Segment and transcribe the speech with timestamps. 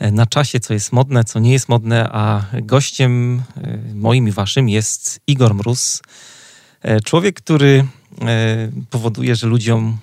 [0.00, 4.68] na czasie, co jest modne, co nie jest modne, a gościem e, moim i waszym
[4.68, 6.02] jest Igor Mróz.
[6.82, 7.86] E, człowiek, który
[8.90, 9.98] powoduje, że ludziom,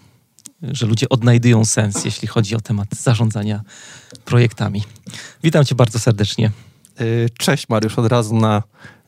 [0.61, 3.61] że ludzie odnajdują sens, jeśli chodzi o temat zarządzania
[4.25, 4.83] projektami.
[5.43, 6.51] Witam cię bardzo serdecznie.
[7.37, 8.63] Cześć Mariusz, od razu na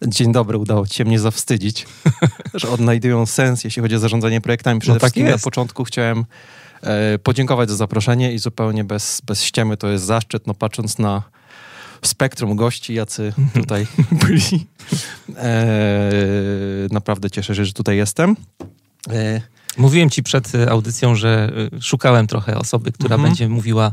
[0.08, 1.88] dzień dobry udało ci się mnie zawstydzić,
[2.54, 4.80] że odnajdują sens, jeśli chodzi o zarządzanie projektami.
[4.80, 5.38] Przede no tak wszystkim jest.
[5.38, 6.26] na początku chciałem E,
[7.24, 11.24] podziękować za zaproszenie i zupełnie bez, bez ściemy to jest zaszczyt, no patrząc na
[12.02, 13.50] spektrum gości, jacy mhm.
[13.64, 13.88] tutaj
[14.26, 14.68] byli.
[15.38, 16.12] E,
[16.92, 18.36] naprawdę cieszę się, że tutaj jestem.
[19.10, 19.42] E,
[19.78, 23.30] Mówiłem ci przed audycją, że szukałem trochę osoby, która mhm.
[23.30, 23.92] będzie mówiła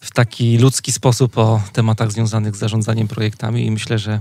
[0.00, 4.20] w taki ludzki sposób o tematach związanych z zarządzaniem projektami i myślę, że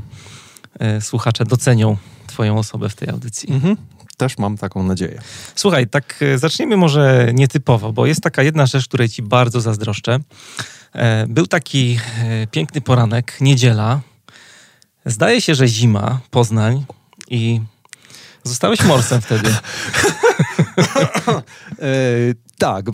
[1.02, 3.54] słuchacze docenią Twoją osobę w tej audycji.
[3.54, 3.76] Mhm.
[4.20, 5.22] Też mam taką nadzieję.
[5.56, 10.20] Słuchaj, tak e, zaczniemy może nietypowo, bo jest taka jedna rzecz, której ci bardzo zazdroszczę.
[10.94, 14.00] E, był taki e, piękny poranek, niedziela.
[15.06, 16.86] Zdaje się, że zima, Poznań
[17.30, 17.62] i
[18.44, 19.56] zostałeś morsem wtedy.
[22.58, 22.92] tak,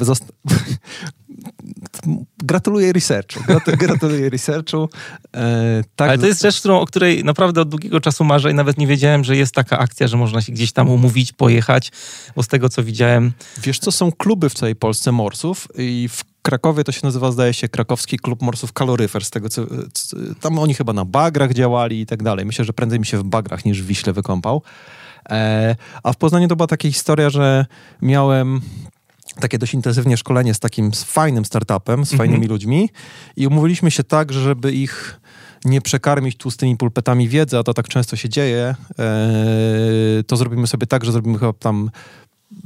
[2.38, 3.40] gratuluję researchu.
[3.78, 4.90] Gratuluję researchu.
[5.36, 8.54] E, tak, Ale to jest rzecz, którą, o której naprawdę od długiego czasu marzę i
[8.54, 11.92] nawet nie wiedziałem, że jest taka akcja, że można się gdzieś tam umówić, pojechać,
[12.36, 13.32] bo z tego, co widziałem...
[13.64, 17.54] Wiesz co, są kluby w całej Polsce morsów i w Krakowie to się nazywa, zdaje
[17.54, 19.66] się, Krakowski Klub Morsów Kaloryfer, z tego co,
[20.42, 22.46] tam oni chyba na bagrach działali i tak dalej.
[22.46, 24.62] Myślę, że prędzej mi się w bagrach niż w Wiśle wykąpał.
[25.30, 27.66] E, a w Poznaniu to była taka historia, że
[28.02, 28.62] miałem
[29.40, 32.52] takie dość intensywnie szkolenie z takim fajnym startupem, z fajnymi mhm.
[32.52, 32.90] ludźmi
[33.36, 35.20] i umówiliśmy się tak, żeby ich
[35.66, 40.88] nie przekarmić tłustymi pulpetami wiedzy, a to tak często się dzieje, e, to zrobimy sobie
[40.88, 41.90] tak, że zrobimy chyba tam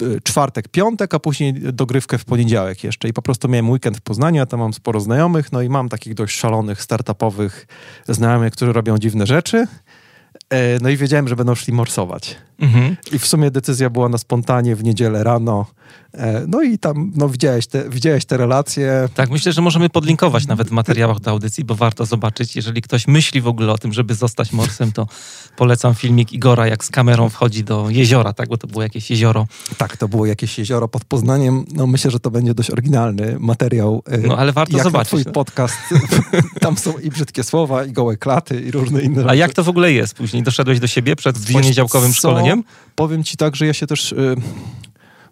[0.02, 3.10] e, czwartek, piątek, a później dogrywkę w poniedziałek jeszcze.
[3.10, 5.90] I po prostu miałem weekend w Poznaniu, ja tam mam sporo znajomych, no i mam
[5.90, 7.68] takich dość szalonych, startupowych
[8.08, 9.68] znajomych, którzy robią dziwne rzeczy.
[10.50, 12.38] E, no i wiedziałem, że będą szli morsować.
[12.60, 12.98] Mhm.
[13.12, 15.66] I w sumie decyzja była na spontanie w niedzielę rano.
[16.14, 19.10] E, no i tam, no widziałeś te, widziałeś te relacje.
[19.16, 22.56] Tak, myślę, że możemy podlinkować nawet w materiałach do audycji, bo warto zobaczyć.
[22.56, 25.08] Jeżeli ktoś myśli w ogóle o tym, żeby zostać morsem, to
[25.58, 28.50] polecam filmik Igora, jak z kamerą wchodzi do jeziora, tak?
[28.50, 29.48] Bo to było jakieś jezioro.
[29.78, 31.66] Tak, to było jakieś jezioro pod Poznaniem.
[31.74, 34.04] No myślę, że to będzie dość oryginalny materiał.
[34.06, 35.08] E, no ale warto jak zobaczyć.
[35.08, 35.32] twój no.
[35.32, 35.78] podcast.
[36.62, 39.30] tam są i brzydkie słowa, i gołe klaty, i różne inne rzeczy.
[39.30, 40.44] A jak to w ogóle jest później?
[40.44, 42.14] Doszedłeś do siebie przed poniedziałkowym
[42.96, 44.12] Powiem ci tak, że ja się też...
[44.12, 44.36] Y,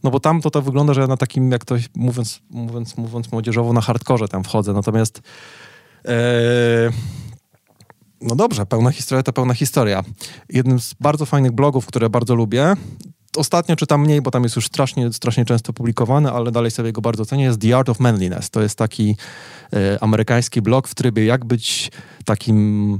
[0.04, 3.74] no bo tam to to wygląda, że na takim, jak to mówiąc, mówiąc, mówiąc młodzieżowo,
[3.74, 4.74] na hardkorze tam wchodzę.
[4.74, 5.22] Natomiast
[6.06, 6.14] e,
[8.22, 10.04] no dobrze, pełna historia to pełna historia.
[10.50, 12.76] Jednym z bardzo fajnych blogów, które bardzo lubię,
[13.38, 17.02] ostatnio czytam mniej, bo tam jest już strasznie, strasznie często publikowany, ale dalej sobie go
[17.02, 18.50] bardzo cenię, jest The Art of Manliness.
[18.50, 19.16] To jest taki
[19.74, 21.92] e, amerykański blog w trybie jak być
[22.26, 23.00] takim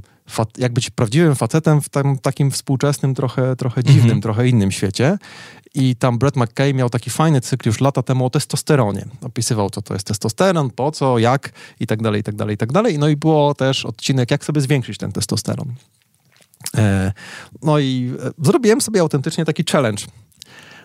[0.58, 4.22] jak być prawdziwym facetem w tam, takim współczesnym, trochę, trochę dziwnym, mm -hmm.
[4.22, 5.18] trochę innym świecie.
[5.76, 9.06] I tam Brett McKay miał taki fajny cykl już lata temu o testosteronie.
[9.22, 12.58] Opisywał, co to jest testosteron, po co, jak i tak dalej, i tak dalej, i
[12.58, 13.00] tak dalej.
[13.00, 15.74] No i było też odcinek, jak sobie zwiększyć ten testosteron.
[16.78, 17.12] E,
[17.64, 20.04] no i e, zrobiłem sobie autentycznie taki challenge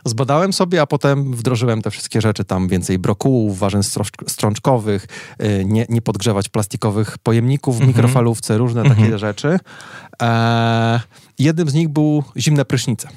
[0.05, 3.83] zbadałem sobie, a potem wdrożyłem te wszystkie rzeczy, tam więcej brokułów, warzyn
[4.29, 5.07] strączkowych,
[5.43, 7.97] y, nie, nie podgrzewać plastikowych pojemników w mm -hmm.
[7.97, 9.01] mikrofalówce, różne mm -hmm.
[9.01, 9.59] takie rzeczy.
[10.23, 11.01] E,
[11.39, 13.09] jednym z nich był zimne prysznice.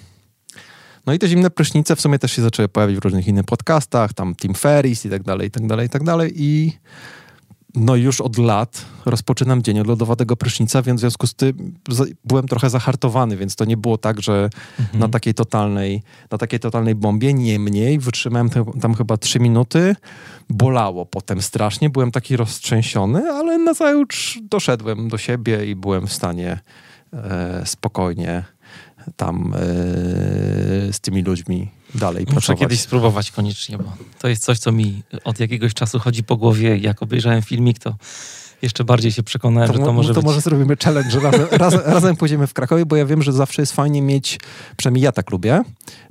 [1.05, 4.13] No i te zimne prysznice w sumie też się zaczęły pojawić w różnych innych podcastach,
[4.13, 6.33] tam Tim Ferris i tak dalej, i tak dalej, i tak dalej.
[6.35, 6.77] I
[7.75, 11.73] no już od lat rozpoczynam dzień od lodowatego prysznica, więc w związku z tym
[12.25, 14.49] byłem trochę zahartowany, więc to nie było tak, że
[14.79, 14.99] mhm.
[14.99, 18.49] na takiej totalnej, na takiej totalnej bombie, niemniej wytrzymałem
[18.81, 19.95] tam chyba trzy minuty,
[20.49, 26.59] bolało potem strasznie, byłem taki roztrzęsiony, ale nazajutrz doszedłem do siebie i byłem w stanie
[27.13, 28.43] e, spokojnie
[29.15, 29.59] tam e,
[30.93, 32.59] z tymi ludźmi dalej Muszę pracować.
[32.59, 36.77] kiedyś spróbować koniecznie, bo to jest coś, co mi od jakiegoś czasu chodzi po głowie.
[36.77, 37.95] Jak obejrzałem filmik, to
[38.61, 40.25] jeszcze bardziej się przekonałem, to, że to może to być...
[40.25, 43.61] może zrobimy challenge, że razem, razem, razem pójdziemy w Krakowie, bo ja wiem, że zawsze
[43.61, 44.39] jest fajnie mieć,
[44.77, 45.61] przynajmniej ja tak lubię,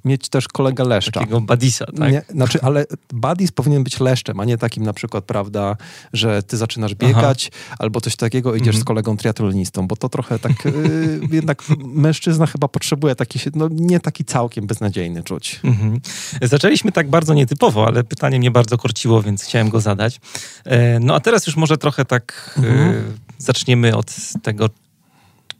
[0.05, 1.21] mieć też kolegę leszcza.
[1.21, 2.13] Takiego badisa, tak?
[2.13, 5.77] Nie, znaczy, ale buddies powinien być leszczem, a nie takim na przykład, prawda,
[6.13, 7.77] że ty zaczynasz biegać Aha.
[7.79, 8.83] albo coś takiego, idziesz mm.
[8.83, 14.01] z kolegą triatlonistą, bo to trochę tak, yy, jednak mężczyzna chyba potrzebuje taki, no nie
[14.01, 15.61] taki całkiem beznadziejny czuć.
[15.65, 16.01] Mm -hmm.
[16.43, 20.21] Zaczęliśmy tak bardzo nietypowo, ale pytanie mnie bardzo korciło, więc chciałem go zadać.
[20.65, 23.03] E, no a teraz już może trochę tak -hmm.
[23.39, 24.71] zaczniemy od tego,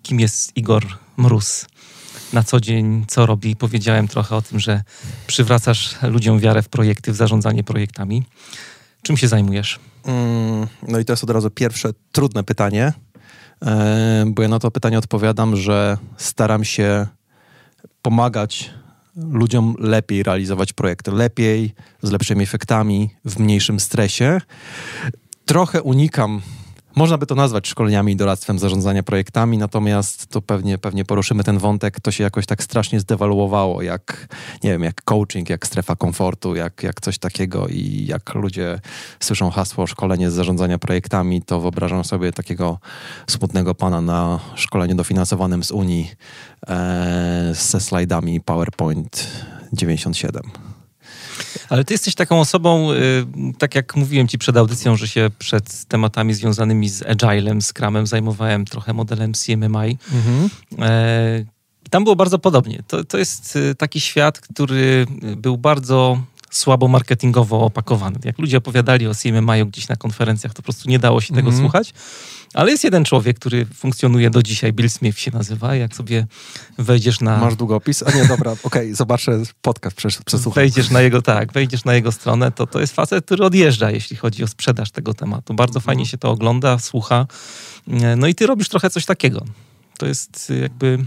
[0.03, 0.85] kim jest Igor
[1.17, 1.67] Mróz
[2.33, 3.57] na co dzień, co robi.
[3.57, 4.83] Powiedziałem trochę o tym, że
[5.27, 8.23] przywracasz ludziom wiarę w projekty, w zarządzanie projektami.
[9.03, 9.81] Czym się zajmujesz?
[10.05, 12.93] Mm, no i to jest od razu pierwsze trudne pytanie,
[13.63, 17.07] e, bo ja na to pytanie odpowiadam, że staram się
[18.03, 18.71] pomagać
[19.17, 24.41] ludziom lepiej realizować projekty, lepiej, z lepszymi efektami, w mniejszym stresie.
[25.45, 26.43] Trochę unikam
[26.97, 31.59] można by to nazwać szkoleniami i doradztwem zarządzania projektami, natomiast to pewnie, pewnie poruszymy ten
[31.59, 32.01] wątek.
[32.01, 34.29] To się jakoś tak strasznie zdewaluowało, jak,
[34.63, 38.81] nie wiem, jak coaching, jak strefa komfortu, jak, jak coś takiego i jak ludzie
[39.21, 42.79] słyszą hasło szkolenie z zarządzania projektami, to wyobrażam sobie takiego
[43.27, 46.11] smutnego pana na szkoleniu dofinansowanym z Unii
[46.69, 49.27] e, ze slajdami PowerPoint
[49.73, 50.64] 97.
[51.69, 53.27] Ale ty jesteś taką osobą, y,
[53.59, 58.65] tak jak mówiłem ci przed audycją, że się przed tematami związanymi z Agilem, Scrumem zajmowałem
[58.65, 59.99] trochę modelem CMMI.
[60.13, 60.51] Mhm.
[60.79, 61.45] E,
[61.91, 62.83] tam było bardzo podobnie.
[62.89, 66.19] To, to jest y, taki świat, który był bardzo
[66.51, 68.19] słabo marketingowo opakowany.
[68.25, 71.51] Jak ludzie opowiadali o CMMI gdzieś na konferencjach, to po prostu nie dało się tego
[71.51, 71.61] -hmm.
[71.61, 71.95] słuchać.
[72.55, 75.75] Ale jest jeden człowiek, który funkcjonuje do dzisiaj, Bill Smith się nazywa.
[75.75, 76.27] Jak sobie
[76.79, 77.39] wejdziesz na.
[77.39, 78.03] Masz długopis?
[78.03, 80.53] A nie, dobra, okej, okay, zobaczę podcast, przesłucham.
[80.63, 84.17] Wejdziesz na jego, tak, wejdziesz na jego stronę, to to jest facet, który odjeżdża, jeśli
[84.17, 85.55] chodzi o sprzedaż tego tematu.
[85.55, 86.11] Bardzo fajnie mm.
[86.11, 87.27] się to ogląda, słucha.
[88.17, 89.45] No i ty robisz trochę coś takiego.
[89.99, 90.99] To jest jakby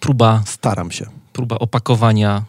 [0.00, 0.42] próba.
[0.46, 1.06] Staram się.
[1.32, 2.44] Próba opakowania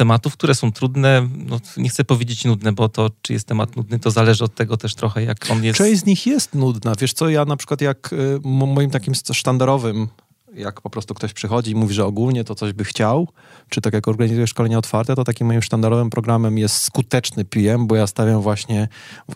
[0.00, 3.98] tematów, które są trudne, no, nie chcę powiedzieć nudne, bo to, czy jest temat nudny,
[3.98, 5.78] to zależy od tego też trochę, jak on jest.
[5.78, 6.92] Część z nich jest nudna.
[7.00, 10.08] Wiesz co, ja na przykład jak y, moim takim sztandarowym
[10.54, 13.28] jak po prostu ktoś przychodzi i mówi, że ogólnie to coś by chciał,
[13.68, 17.96] czy tak jak organizuję szkolenia otwarte, to takim moim sztandarowym programem jest skuteczny PM, bo
[17.96, 18.88] ja stawiam właśnie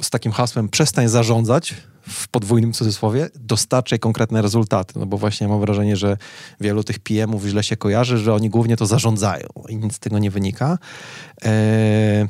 [0.03, 1.75] z takim hasłem przestań zarządzać,
[2.09, 4.99] w podwójnym cudzysłowie, dostarczaj konkretne rezultaty.
[4.99, 6.17] No bo właśnie mam wrażenie, że
[6.61, 10.19] wielu tych PM-ów źle się kojarzy, że oni głównie to zarządzają i nic z tego
[10.19, 10.79] nie wynika.
[11.43, 12.27] Eee,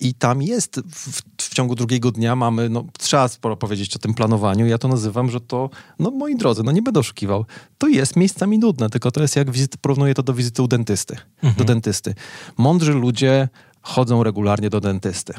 [0.00, 4.14] i tam jest, w, w, ciągu drugiego dnia mamy, no trzeba sporo powiedzieć o tym
[4.14, 4.66] planowaniu.
[4.66, 7.46] Ja to nazywam, że to, no moi drodzy, no nie będę oszukiwał,
[7.78, 11.16] to jest miejscami nudne, tylko to jest jak wizyty, porównuję to do wizyty u dentysty.
[11.36, 11.54] Mhm.
[11.54, 12.14] Do dentysty.
[12.56, 13.48] Mądrzy ludzie
[13.82, 15.34] chodzą regularnie do dentysty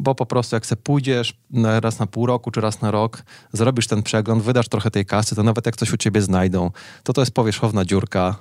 [0.00, 1.34] bo po prostu jak se pójdziesz
[1.80, 5.36] raz na pół roku czy raz na rok, zrobisz ten przegląd, wydasz trochę tej kasy,
[5.36, 6.70] to nawet jak coś u ciebie znajdą,
[7.02, 8.36] to to jest powierzchowna dziurka,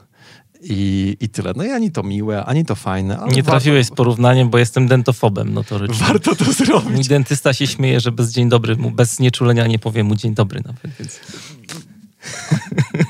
[0.61, 1.53] i, I tyle.
[1.55, 3.19] No i ani to miłe, ani to fajne.
[3.31, 3.93] nie trafiłeś warto...
[3.93, 6.07] z porównaniem, bo jestem dentofobem notorycznie.
[6.07, 6.89] Warto to zrobić.
[6.89, 10.33] Mój dentysta się śmieje, że bez dzień dobry, mu, bez nieczulenia nie powie mu dzień
[10.33, 11.19] dobry nawet, więc...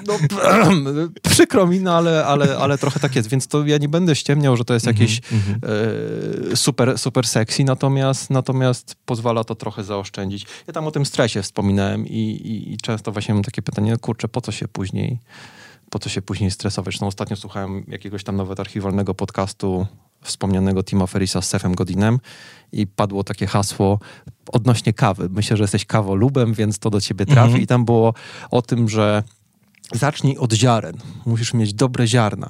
[0.08, 0.20] No,
[1.32, 4.58] przykro mi, no ale, ale, ale trochę tak jest, więc to ja nie będę ściemniał,
[4.58, 6.52] że to jest mhm, jakieś mm -hmm.
[6.52, 10.46] e, super, super sexy, natomiast, natomiast pozwala to trochę zaoszczędzić.
[10.68, 14.28] Ja tam o tym stresie wspominałem i, i, i często właśnie mam takie pytanie, kurczę,
[14.28, 15.20] po co się później
[15.90, 17.00] po co się później stresować.
[17.00, 19.88] No, ostatnio słuchałem jakiegoś tam nawet archiwalnego podcastu
[20.22, 22.20] wspomnianego Tima Ferisa z Sefem Godinem
[22.72, 24.00] i padło takie hasło
[24.52, 25.30] odnośnie kawy.
[25.30, 27.42] Myślę, że jesteś kawolubem, więc to do ciebie trafi.
[27.42, 27.64] Mhm.
[27.64, 28.14] I tam było
[28.52, 29.24] o tym, że
[29.94, 30.98] zacznij od ziaren.
[31.26, 32.50] Musisz mieć dobre ziarna.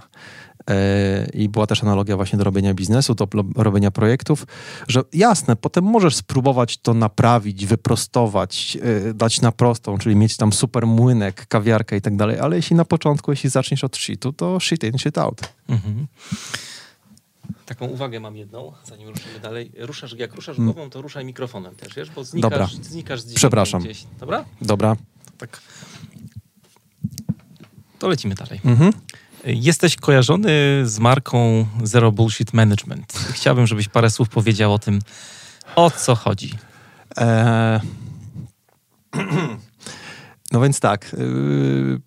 [1.34, 4.46] I była też analogia właśnie do robienia biznesu, do robienia projektów,
[4.88, 8.78] że jasne, potem możesz spróbować to naprawić, wyprostować,
[9.10, 12.76] e, dać na prostą, czyli mieć tam super młynek, kawiarkę i tak dalej, ale jeśli
[12.76, 15.42] na początku, jeśli zaczniesz od shitu, to shit in, shit out.
[15.70, 16.08] Mhm.
[17.66, 19.72] Taką uwagę mam jedną, zanim ruszymy dalej.
[19.78, 20.74] Ruszasz, jak ruszasz mm.
[20.74, 22.68] głową, to ruszaj mikrofonem też, wiesz, bo znikasz, Dobra.
[22.82, 23.82] znikasz z Przepraszam.
[23.82, 24.06] Gdzieś.
[24.20, 24.46] Dobra?
[24.62, 24.96] Dobra.
[25.38, 25.62] Tak.
[28.00, 28.62] To lecimy dalej.
[28.66, 28.94] Mhm.
[29.46, 30.50] Jesteś kojarzony
[30.84, 33.14] z marką Zero Bullshit Management.
[33.14, 35.00] Chciałbym, żebyś parę słów powiedział o tym,
[35.76, 36.54] o co chodzi.
[37.18, 37.80] Eee...
[40.52, 41.16] No więc tak.
[41.18, 42.02] Yy...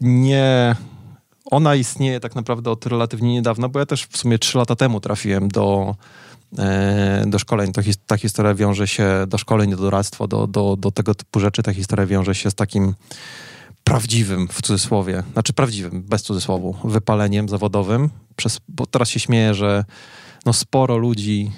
[0.00, 0.76] Nie.
[1.44, 5.00] Ona istnieje tak naprawdę od relatywnie niedawna, bo ja też w sumie trzy lata temu
[5.00, 5.96] trafiłem do,
[6.58, 7.72] e, do szkoleń.
[7.72, 11.62] To, ta historia wiąże się do szkoleń, do doradztwa, do, do, do tego typu rzeczy.
[11.62, 12.94] Ta historia wiąże się z takim
[13.84, 19.84] prawdziwym, w cudzysłowie, znaczy prawdziwym, bez cudzysłowu, wypaleniem zawodowym, przez, bo teraz się śmieję, że
[20.46, 21.50] no sporo ludzi,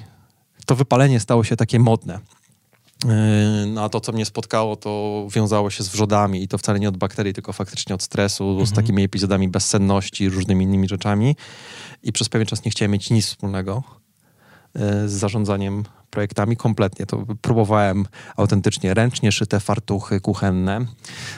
[0.67, 2.19] to wypalenie stało się takie modne.
[3.67, 6.89] no a to, co mnie spotkało, to wiązało się z wrzodami i to wcale nie
[6.89, 8.67] od bakterii, tylko faktycznie od stresu, mhm.
[8.67, 11.37] z takimi epizodami bezsenności, różnymi innymi rzeczami.
[12.03, 13.83] I przez pewien czas nie chciałem mieć nic wspólnego
[15.07, 17.07] z zarządzaniem projektami kompletnie.
[17.07, 20.81] To próbowałem autentycznie ręcznie szyte fartuchy kuchenne,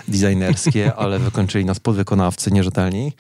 [0.09, 3.13] designerskie, ale wykończyli nas podwykonawcy nierzetelni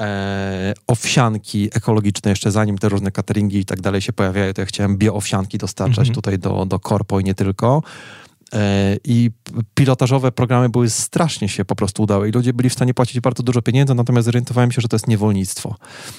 [0.00, 4.66] e, owsianki ekologiczne, jeszcze zanim te różne cateringi i tak dalej się pojawiają, to ja
[4.66, 6.14] chciałem bioowsianki dostarczać mm -hmm.
[6.14, 7.82] tutaj do, do korpo i nie tylko.
[8.54, 9.30] E, I
[9.74, 13.42] pilotażowe programy były strasznie się po prostu udały i ludzie byli w stanie płacić bardzo
[13.42, 15.76] dużo pieniędzy, natomiast zorientowałem się, że to jest niewolnictwo.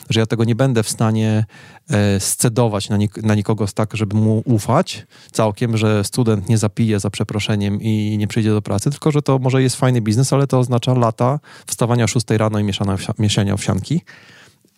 [0.09, 1.45] Że ja tego nie będę w stanie
[1.89, 6.99] e, scedować na, nik na nikogo tak, żeby mu ufać całkiem, że student nie zapije
[6.99, 10.47] za przeproszeniem i nie przyjdzie do pracy, tylko że to może jest fajny biznes, ale
[10.47, 14.01] to oznacza lata wstawania o 6 rano i mieszania, mieszania owsianki.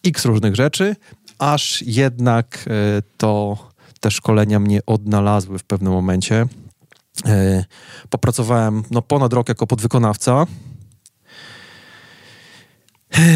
[0.06, 0.96] X różnych rzeczy,
[1.40, 3.58] aż jednak e, to
[4.00, 6.46] te szkolenia mnie odnalazły w pewnym momencie
[8.10, 10.46] popracowałem no, ponad rok jako podwykonawca
[13.14, 13.28] e,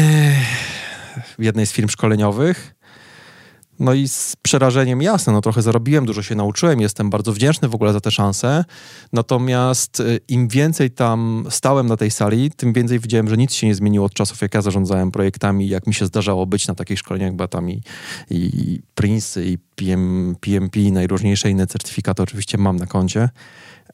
[1.38, 2.75] w jednej z firm szkoleniowych.
[3.80, 7.74] No i z przerażeniem jasne, no trochę zarobiłem, dużo się nauczyłem, jestem bardzo wdzięczny w
[7.74, 8.64] ogóle za tę szansę.
[9.12, 13.66] Natomiast e, im więcej tam stałem na tej sali, tym więcej widziałem, że nic się
[13.66, 16.98] nie zmieniło od czasów, jak ja zarządzałem projektami, jak mi się zdarzało być na takich
[16.98, 17.82] szkoleniach, bo tam i,
[18.30, 23.28] i Prince, i PM, PMP, najróżniejsze inne certyfikaty oczywiście mam na koncie.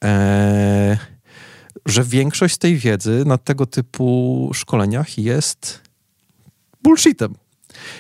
[0.04, 0.98] E,
[1.86, 5.80] że większość tej wiedzy na tego typu szkoleniach jest
[6.82, 7.41] bullshitem.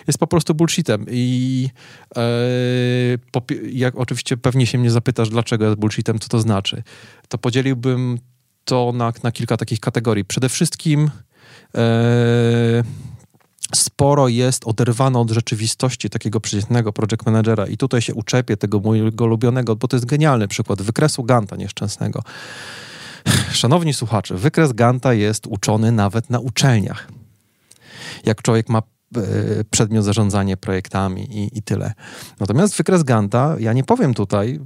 [0.06, 1.06] Jest po prostu bullshitem.
[1.10, 1.68] I
[2.16, 2.22] e,
[3.72, 6.82] jak oczywiście pewnie się mnie zapytasz, dlaczego jest bullshitem, co to znaczy,
[7.28, 8.18] to podzieliłbym
[8.64, 10.24] to na, na kilka takich kategorii.
[10.24, 11.10] Przede wszystkim
[11.74, 12.82] e,
[13.74, 19.24] sporo jest oderwane od rzeczywistości takiego przeciętnego project managera i tutaj się uczepię tego mojego
[19.24, 22.22] ulubionego, bo to jest genialny przykład wykresu Ganta nieszczęsnego.
[23.52, 27.08] Szanowni słuchacze, wykres Ganta jest uczony nawet na uczelniach.
[28.24, 28.82] Jak człowiek ma
[29.70, 31.92] przedmiot zarządzanie projektami i, i tyle.
[32.40, 34.60] Natomiast wykres Ganta, ja nie powiem tutaj,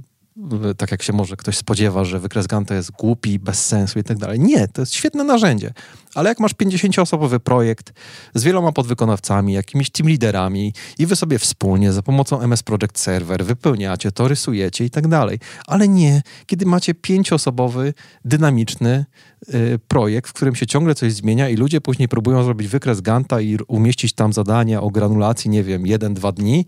[0.77, 4.17] tak jak się może ktoś spodziewa, że wykres Gantt jest głupi, bez sensu i tak
[4.17, 4.39] dalej.
[4.39, 5.73] Nie, to jest świetne narzędzie.
[6.17, 7.93] Ale jak masz 50-osobowy projekt
[8.33, 13.45] z wieloma podwykonawcami, jakimiś team liderami i wy sobie wspólnie za pomocą MS Project Server
[13.45, 15.39] wypełniacie to, rysujecie i tak dalej.
[15.67, 17.93] Ale nie, kiedy macie pięcioosobowy,
[18.25, 19.05] dynamiczny
[19.53, 23.41] y, projekt, w którym się ciągle coś zmienia i ludzie później próbują zrobić wykres Ganta
[23.41, 26.65] i umieścić tam zadania o granulacji, nie wiem, jeden, dwa dni,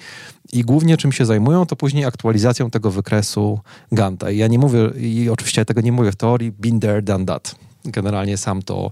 [0.53, 3.59] i głównie czym się zajmują, to później aktualizacją tego wykresu
[3.91, 4.31] Ganta.
[4.31, 7.25] I ja nie mówię, i oczywiście ja tego nie mówię w teorii, been there, done
[7.25, 7.68] that.
[7.85, 8.91] Generalnie sam to,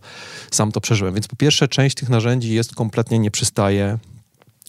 [0.51, 1.13] sam to przeżyłem.
[1.13, 3.97] Więc po pierwsze, część tych narzędzi jest kompletnie nie przystaje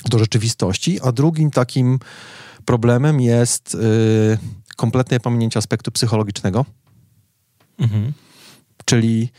[0.05, 1.99] do rzeczywistości, a drugim takim
[2.65, 4.39] problemem jest yy,
[4.77, 6.65] kompletne pominięcie aspektu psychologicznego.
[7.79, 8.13] Mhm.
[8.85, 9.31] Czyli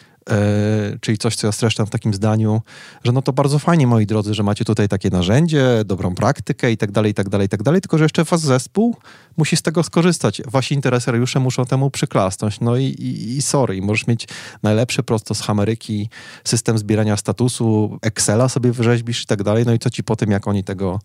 [1.01, 2.61] czyli coś, co ja streszczam w takim zdaniu,
[3.03, 6.77] że no to bardzo fajnie, moi drodzy, że macie tutaj takie narzędzie, dobrą praktykę i
[6.77, 8.95] tak dalej, i tak dalej, i tak dalej, tylko że jeszcze was zespół
[9.37, 10.41] musi z tego skorzystać.
[10.47, 12.59] Wasi interesariusze muszą temu przyklasnąć.
[12.59, 14.27] No i, i, i sorry, możesz mieć
[14.63, 16.09] najlepszy prosto z Ameryki
[16.43, 20.31] system zbierania statusu, Excela sobie wyrzeźbisz i tak dalej, no i co ci po tym,
[20.31, 20.99] jak oni tego,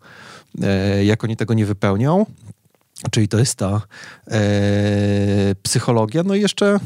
[0.62, 2.26] e, jak oni tego nie wypełnią.
[3.10, 3.80] Czyli to jest ta
[4.30, 4.40] e,
[5.62, 6.22] psychologia.
[6.22, 6.80] No i jeszcze e,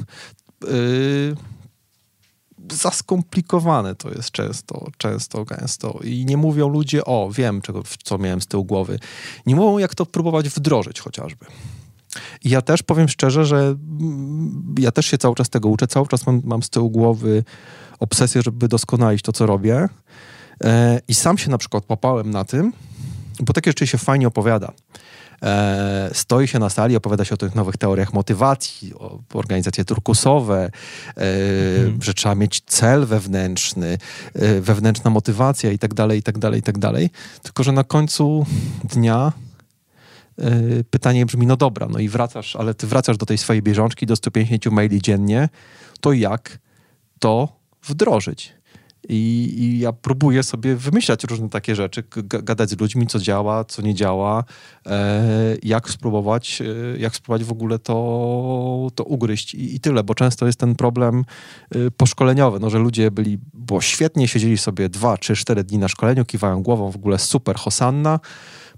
[2.73, 6.01] za skomplikowane to jest często, często, gęsto.
[6.05, 8.99] I nie mówią ludzie, o, wiem, czego, co miałem z tyłu głowy.
[9.47, 11.47] Nie mówią, jak to próbować wdrożyć chociażby.
[12.45, 15.87] I ja też powiem szczerze, że mm, ja też się cały czas tego uczę.
[15.87, 17.45] Cały czas mam, mam z tyłu głowy
[17.99, 19.89] obsesję, żeby doskonalić to, co robię.
[20.65, 22.73] E, I sam się na przykład łapałem na tym,
[23.41, 24.73] bo takie rzeczy się fajnie opowiada
[25.43, 30.71] e, stoi się na sali, opowiada się o tych nowych teoriach motywacji, o organizacje turkusowe,
[31.17, 31.21] e,
[31.81, 32.03] mhm.
[32.03, 33.99] że trzeba mieć cel wewnętrzny,
[34.35, 37.11] e, wewnętrzna motywacja i tak dalej, i tak dalej, i tak dalej.
[37.43, 38.47] Tylko, że na końcu
[38.85, 39.33] dnia
[40.39, 40.51] e,
[40.91, 44.17] pytanie brzmi, no dobra, no i wracasz, ale ty wracasz do tej swojej bieżączki, do
[44.17, 45.49] 150 maili dziennie,
[46.01, 46.59] to jak
[47.19, 47.49] to
[47.83, 48.58] wdrożyć?
[49.09, 53.83] I, I, ja próbuję sobie wymyślać różne takie rzeczy, gadać z ludźmi, co działa, co
[53.83, 54.45] nie działa,
[54.87, 60.15] e, jak spróbować, e, jak spróbować w ogóle to, to ugryźć I, i, tyle, bo
[60.15, 61.25] często jest ten problem
[61.71, 65.89] e, poszkoleniowy, no, że ludzie byli, bo świetnie siedzieli sobie dwa, trzy, cztery dni na
[65.89, 68.21] szkoleniu, kiwają głową, w ogóle super hosanna,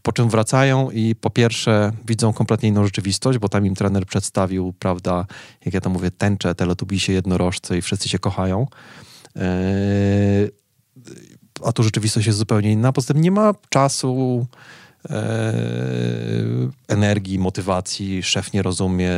[0.02, 4.72] po czym wracają i po pierwsze widzą kompletnie inną rzeczywistość, bo tam im trener przedstawił,
[4.78, 5.26] prawda,
[5.64, 8.66] jak ja to mówię, tęcze, teletubisie, jednorożce i wszyscy się kochają.
[9.36, 10.48] E,
[11.64, 12.92] a tu rzeczywistość jest zupełnie inna.
[12.92, 14.46] Poza tym nie ma czasu,
[15.10, 15.54] e,
[16.88, 19.12] energii, motywacji, szef nie rozumie,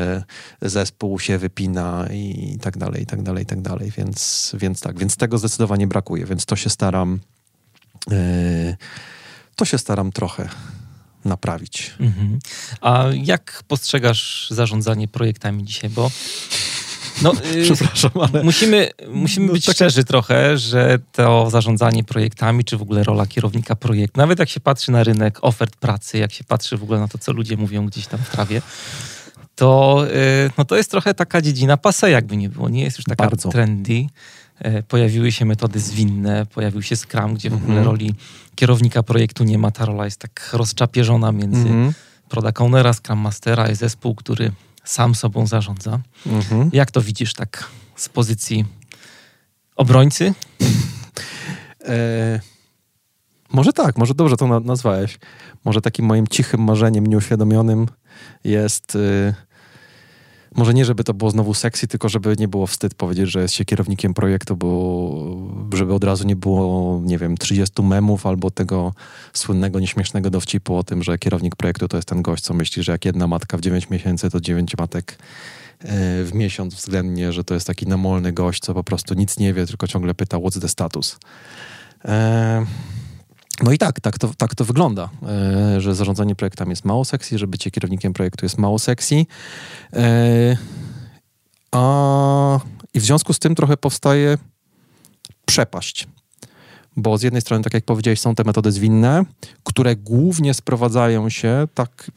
[0.62, 3.92] zespół się wypina i tak dalej, i tak dalej, i tak dalej.
[3.97, 7.21] Więc, więc tak, więc tego zdecydowanie brakuje, więc to się staram,
[8.11, 8.76] yy,
[9.57, 10.49] to się staram trochę
[11.25, 11.95] naprawić.
[12.00, 12.38] Mhm.
[12.81, 15.90] A jak postrzegasz zarządzanie projektami dzisiaj?
[15.90, 16.11] Bo
[17.23, 17.33] no,
[17.64, 18.45] Przepraszam, ale...
[18.45, 19.75] Musimy, musimy no, być tak...
[19.75, 24.61] szczerzy trochę, że to zarządzanie projektami, czy w ogóle rola kierownika projektu, nawet jak się
[24.61, 27.87] patrzy na rynek ofert pracy, jak się patrzy w ogóle na to, co ludzie mówią
[27.87, 28.62] gdzieś tam w trawie,
[29.54, 30.04] to,
[30.47, 32.69] y, no to jest trochę taka dziedzina pase, jakby nie było.
[32.69, 33.49] Nie jest już taka Bardzo.
[33.49, 34.07] trendy.
[34.59, 37.87] E, pojawiły się metody zwinne, pojawił się Scrum, gdzie w ogóle mm -hmm.
[37.87, 38.14] roli
[38.54, 39.71] kierownika projektu nie ma.
[39.71, 41.92] Ta rola jest tak rozczapieżona między mm -hmm.
[42.28, 44.52] product ownera, Scrum Mastera i zespół, który
[44.85, 46.01] sam sobą zarządza.
[46.27, 46.71] Mhm.
[46.73, 48.65] Jak to widzisz tak z pozycji
[49.77, 50.35] obrońcy?
[51.89, 52.41] E,
[53.53, 55.19] może tak, może dobrze to nazwałeś.
[55.65, 57.87] Może takim moim cichym marzeniem nieuświadomionym
[58.45, 58.95] jest...
[58.95, 59.35] Y,
[60.55, 63.55] może nie, żeby to było znowu sexy, tylko żeby nie było wstyd powiedzieć, że jest
[63.55, 65.37] się kierownikiem projektu, bo
[65.73, 68.93] żeby od razu nie było, nie wiem, 30 memów albo tego
[69.33, 72.93] słynnego, nieśmiesznego dowcipu o tym, że kierownik projektu to jest ten gość, co myśli, że
[72.93, 75.87] jak jedna matka w 9 miesięcy, to 9 matek e,
[76.25, 79.67] w miesiąc względnie, że to jest taki namolny gość, co po prostu nic nie wie,
[79.67, 81.19] tylko ciągle pyta, what's the status.
[82.05, 82.67] Eee,
[83.61, 85.09] no i tak, tak to, tak to wygląda,
[85.77, 89.27] e, że zarządzanie projektami jest mało sexy, że bycie kierownikiem projektu jest mało sexy.
[89.93, 90.57] E,
[91.73, 92.61] a,
[92.95, 94.39] I w związku z tym trochę powstaje
[95.45, 96.09] przepaść.
[96.97, 99.25] Bo z jednej strony, tak jak powiedziałeś, są te metody zwinne,
[99.65, 102.11] które głównie sprowadzają się, tak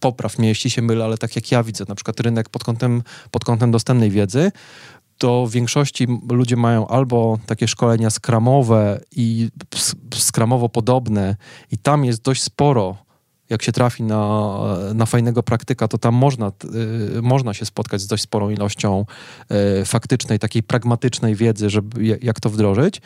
[0.00, 3.02] popraw mnie, jeśli się mylę, ale tak jak ja widzę, na przykład rynek pod kątem,
[3.30, 4.52] pod kątem dostępnej wiedzy,
[5.18, 9.48] to w większości ludzie mają albo takie szkolenia skramowe i
[10.14, 11.36] skramowo podobne
[11.72, 12.96] i tam jest dość sporo
[13.50, 14.58] jak się trafi na,
[14.94, 16.52] na fajnego praktyka, to tam można,
[17.16, 19.04] y, można się spotkać z dość sporą ilością
[19.80, 23.00] y, faktycznej, takiej pragmatycznej wiedzy, żeby jak to wdrożyć.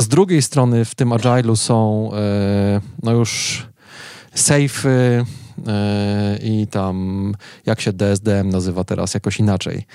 [0.00, 3.62] Z drugiej strony w tym agile'u są y, no już
[4.34, 5.24] safe
[6.42, 7.34] i tam
[7.66, 9.86] jak się DSDM nazywa teraz jakoś inaczej.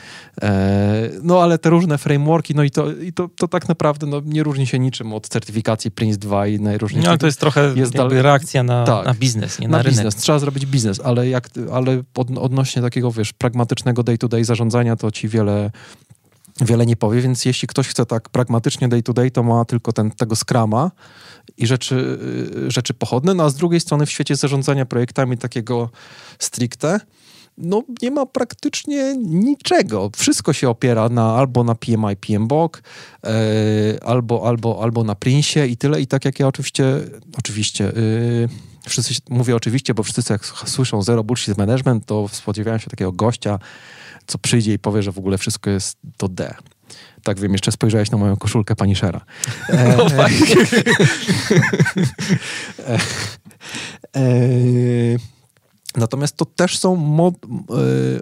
[0.41, 4.21] E, no ale te różne frameworki, no i to, i to, to tak naprawdę no,
[4.26, 7.06] nie różni się niczym od certyfikacji Prince 2 i najróżniejszych.
[7.06, 8.21] No ale to jest trochę jest dalej...
[8.21, 9.97] reakcja na, tak, na biznes, nie na, na rynek.
[9.97, 10.15] biznes.
[10.15, 15.12] Trzeba zrobić biznes, ale, jak, ale od, odnośnie takiego, wiesz, pragmatycznego day-to-day -day zarządzania, to
[15.12, 15.71] ci wiele
[16.62, 19.93] wiele nie powie, więc jeśli ktoś chce tak pragmatycznie day to day, to ma tylko
[19.93, 20.91] ten, tego skrama
[21.58, 22.19] i rzeczy,
[22.67, 25.89] y, rzeczy pochodne, no a z drugiej strony w świecie zarządzania projektami takiego
[26.39, 27.00] stricte,
[27.58, 30.10] no nie ma praktycznie niczego.
[30.15, 32.84] Wszystko się opiera na, albo na PMI, PMBOK,
[33.24, 33.30] e,
[34.04, 36.02] albo, albo, albo na Prince i tyle.
[36.02, 37.00] I tak jak ja oczywiście,
[37.38, 38.50] oczywiście, yy,
[38.88, 43.60] wszyscy, mówię oczywiście, bo wszyscy jak słyszą Zero Bullshit Management, to spodziewają się takiego gościa,
[44.28, 46.54] co przyjdzie i powie, że w ogóle wszystko jest do D.
[47.24, 49.22] Tak wiem, jeszcze spojrzałeś na moją koszulkę pani Szera.
[49.98, 50.56] No fajnie.
[54.16, 54.22] E, e,
[55.98, 57.74] natomiast to też są mo- e,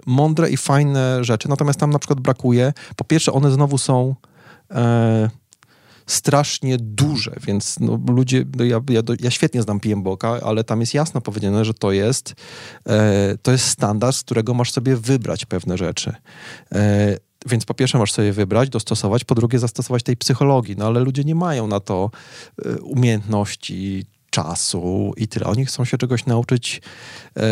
[0.06, 1.48] mądre i fajne rzeczy.
[1.48, 4.14] Natomiast tam na przykład brakuje, po pierwsze one znowu są
[4.70, 5.30] e,
[6.12, 10.94] strasznie duże, więc no, ludzie, no ja, ja, ja, świetnie znam PMBOK, ale tam jest
[10.94, 12.34] jasno powiedziane, że to jest,
[12.88, 16.14] e, to jest standard, z którego masz sobie wybrać pewne rzeczy.
[16.72, 21.00] E, więc po pierwsze masz sobie wybrać, dostosować, po drugie zastosować tej psychologii, no ale
[21.00, 22.10] ludzie nie mają na to
[22.64, 25.46] e, umiejętności, czasu i tyle.
[25.46, 26.82] Oni chcą się czegoś nauczyć,
[27.36, 27.42] e,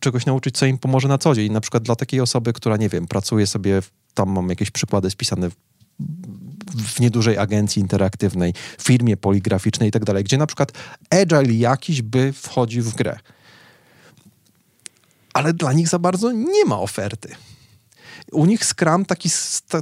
[0.00, 1.52] czegoś nauczyć, co im pomoże na co dzień.
[1.52, 3.82] Na przykład dla takiej osoby, która, nie wiem, pracuje sobie,
[4.14, 5.50] tam mam jakieś przykłady spisane
[6.76, 10.72] w, niedużej agencji interaktywnej, firmie poligraficznej i tak dalej, gdzie na przykład
[11.10, 13.18] agile jakiś by wchodził w grę.
[15.34, 17.34] Ale dla nich za bardzo nie ma oferty
[18.32, 19.28] u nich Scrum, taki,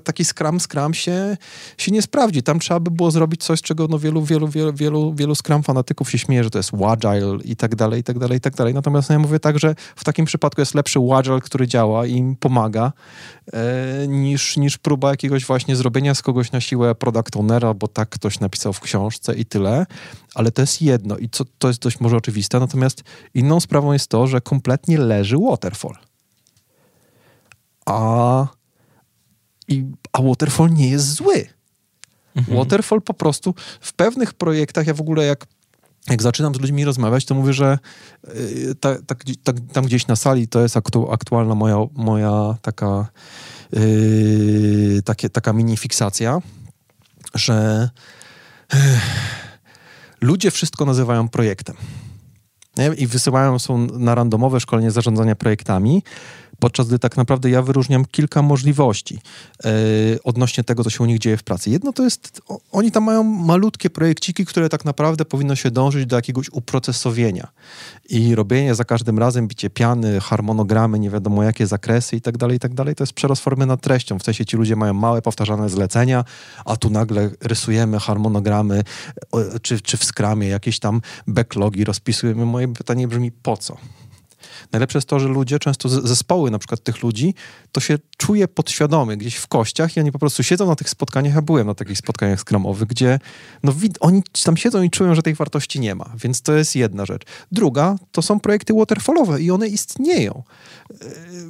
[0.05, 1.37] taki Scrum, Scrum się,
[1.79, 2.43] się nie sprawdzi.
[2.43, 6.11] Tam trzeba by było zrobić coś, czego no wielu, wielu, wielu, wielu, wielu Scrum fanatyków
[6.11, 8.75] się śmieje, że to jest Wagile i tak dalej, i tak dalej, i tak dalej.
[8.75, 12.13] Natomiast no ja mówię tak, że w takim przypadku jest lepszy Wagile, który działa i
[12.13, 12.93] im pomaga,
[13.53, 18.09] e, niż, niż próba jakiegoś właśnie zrobienia z kogoś na siłę product ownera, bo tak
[18.09, 19.87] ktoś napisał w książce i tyle.
[20.35, 22.61] Ale to jest jedno i co, to jest dość może oczywiste.
[22.61, 23.03] Natomiast
[23.35, 26.08] inną sprawą jest to, że kompletnie leży waterfall
[27.89, 28.47] a,
[29.69, 31.47] i, a Waterfall nie jest zły.
[32.37, 32.59] Mhm.
[32.59, 35.47] Waterfall po prostu w pewnych projektach, ja w ogóle jak
[36.11, 37.79] jak zaczynam z ludźmi rozmawiać, to mówię, że
[39.45, 43.07] ta, tam gdzieś na sali to jest aktu, aktualna moja, moja taka,
[43.73, 46.41] yy, takie, taka mini fiksacja,
[47.35, 47.89] że
[48.73, 48.81] yy,
[50.21, 51.77] ludzie wszystko nazywają projektem.
[52.79, 52.91] Nie?
[52.97, 56.03] i wysyłają są na randomowe szkolenie zarządzania projektami,
[56.59, 59.19] podczas gdy tak naprawdę ja wyróżniam kilka możliwości
[59.65, 59.71] yy,
[60.25, 61.71] odnośnie tego, co się u nich dzieje w pracy.
[61.71, 66.07] Jedno to jest, o, oni tam mają malutkie projekciki, które tak naprawdę powinno się dążyć
[66.07, 67.49] do jakiegoś uprocesowienia
[68.09, 72.57] i robienie za każdym razem, bicie piany, harmonogramy, nie wiadomo jakie zakresy i tak dalej,
[72.57, 74.19] i tak dalej, to jest przerost formy nad treścią.
[74.19, 76.25] W sensie ci ludzie mają małe, powtarzane zlecenia,
[76.65, 78.85] a tu nagle rysujemy harmonogramy,
[79.63, 82.47] czy, czy w skramie jakieś tam backlogi rozpisujemy.
[82.47, 83.77] Moje pytanie brzmi, po co?
[84.73, 87.35] Najlepsze jest to, że ludzie, często zespoły na przykład tych ludzi,
[87.73, 91.35] to się czuje podświadomie gdzieś w kościach i oni po prostu siedzą na tych spotkaniach.
[91.35, 93.19] Ja byłem na takich spotkaniach skramowych, gdzie
[93.63, 96.13] no, oni tam siedzą i czują, że tej wartości nie ma.
[96.17, 97.23] Więc to jest jedna rzecz.
[97.53, 100.43] Druga to są projekty waterfallowe i one istnieją.
[100.91, 100.95] E,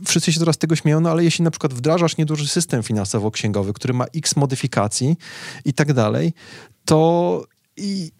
[0.05, 3.95] wszyscy się teraz tego śmieją, no ale jeśli na przykład wdrażasz nieduży system finansowo-księgowy, który
[3.95, 5.17] ma x modyfikacji
[5.65, 6.33] i tak dalej,
[6.85, 7.45] to
[7.77, 8.13] i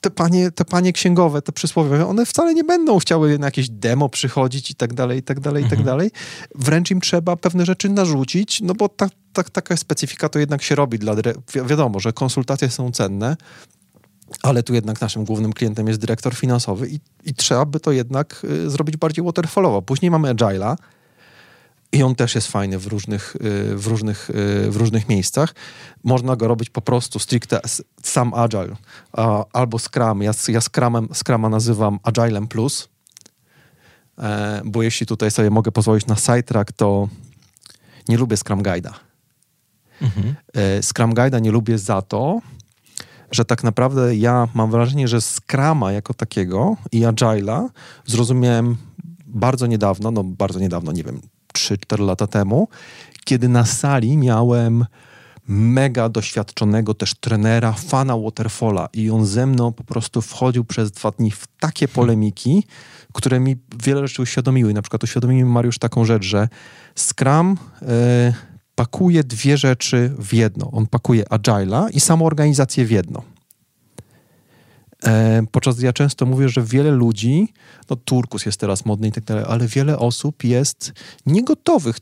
[0.00, 4.08] te panie, te panie księgowe, te przysłowiowe, one wcale nie będą chciały na jakieś demo
[4.08, 5.86] przychodzić i tak dalej, i tak dalej, i tak mhm.
[5.86, 6.10] dalej.
[6.54, 10.74] Wręcz im trzeba pewne rzeczy narzucić, no bo ta, ta, taka specyfika to jednak się
[10.74, 11.14] robi dla...
[11.14, 11.22] Wi
[11.66, 13.36] wiadomo, że konsultacje są cenne,
[14.42, 18.42] ale tu jednak naszym głównym klientem jest dyrektor finansowy i, i trzeba by to jednak
[18.44, 19.82] y, zrobić bardziej waterfallowo.
[19.82, 20.76] Później mamy Agile'a,
[21.96, 25.54] i on też jest fajny w różnych, y, w różnych, y, w różnych miejscach.
[26.04, 27.60] Można go robić po prostu stricte
[28.02, 28.76] sam Agile
[29.52, 30.22] albo Scrum.
[30.22, 32.88] Ja, ja Scrumem, Scruma nazywam Agilem Plus,
[34.18, 37.08] e, bo jeśli tutaj sobie mogę pozwolić na sidetrack, to
[38.08, 38.92] nie lubię Scrum Guide'a.
[40.02, 40.34] Mhm.
[40.54, 42.40] E, Scrum Guide'a nie lubię za to,
[43.30, 47.68] że tak naprawdę ja mam wrażenie, że Scruma jako takiego i Agile'a
[48.06, 48.76] zrozumiałem
[49.26, 51.20] bardzo niedawno, no bardzo niedawno, nie wiem,
[51.56, 52.68] 3-4 lata temu,
[53.24, 54.84] kiedy na sali miałem
[55.48, 61.10] mega doświadczonego też trenera, fana Waterfalla i on ze mną po prostu wchodził przez dwa
[61.10, 62.64] dni w takie polemiki,
[63.12, 64.74] które mi wiele rzeczy uświadomiły.
[64.74, 66.48] Na przykład uświadomił mi Mariusz taką rzecz, że
[66.94, 67.86] Scrum y,
[68.74, 70.70] pakuje dwie rzeczy w jedno.
[70.70, 73.22] On pakuje Agile'a i samą organizację w jedno.
[75.04, 77.52] E, podczas gdy ja często mówię, że wiele ludzi,
[77.90, 80.92] no Turkus jest teraz modny i tak dalej, ale wiele osób jest
[81.26, 81.96] niegotowych,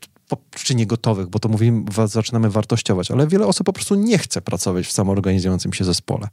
[0.51, 4.87] czy niegotowych, bo to mówimy, zaczynamy wartościować, ale wiele osób po prostu nie chce pracować
[4.87, 6.27] w samoorganizującym się zespole.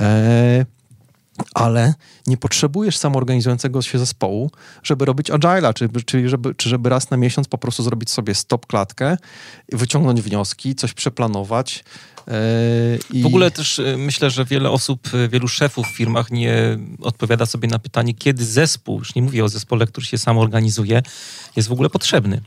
[0.00, 0.66] E,
[1.54, 1.94] ale
[2.26, 4.50] nie potrzebujesz samoorganizującego się zespołu,
[4.82, 8.34] żeby robić agile'a, czyli, czyli żeby, czy żeby raz na miesiąc po prostu zrobić sobie
[8.34, 9.16] stop klatkę,
[9.72, 11.84] wyciągnąć wnioski, coś przeplanować,
[13.12, 13.22] i...
[13.22, 17.46] W ogóle też y, myślę, że wiele osób, y, wielu szefów w firmach nie odpowiada
[17.46, 21.02] sobie na pytanie, kiedy zespół, już nie mówię o zespole, który się sam organizuje,
[21.56, 22.40] jest w ogóle potrzebny.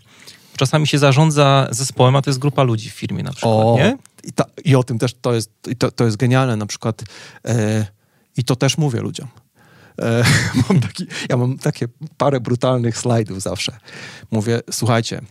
[0.57, 3.97] Czasami się zarządza zespołem, a to jest grupa ludzi w firmie na przykład, o, nie?
[4.23, 7.03] I, ta, I, o tym też to jest, to, to jest genialne na przykład
[7.45, 7.85] e,
[8.37, 9.27] i to też mówię ludziom.
[10.01, 10.23] E,
[10.69, 13.77] mam taki, ja mam takie parę brutalnych slajdów zawsze.
[14.31, 15.21] Mówię, słuchajcie,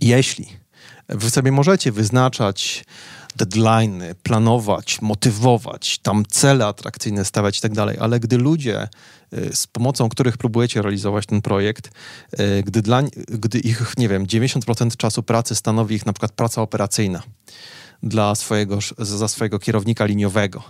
[0.00, 0.46] jeśli
[1.08, 2.84] wy sobie możecie wyznaczać
[3.36, 8.88] deadline, planować, motywować, tam cele atrakcyjne stawiać i tak dalej, ale gdy ludzie,
[9.32, 11.90] y, z pomocą których próbujecie realizować ten projekt,
[12.40, 16.62] y, gdy, dla, gdy ich, nie wiem, 90% czasu pracy stanowi ich na przykład praca
[16.62, 17.22] operacyjna,
[18.04, 20.62] dla swojego, za swojego kierownika liniowego.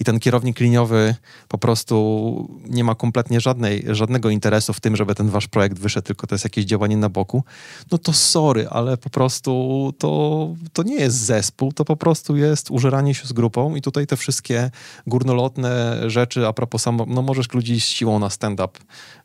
[0.00, 1.14] I ten kierownik liniowy
[1.48, 6.06] po prostu nie ma kompletnie żadnej, żadnego interesu w tym, żeby ten wasz projekt wyszedł,
[6.06, 7.44] tylko to jest jakieś działanie na boku.
[7.92, 12.70] No to sorry, ale po prostu to, to nie jest zespół, to po prostu jest
[12.70, 14.70] użeranie się z grupą i tutaj te wszystkie
[15.06, 18.78] górnolotne rzeczy a propos samo, no możesz ludzi z siłą na stand-up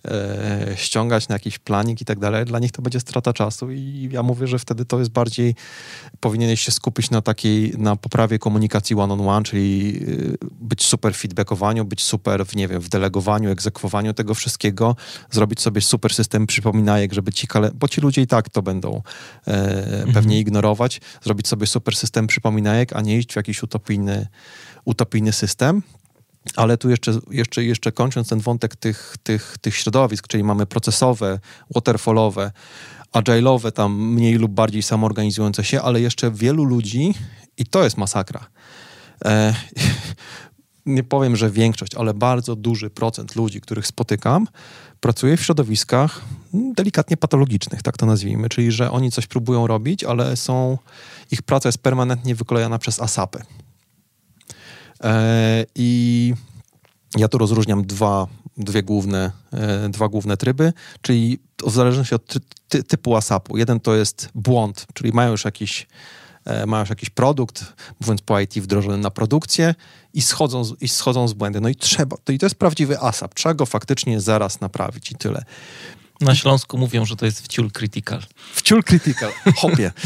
[0.06, 2.46] e, ściągać na jakiś planik i tak dalej.
[2.46, 5.56] Dla nich to będzie strata czasu i ja mówię, że wtedy to jest bardziej,
[6.20, 11.14] powinieneś się skupić na takiej na poprawie komunikacji one-on-one, on one, czyli y, być super
[11.14, 14.96] w feedbackowaniu, być super w, nie wiem, w delegowaniu, egzekwowaniu tego wszystkiego,
[15.32, 17.72] zrobić sobie super system przypominajek, żeby ci, kale...
[17.76, 19.02] bo ci ludzie i tak to będą
[19.48, 20.14] e, mhm.
[20.14, 24.28] pewnie ignorować, zrobić sobie super system przypominajek, a nie iść w jakiś utopijny,
[24.86, 25.82] utopijny system.
[26.56, 31.40] Ale tu jeszcze, jeszcze, jeszcze kończąc ten wątek tych, tych, tych środowisk, czyli mamy procesowe,
[31.76, 32.52] waterfallowe,
[33.14, 37.14] agile'owe, tam mniej lub bardziej samoorganizujące się, ale jeszcze wielu ludzi,
[37.58, 38.46] i to jest masakra.
[39.26, 39.54] E,
[40.86, 44.48] nie powiem, że większość, ale bardzo duży procent ludzi, których spotykam,
[45.00, 46.22] pracuje w środowiskach
[46.54, 50.78] delikatnie patologicznych, tak to nazwijmy, czyli że oni coś próbują robić, ale są,
[51.32, 53.44] ich praca jest permanentnie wykolejana przez asapy.
[55.04, 56.34] E, I
[57.18, 62.40] ja tu rozróżniam dwa, dwie główne, e, dwa główne tryby, czyli w zależności od ty,
[62.68, 63.58] ty, typu ASAP-u.
[63.58, 65.88] Jeden to jest błąd, czyli mają już jakiś
[66.46, 69.76] e, mają jakiś produkt, mówiąc po IT, wdrożony na produkcję
[70.14, 71.62] i schodzą, z, i schodzą z błędy.
[71.62, 75.16] No i trzeba, to, i to jest prawdziwy ASAP, trzeba go faktycznie zaraz naprawić i
[75.16, 75.44] tyle.
[76.22, 78.22] Na Śląsku mówią, że to jest wciul critical.
[78.54, 79.92] Wciul critical, hopie.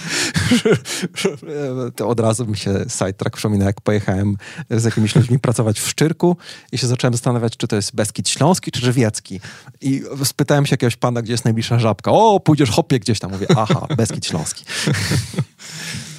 [1.96, 4.36] to od razu mi się sidetrack przypomina, jak pojechałem
[4.70, 6.36] z jakimiś ludźmi pracować w Szczyrku
[6.72, 9.40] i się zacząłem zastanawiać, czy to jest Beskid Śląski, czy Żywiecki.
[9.80, 12.10] I spytałem się jakiegoś pana, gdzie jest najbliższa żabka.
[12.10, 13.30] O, pójdziesz hopie gdzieś tam.
[13.30, 14.64] Mówię, aha, Beskid Śląski.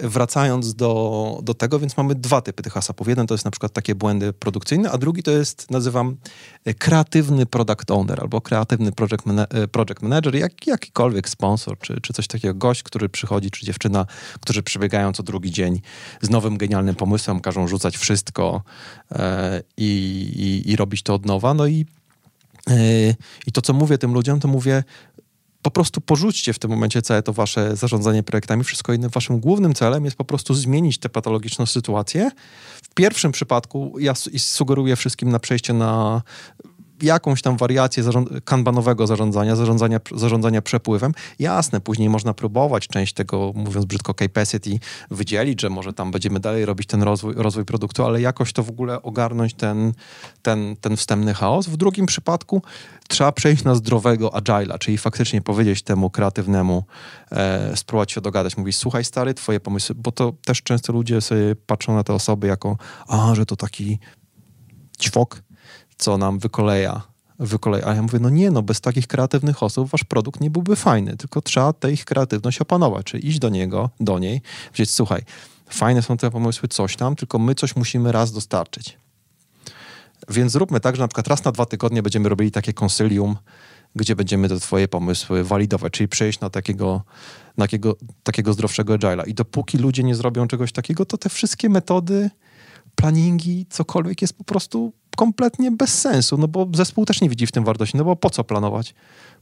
[0.00, 3.08] wracając do, do tego, więc mamy dwa typy tych asapów.
[3.08, 6.16] Jeden to jest na przykład takie błędy produkcyjne, a drugi to jest, nazywam,
[6.64, 12.12] e, kreatywny product owner albo kreatywny project, e, project manager, jak, jakikolwiek sponsor, czy, czy
[12.12, 14.06] coś takiego, gość, który przychodzi, czy dziewczyna,
[14.40, 15.80] którzy przybiegają co drugi dzień
[16.22, 18.62] z nowym, genialnym pomysłem, każą rzucać wszystko
[19.12, 19.84] e, i,
[20.36, 21.54] i, i robić to od nowa.
[21.54, 21.86] No i
[22.70, 23.14] e,
[23.46, 24.84] i to, co mówię tym ludziom, to mówię,
[25.62, 28.64] po prostu porzućcie w tym momencie całe to wasze zarządzanie projektami.
[28.64, 29.08] Wszystko inne.
[29.08, 32.30] Waszym głównym celem jest po prostu zmienić tę patologiczną sytuację.
[32.82, 36.22] W pierwszym przypadku ja sugeruję wszystkim na przejście na
[37.02, 38.02] jakąś tam wariację
[38.44, 41.14] kanbanowego zarządzania, zarządzania, zarządzania przepływem.
[41.38, 44.78] Jasne, później można próbować część tego, mówiąc brzydko, capacity
[45.10, 48.70] wydzielić, że może tam będziemy dalej robić ten rozwój, rozwój produktu, ale jakoś to w
[48.70, 49.92] ogóle ogarnąć ten,
[50.42, 51.66] ten, ten wstępny chaos.
[51.66, 52.62] W drugim przypadku
[53.08, 56.84] trzeba przejść na zdrowego agile'a, czyli faktycznie powiedzieć temu kreatywnemu,
[57.30, 61.56] e, spróbować się dogadać, mówić, słuchaj stary, twoje pomysły, bo to też często ludzie sobie
[61.56, 62.76] patrzą na te osoby jako,
[63.08, 63.98] a, że to taki
[65.00, 65.42] ćwok,
[66.02, 67.02] co nam wykoleja.
[67.38, 67.86] wykoleja.
[67.86, 71.16] A ja mówię, no nie, no bez takich kreatywnych osób wasz produkt nie byłby fajny,
[71.16, 75.22] tylko trzeba tę ich kreatywność opanować, czyli iść do niego, do niej, powiedzieć, słuchaj,
[75.68, 78.98] fajne są te pomysły, coś tam, tylko my coś musimy raz dostarczyć.
[80.28, 83.36] Więc zróbmy tak, że na przykład raz na dwa tygodnie będziemy robili takie konsylium,
[83.96, 87.02] gdzie będziemy te twoje pomysły walidować, czyli przejść na takiego,
[87.56, 89.28] na takiego, takiego zdrowszego agile'a.
[89.28, 92.30] I dopóki ludzie nie zrobią czegoś takiego, to te wszystkie metody,
[92.94, 97.52] planingi, cokolwiek jest po prostu kompletnie bez sensu, no bo zespół też nie widzi w
[97.52, 98.94] tym wartości, no bo po co planować?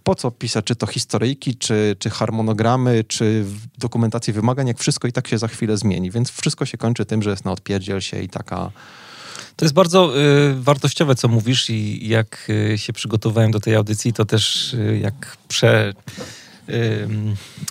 [0.05, 3.45] Po co pisać, czy to historyjki, czy, czy harmonogramy, czy
[3.79, 7.23] dokumentację wymagań, jak wszystko i tak się za chwilę zmieni, więc wszystko się kończy tym,
[7.23, 8.71] że jest na odpierdziel się i taka...
[9.57, 14.13] To jest bardzo y, wartościowe, co mówisz i jak y, się przygotowałem do tej audycji,
[14.13, 15.95] to też y, jak prze...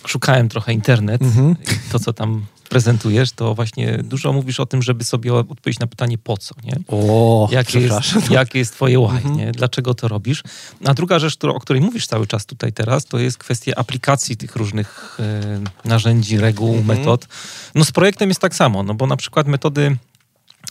[0.06, 1.56] szukałem trochę internet, mhm.
[1.92, 6.18] to co tam prezentujesz, to właśnie dużo mówisz o tym, żeby sobie odpowiedzieć na pytanie
[6.18, 6.76] po co, nie?
[6.88, 9.36] O, jakie, jest, jakie jest twoje why, mhm.
[9.36, 9.52] nie?
[9.52, 10.42] Dlaczego to robisz?
[10.84, 14.56] A druga rzecz, o której mówisz cały czas tutaj teraz, to jest kwestia aplikacji tych
[14.56, 16.98] różnych e, narzędzi, reguł, mhm.
[16.98, 17.26] metod.
[17.74, 19.96] No z projektem jest tak samo, no bo na przykład metody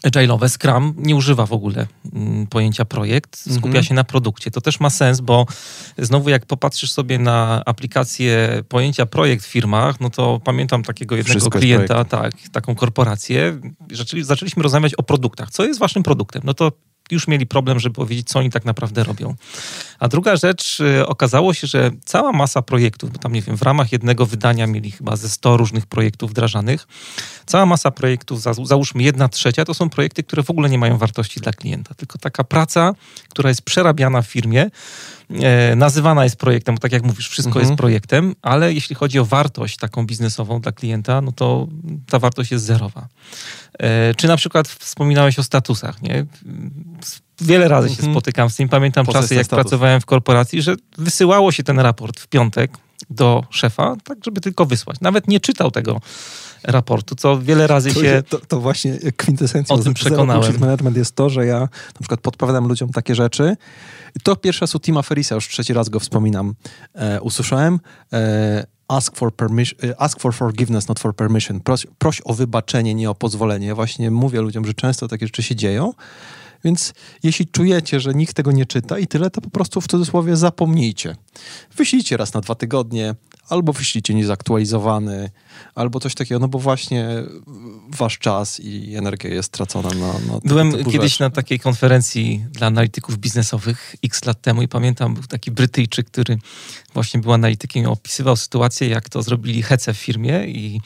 [0.08, 3.84] agile'owe, Scrum nie używa w ogóle mm, pojęcia projekt, skupia mhm.
[3.84, 4.52] się na produkcie.
[4.52, 5.46] To też ma sens, bo
[5.98, 11.40] znowu jak popatrzysz sobie na aplikację pojęcia projekt w firmach, no to pamiętam takiego jednego
[11.40, 13.60] Wszystko klienta, tak, taką korporację,
[13.92, 15.52] zaczęli, zaczęliśmy rozmawiać o produktach.
[15.52, 16.42] Co jest waszym produktem?
[16.46, 16.72] No to
[17.12, 19.36] już mieli problem, żeby powiedzieć, co oni tak naprawdę robią.
[20.00, 23.62] A druga rzecz, y, okazało się, że cała masa projektów, bo tam nie wiem, w
[23.62, 26.88] ramach jednego wydania mieli chyba ze 100 różnych projektów wdrażanych,
[27.46, 31.40] cała masa projektów, załóżmy jedna trzecia, to są projekty, które w ogóle nie mają wartości
[31.40, 32.94] dla klienta, tylko taka praca,
[33.30, 34.70] która jest przerabiana w firmie,
[35.30, 37.66] e, nazywana jest projektem, bo tak jak mówisz, wszystko mhm.
[37.66, 41.68] jest projektem, ale jeśli chodzi o wartość taką biznesową dla klienta, no to
[42.10, 43.08] ta wartość jest zerowa.
[43.80, 46.26] E, czy na przykład wspominałeś o statusach, nie?
[47.42, 48.14] Wiele razy się mhm.
[48.14, 48.70] spotykam z tym.
[48.70, 49.64] Pamiętam czasy, jak status.
[49.64, 52.72] pracowałem w korporacji, że wysyłało się ten raport w piątek
[53.10, 54.98] do szefa, tak żeby tylko wysłać.
[55.02, 56.02] Nawet nie czytał tego
[56.64, 60.60] raportu, co wiele razy to, się to, to właśnie kwintesencją o tym przekonałem.
[60.60, 63.58] management jest to, że ja na przykład podpowiadam ludziom takie rzeczy.
[64.24, 66.54] To pierwszy raz u Tima Ferisa, już trzeci raz go wspominam,
[66.94, 67.80] e, usłyszałem.
[68.14, 71.60] E, ask for, permission, e, ask for forgiveness, not for permission.
[71.60, 73.68] Proś, proś o wybaczenie, nie o pozwolenie.
[73.68, 75.94] Ja właśnie mówię ludziom, że często takie rzeczy się dzieją.
[76.64, 80.36] Więc jeśli czujecie, że nikt tego nie czyta i tyle, to po prostu w cudzysłowie
[80.36, 81.16] zapomnijcie.
[81.76, 83.16] Wyślijcie raz na dwa tygodnie,
[83.50, 85.30] albo wyślijcie niezaktualizowany,
[85.76, 87.08] albo coś takiego, no bo właśnie
[87.90, 91.24] wasz czas i energia jest stracona na, na Byłem kiedyś rzeczy.
[91.24, 96.38] na takiej konferencji dla analityków biznesowych x lat temu i pamiętam, był taki Brytyjczyk, który
[96.94, 100.82] właśnie był analitykiem i opisywał sytuację, jak to zrobili hece w firmie i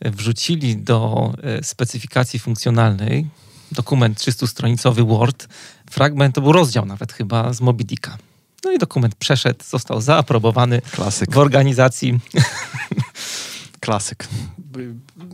[0.00, 3.26] wrzucili do e, specyfikacji funkcjonalnej
[3.72, 5.48] dokument 300-stronicowy Word,
[5.90, 8.18] fragment, to był rozdział nawet chyba z Moby Dicka.
[8.64, 11.32] No i dokument przeszedł, został zaaprobowany Klasyk.
[11.32, 12.20] w organizacji.
[13.80, 14.28] Klasyk.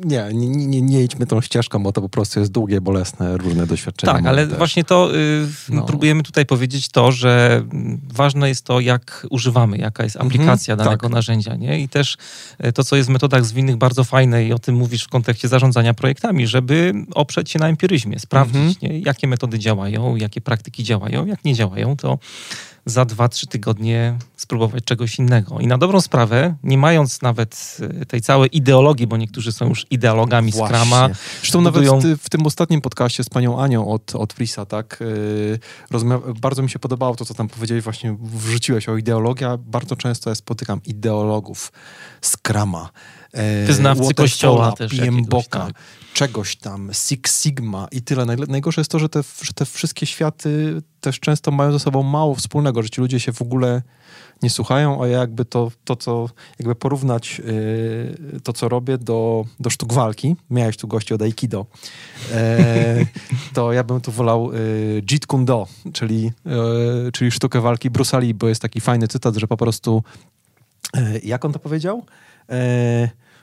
[0.05, 3.67] Nie, nie, nie, nie idźmy tą ścieżką, bo to po prostu jest długie, bolesne, różne
[3.67, 4.13] doświadczenia.
[4.13, 5.83] Tak, ale właśnie to y, no.
[5.83, 7.63] próbujemy tutaj powiedzieć to, że
[8.13, 11.15] ważne jest to, jak używamy, jaka jest aplikacja mhm, danego tak.
[11.15, 11.81] narzędzia, nie?
[11.81, 12.17] I też
[12.65, 15.49] y, to, co jest w metodach zwinnych bardzo fajne i o tym mówisz w kontekście
[15.49, 18.93] zarządzania projektami, żeby oprzeć się na empiryzmie, sprawdzić, mhm.
[18.93, 19.01] nie?
[19.01, 22.19] jakie metody działają, jakie praktyki działają, jak nie działają, to
[22.87, 25.61] za dwa, trzy tygodnie spróbować czegoś innego.
[25.61, 29.87] I na dobrą sprawę, nie mając nawet e, tej całej ideologii, bo niektórzy są już
[29.91, 30.77] ideologami Właśnie.
[30.77, 31.09] Scrama.
[31.41, 31.97] Zresztą budują...
[31.97, 35.03] nawet w tym ostatnim podcaście z panią Anią od, od Frisa, tak,
[35.91, 39.59] yy, bardzo mi się podobało to, co tam powiedziałeś, właśnie wrzuciłeś o ideologię.
[39.59, 41.73] Bardzo często ja spotykam ideologów
[42.23, 42.91] Scrama.
[43.67, 44.93] Wyznawcy kościoła też.
[45.29, 45.75] Boka, tak.
[46.15, 48.27] czegoś tam, Six Sigma i tyle.
[48.49, 52.35] Najgorsze jest to, że te, że te wszystkie światy też często mają ze sobą mało
[52.35, 53.83] wspólnego, że ci ludzie się w ogóle
[54.43, 59.45] nie słuchają, a ja jakby to, to co, jakby porównać yy, to, co robię do,
[59.61, 61.67] do sztuk walki, miałeś tu gości od Aikido,
[62.33, 63.07] e,
[63.55, 68.21] to ja bym tu wolał yy, Jeet Kune Do, czyli, yy, czyli sztukę walki Bruce
[68.21, 70.03] Lee, bo jest taki fajny cytat, że po prostu,
[70.95, 72.05] yy, jak on to powiedział?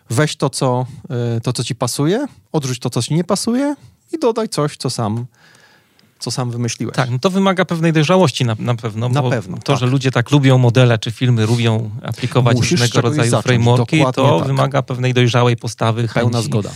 [0.09, 3.75] Weź to co, yy, to, co ci pasuje, odrzuć to, co ci nie pasuje
[4.13, 5.25] i dodaj coś, co sam
[6.21, 6.95] co sam wymyśliłeś.
[6.95, 9.09] Tak, no to wymaga pewnej dojrzałości na, na pewno.
[9.09, 9.57] Na pewno.
[9.57, 9.79] To, tak.
[9.79, 14.37] że ludzie tak lubią modele czy filmy, lubią aplikować Musisz różnego rodzaju zacząć, frameworki, to
[14.39, 14.47] tak.
[14.47, 16.07] wymaga pewnej dojrzałej postawy.
[16.13, 16.45] Pełna chęci.
[16.45, 16.69] zgoda.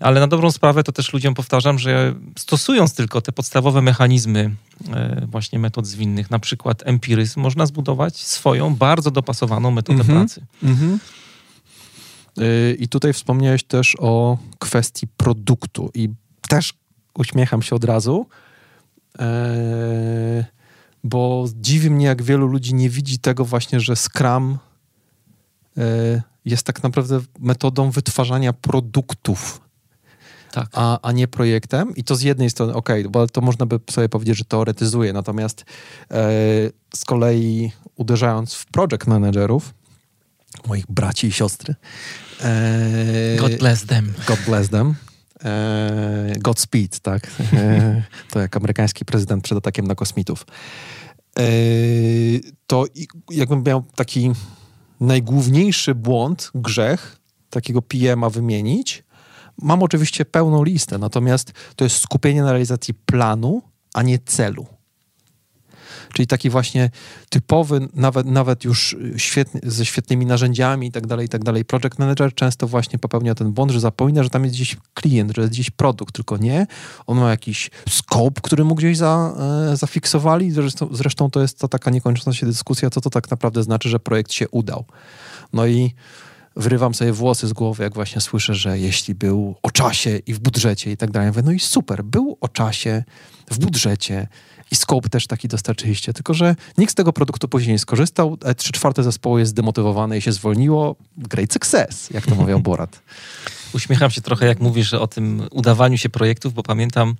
[0.00, 4.50] Ale na dobrą sprawę to też ludziom powtarzam, że stosując tylko te podstawowe mechanizmy
[4.92, 10.18] e, właśnie metod zwinnych, na przykład empiryzm, można zbudować swoją bardzo dopasowaną metodę mm -hmm.
[10.20, 10.42] pracy.
[10.62, 10.98] Mm -hmm.
[12.78, 16.08] I tutaj wspomniałeś też o kwestii produktu i
[16.48, 16.74] też
[17.14, 18.26] uśmiecham się od razu,
[19.18, 20.44] Eee,
[21.04, 24.58] bo dziwi mnie, jak wielu ludzi nie widzi tego właśnie, że Scrum
[25.76, 29.60] eee, jest tak naprawdę metodą wytwarzania produktów,
[30.52, 30.68] tak.
[30.72, 31.96] a, a nie projektem.
[31.96, 35.64] I to z jednej strony, ok, bo to można by sobie powiedzieć, że teoretyzuje, natomiast
[36.94, 39.74] z kolei uderzając w project managerów,
[40.66, 41.74] moich braci i siostry.
[42.44, 44.14] E, God bless them.
[44.26, 44.94] God bless them.
[45.44, 47.30] E, Godspeed, tak?
[47.52, 50.46] E, to jak amerykański prezydent przed atakiem na kosmitów.
[52.66, 52.84] To
[53.30, 54.32] jakbym miał taki
[55.00, 57.16] najgłówniejszy błąd, grzech
[57.50, 59.04] takiego PM-a wymienić,
[59.62, 63.62] mam oczywiście pełną listę, natomiast to jest skupienie na realizacji planu,
[63.94, 64.66] a nie celu.
[66.12, 66.90] Czyli taki właśnie
[67.28, 71.64] typowy, nawet, nawet już świetny, ze świetnymi narzędziami i tak dalej, i tak dalej.
[71.64, 75.42] Project manager często właśnie popełnia ten błąd, że zapomina, że tam jest gdzieś klient, że
[75.42, 76.66] jest gdzieś produkt, tylko nie.
[77.06, 79.34] On ma jakiś scope, który mu gdzieś za,
[79.72, 80.50] e, zafiksowali.
[80.50, 84.00] Zresztą, zresztą to jest to taka niekończąca się dyskusja, co to tak naprawdę znaczy, że
[84.00, 84.84] projekt się udał.
[85.52, 85.94] No i
[86.56, 90.38] wyrywam sobie włosy z głowy, jak właśnie słyszę, że jeśli był o czasie i w
[90.38, 91.28] budżecie i tak dalej.
[91.28, 93.04] mówię, no i super, był o czasie,
[93.50, 94.28] w budżecie,
[94.70, 98.54] i scope też taki dostarczyliście, tylko że nikt z tego produktu później nie skorzystał, e,
[98.54, 100.96] trzy czwarte zespołu jest zdemotywowane i się zwolniło.
[101.16, 103.00] Great success, jak to mówił Borat.
[103.74, 107.14] Uśmiecham się trochę, jak mówisz o tym udawaniu się projektów, bo pamiętam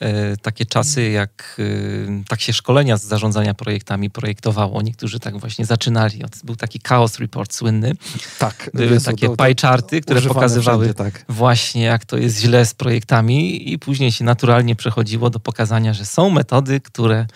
[0.00, 4.82] e, takie czasy, jak e, tak się szkolenia z zarządzania projektami projektowało.
[4.82, 6.22] Niektórzy tak właśnie zaczynali.
[6.44, 7.92] Był taki Chaos Report słynny.
[8.38, 8.70] Tak.
[8.74, 11.24] Były takie to, pie charty, które pokazywały wszędzie, tak.
[11.28, 16.06] właśnie, jak to jest źle z projektami i później się naturalnie przechodziło do pokazania, że
[16.06, 17.26] są metody, które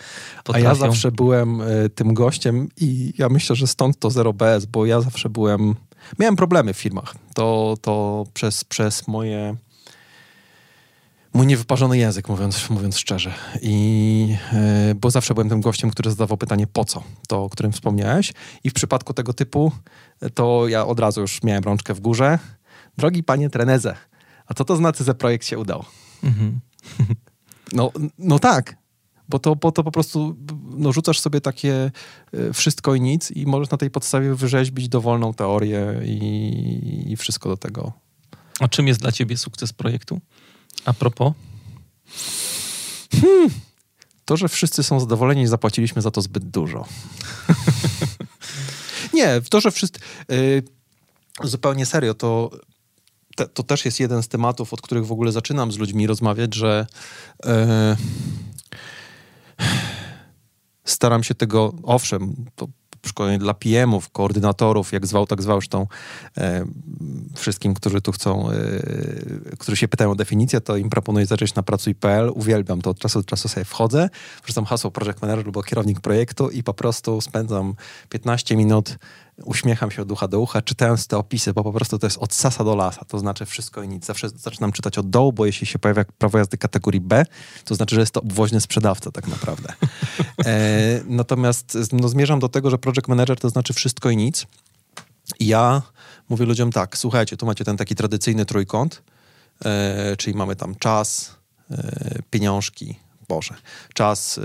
[0.43, 0.65] potrafią...
[0.65, 4.65] A ja zawsze byłem y, tym gościem i ja myślę, że stąd to zero BS,
[4.65, 5.75] bo ja zawsze byłem
[6.19, 7.15] Miałem problemy w firmach.
[7.33, 9.55] To, to przez, przez moje
[11.33, 13.33] mój niewyparzony język, mówiąc, mówiąc szczerze.
[13.61, 14.37] I,
[14.87, 18.33] yy, bo zawsze byłem tym gościem, który zadawał pytanie po co, to o którym wspomniałeś.
[18.63, 19.71] I w przypadku tego typu,
[20.33, 22.39] to ja od razu już miałem rączkę w górze.
[22.97, 23.95] Drogi panie treneze,
[24.47, 25.85] a co to znaczy, że projekt się udał?
[26.23, 26.59] Mhm.
[27.73, 28.75] No, no tak,
[29.29, 30.35] bo to, bo to po prostu
[30.77, 31.91] no, rzucasz sobie takie
[32.33, 37.49] e, wszystko i nic i możesz na tej podstawie wyrzeźbić dowolną teorię i, i wszystko
[37.49, 37.93] do tego.
[38.59, 40.21] A czym jest dla ciebie sukces projektu?
[40.85, 41.33] A propos?
[43.21, 43.49] Hmm.
[44.25, 46.85] To, że wszyscy są zadowoleni i zapłaciliśmy za to zbyt dużo.
[49.13, 49.99] Nie, to, że wszyscy...
[50.29, 50.63] Yy,
[51.43, 52.49] zupełnie serio, to
[53.35, 56.55] te, to też jest jeden z tematów, od których w ogóle zaczynam z ludźmi rozmawiać,
[56.55, 56.87] że
[57.45, 57.51] yy,
[60.83, 62.67] staram się tego, owszem, to
[63.07, 65.87] szkolenie dla PM-ów, koordynatorów, jak zwał, tak zwał, zresztą
[66.37, 66.65] e,
[67.35, 68.55] wszystkim, którzy tu chcą, e,
[69.59, 72.31] którzy się pytają o definicję, to im proponuję zacząć na pracuj.pl.
[72.35, 74.09] Uwielbiam to, od czasu do czasu sobie wchodzę,
[74.43, 77.75] wrzucam hasło project manager albo kierownik projektu i po prostu spędzam
[78.09, 78.97] 15 minut
[79.43, 82.33] uśmiecham się od ucha do ucha, czytając te opisy, bo po prostu to jest od
[82.33, 84.05] sasa do lasa, to znaczy wszystko i nic.
[84.05, 87.25] Zawsze zaczynam czytać od dołu, bo jeśli się pojawia prawo jazdy kategorii B,
[87.65, 89.73] to znaczy, że jest to obwoźny sprzedawca tak naprawdę.
[90.45, 94.45] E, natomiast no, zmierzam do tego, że project manager to znaczy wszystko i nic.
[95.39, 95.81] Ja
[96.29, 99.03] mówię ludziom tak, słuchajcie, tu macie ten taki tradycyjny trójkąt,
[99.65, 101.35] e, czyli mamy tam czas,
[101.71, 102.95] e, pieniążki,
[103.27, 103.55] Boże,
[103.93, 104.41] czas, e,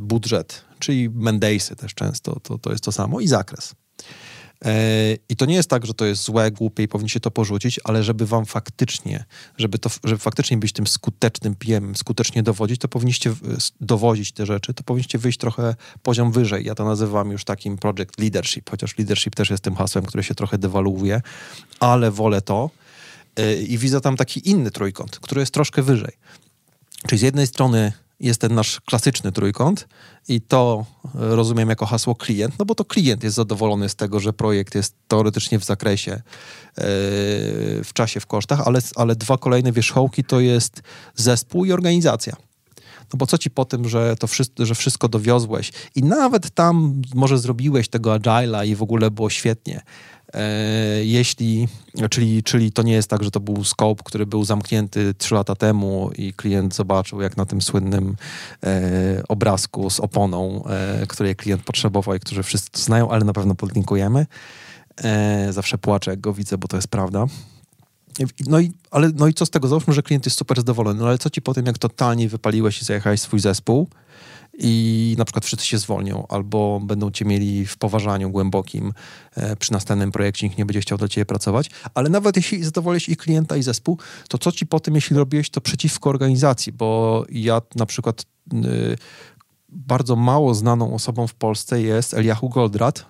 [0.00, 3.74] budżet, czyli Mendeysy też często, to, to jest to samo i zakres.
[4.64, 7.80] E, I to nie jest tak, że to jest złe, głupie i powinniście to porzucić,
[7.84, 9.24] ale żeby wam faktycznie,
[9.58, 13.34] żeby, to, żeby faktycznie być tym skutecznym PM, skutecznie dowodzić, to powinniście
[13.80, 16.64] dowodzić te rzeczy, to powinniście wyjść trochę poziom wyżej.
[16.64, 20.34] Ja to nazywam już takim project leadership, chociaż leadership też jest tym hasłem, które się
[20.34, 21.22] trochę dewaluuje,
[21.80, 22.70] ale wolę to
[23.36, 26.12] e, i widzę tam taki inny trójkąt, który jest troszkę wyżej.
[27.06, 29.88] Czyli z jednej strony jest ten nasz klasyczny trójkąt
[30.28, 34.32] i to rozumiem jako hasło klient, no bo to klient jest zadowolony z tego, że
[34.32, 36.22] projekt jest teoretycznie w zakresie, yy,
[37.84, 40.82] w czasie, w kosztach, ale, ale dwa kolejne wierzchołki to jest
[41.14, 42.36] zespół i organizacja.
[43.12, 47.02] No bo co ci po tym, że to wszystko, że wszystko dowiozłeś i nawet tam
[47.14, 49.82] może zrobiłeś tego agile'a i w ogóle było świetnie,
[50.34, 51.68] E, jeśli,
[52.10, 55.54] czyli, czyli to nie jest tak, że to był scope, który był zamknięty trzy lata
[55.54, 58.16] temu i klient zobaczył, jak na tym słynnym
[58.64, 63.32] e, obrazku z oponą, e, której klient potrzebował i którzy wszyscy to znają, ale na
[63.32, 64.26] pewno podlinkujemy.
[65.50, 67.26] Zawsze płaczę, jak go widzę, bo to jest prawda.
[68.46, 69.68] No i, ale, no i co z tego?
[69.68, 72.82] Załóżmy, że klient jest super zadowolony, no ale co ci po tym, jak totalnie wypaliłeś
[72.82, 73.88] i zajechałeś swój zespół,
[74.58, 78.92] i na przykład wszyscy się zwolnią, albo będą cię mieli w poważaniu głębokim
[79.34, 83.08] e, przy następnym projekcie, nikt nie będzie chciał dla ciebie pracować, ale nawet jeśli zadowolisz
[83.08, 83.98] i klienta, i zespół,
[84.28, 88.96] to co ci po tym, jeśli robiłeś to przeciwko organizacji, bo ja na przykład y,
[89.68, 93.06] bardzo mało znaną osobą w Polsce jest Eliahu Goldratt,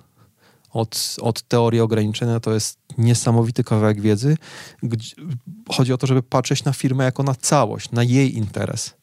[0.77, 4.37] od, od teorii ograniczenia to jest niesamowity kawałek wiedzy.
[5.73, 8.95] Chodzi o to, żeby patrzeć na firmę jako na całość, na jej interes.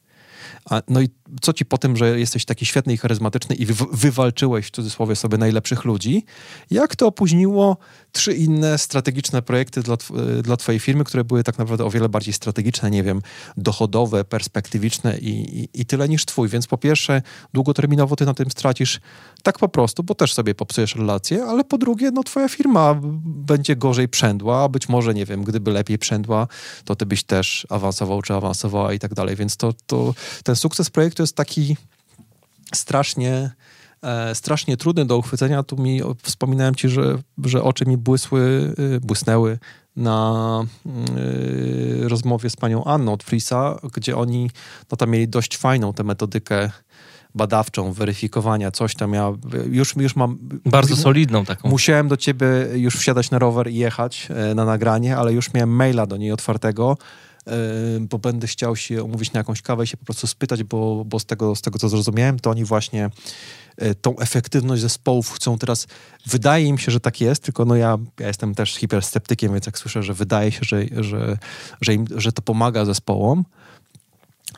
[0.70, 1.10] A, no i
[1.42, 5.16] co ci po tym, że jesteś taki świetny i charyzmatyczny i wy, wywalczyłeś w cudzysłowie
[5.16, 6.26] sobie najlepszych ludzi,
[6.72, 7.78] jak to opóźniło
[8.12, 9.98] trzy inne strategiczne projekty dla,
[10.44, 13.22] dla twojej firmy, które były tak naprawdę o wiele bardziej strategiczne, nie wiem,
[13.58, 16.50] dochodowe, perspektywiczne i, i, i tyle niż twój.
[16.50, 17.22] Więc po pierwsze,
[17.54, 19.00] długoterminowo ty na tym stracisz
[19.44, 23.76] tak po prostu, bo też sobie popsujesz relacje, ale po drugie, no twoja firma będzie
[23.76, 26.48] gorzej przędła, a być może, nie wiem, gdyby lepiej przędła,
[26.86, 29.36] to ty byś też awansował czy awansowała i tak dalej.
[29.36, 30.14] Więc to, to
[30.44, 31.78] ten sukces projektu jest taki
[32.74, 33.52] strasznie
[34.02, 35.64] e, strasznie trudny do uchwycenia.
[35.64, 39.60] Tu mi wspominałem ci, że, że oczy mi błysły, y, błysnęły
[39.96, 40.66] na
[42.06, 44.50] y, rozmowie z panią Anną od Frisa, gdzie oni
[44.92, 46.70] no, tam mieli dość fajną tę metodykę
[47.36, 49.32] badawczą, weryfikowania, coś tam ja
[49.72, 50.38] już, już mam...
[50.66, 51.70] Bardzo solidną taką.
[51.70, 55.70] Musiałem do ciebie już wsiadać na rower i jechać e, na nagranie, ale już miałem
[55.70, 56.98] maila do niej otwartego,
[58.00, 61.20] bo będę chciał się umówić na jakąś kawę i się po prostu spytać, bo, bo
[61.20, 63.10] z, tego, z tego, co zrozumiałem, to oni właśnie
[63.78, 65.88] e, tą efektywność zespołów chcą teraz,
[66.26, 69.78] wydaje im się, że tak jest, tylko no ja, ja jestem też hipersceptykiem, więc jak
[69.78, 71.38] słyszę, że wydaje się, że, że,
[71.82, 73.46] że, im, że to pomaga zespołom,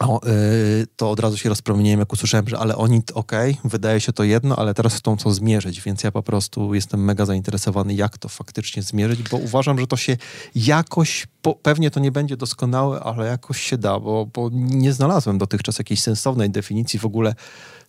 [0.02, 4.14] Y, to od razu się rozpromieniłem, jak usłyszałem, że ale oni, okej, okay, wydaje się
[4.14, 8.18] to jedno, ale teraz chcą to zmierzyć, więc ja po prostu jestem mega zainteresowany, jak
[8.18, 10.18] to faktycznie zmierzyć, bo uważam, że to się
[10.56, 15.38] jakoś, po, pewnie to nie będzie doskonałe, ale jakoś się da, bo, bo nie znalazłem
[15.38, 17.36] dotychczas jakiejś sensownej definicji w ogóle,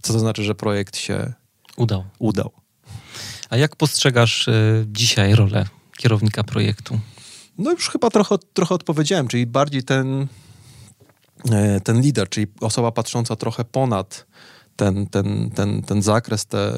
[0.03, 1.33] co to znaczy, że projekt się
[1.77, 2.05] udał.
[2.19, 2.51] udał.
[3.51, 7.01] A jak postrzegasz y, dzisiaj rolę kierownika projektu?
[7.59, 10.27] No już chyba trochę, trochę odpowiedziałem, czyli bardziej ten
[11.85, 14.27] ten lider, czyli osoba patrząca trochę ponad
[14.77, 16.73] ten, ten, ten, ten zakres, te,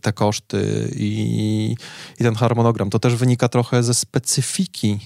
[0.00, 1.74] te koszty i,
[2.20, 2.90] i ten harmonogram.
[2.90, 5.00] To też wynika trochę ze specyfiki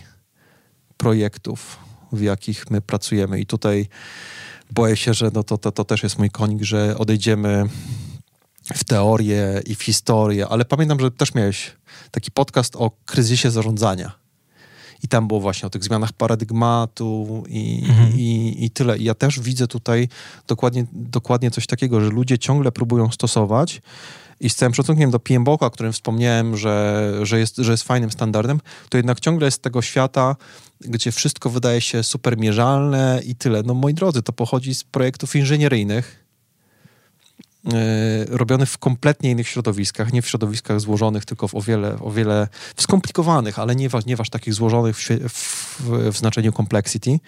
[0.97, 1.79] projektów,
[2.13, 3.41] w jakich my pracujemy.
[3.41, 3.89] I tutaj
[4.71, 7.69] boję się, że no to, to, to też jest mój konik, że odejdziemy
[8.75, 11.77] w teorię i w historię, ale pamiętam, że też miałeś
[12.11, 14.22] taki podcast o kryzysie zarządzania
[15.03, 18.19] i tam było właśnie o tych zmianach paradygmatu i, mhm.
[18.19, 18.99] i, i tyle.
[18.99, 20.09] I ja też widzę tutaj
[20.47, 23.83] dokładnie, dokładnie coś takiego, że ludzie ciągle próbują stosować
[24.41, 28.11] i z całym szacunkiem do PMBOK, o którym wspomniałem, że, że, jest, że jest fajnym
[28.11, 30.37] standardem, to jednak ciągle jest z tego świata,
[30.81, 33.63] gdzie wszystko wydaje się super mierzalne i tyle.
[33.63, 36.22] No moi drodzy, to pochodzi z projektów inżynieryjnych,
[38.29, 42.49] robiony w kompletnie innych środowiskach, nie w środowiskach złożonych, tylko w o wiele, o wiele
[42.77, 45.81] skomplikowanych, ale nie nie waż takich złożonych w, w,
[46.13, 47.19] w znaczeniu complexity.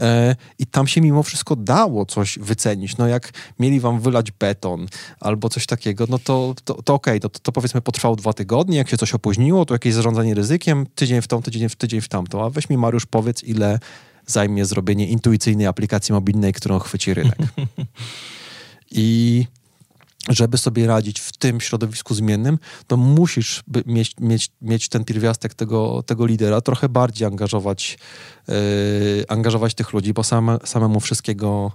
[0.00, 2.96] E, I tam się mimo wszystko dało coś wycenić.
[2.96, 4.86] No jak mieli wam wylać beton
[5.20, 8.76] albo coś takiego, no to, to, to okej, okay, to, to powiedzmy potrwało dwa tygodnie,
[8.78, 12.08] jak się coś opóźniło, to jakieś zarządzanie ryzykiem, tydzień w tą, tydzień w tydzień w
[12.08, 12.44] tamtą.
[12.44, 13.78] A weź mi Mariusz powiedz, ile
[14.26, 17.38] zajmie zrobienie intuicyjnej aplikacji mobilnej, którą chwyci rynek.
[18.90, 19.46] I
[20.28, 26.02] żeby sobie radzić w tym środowisku zmiennym, to musisz mieć, mieć, mieć ten pierwiastek tego,
[26.02, 27.98] tego lidera, trochę bardziej angażować,
[28.48, 28.54] yy,
[29.28, 31.72] angażować tych ludzi, bo same, samemu wszystkiego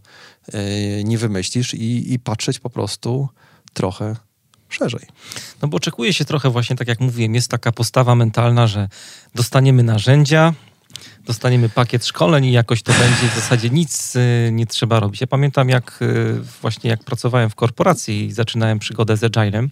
[0.54, 0.60] yy,
[1.04, 3.30] nie wymyślisz i, i patrzeć po prostu
[3.74, 4.16] trochę
[4.70, 5.08] szerzej.
[5.62, 8.89] No bo oczekuje się trochę właśnie, tak jak mówiłem, jest taka postawa mentalna, że
[9.36, 10.54] dostaniemy narzędzia,
[11.26, 15.22] dostaniemy pakiet szkoleń i jakoś to będzie w zasadzie nic y, nie trzeba robić.
[15.22, 19.70] Ja pamiętam jak y, właśnie jak pracowałem w korporacji i zaczynałem przygodę z Agilem,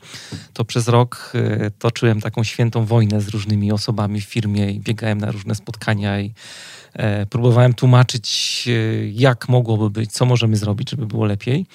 [0.53, 5.17] to przez rok y, toczyłem taką świętą wojnę z różnymi osobami w firmie i biegałem
[5.17, 6.33] na różne spotkania i
[6.93, 8.69] e, próbowałem tłumaczyć
[9.13, 11.65] jak mogłoby być, co możemy zrobić, żeby było lepiej.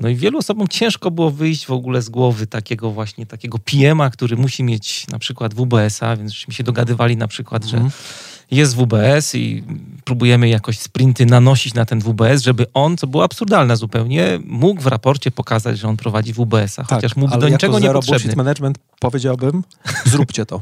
[0.00, 4.10] No i wielu osobom ciężko było wyjść w ogóle z głowy takiego właśnie takiego PM-a,
[4.10, 7.92] który musi mieć na przykład WBS-a, więc żeśmy się dogadywali na przykład, że mhm
[8.50, 9.64] jest WBS i
[10.04, 14.86] próbujemy jakoś sprinty nanosić na ten WBS, żeby on, co było absurdalne zupełnie, mógł w
[14.86, 18.36] raporcie pokazać, że on prowadzi WBS-a, tak, chociaż mógł do niczego nie potrzebny.
[18.36, 19.64] management powiedziałbym,
[20.04, 20.60] zróbcie to.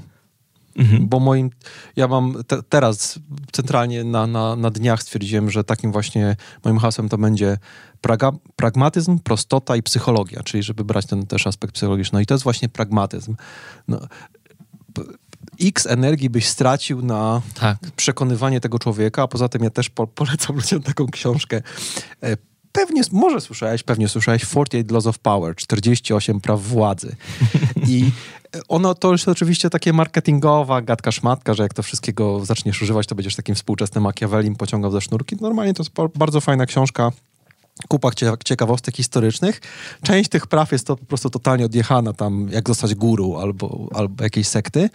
[0.77, 1.09] Mhm.
[1.09, 1.51] Bo moim,
[1.97, 3.19] ja mam te, teraz
[3.53, 7.59] centralnie na, na, na dniach stwierdziłem, że takim właśnie moim hasłem to będzie
[8.01, 12.17] praga, pragmatyzm, prostota i psychologia, czyli żeby brać ten też aspekt psychologiczny.
[12.17, 13.35] No i to jest właśnie pragmatyzm.
[13.89, 14.01] No,
[15.61, 17.79] x energii byś stracił na tak.
[17.97, 21.63] przekonywanie tego człowieka, a poza tym ja też po polecam ludziom taką książkę.
[22.23, 22.37] E,
[22.73, 27.17] pewnie, może słyszałeś, pewnie słyszałeś 48 Laws of Power, 48 praw władzy.
[27.89, 28.11] I
[28.69, 33.15] ono to jest oczywiście takie marketingowa gadka szmatka, że jak to wszystkiego zaczniesz używać, to
[33.15, 35.37] będziesz takim współczesnym Machiavellim pociągał za sznurki.
[35.41, 37.13] Normalnie to jest bardzo fajna książka
[37.89, 38.11] kupa
[38.45, 39.61] ciekawostek historycznych.
[40.03, 44.25] Część tych praw jest to po prostu totalnie odjechana, tam jak zostać guru albo, albo
[44.25, 44.91] jakiejś sekty,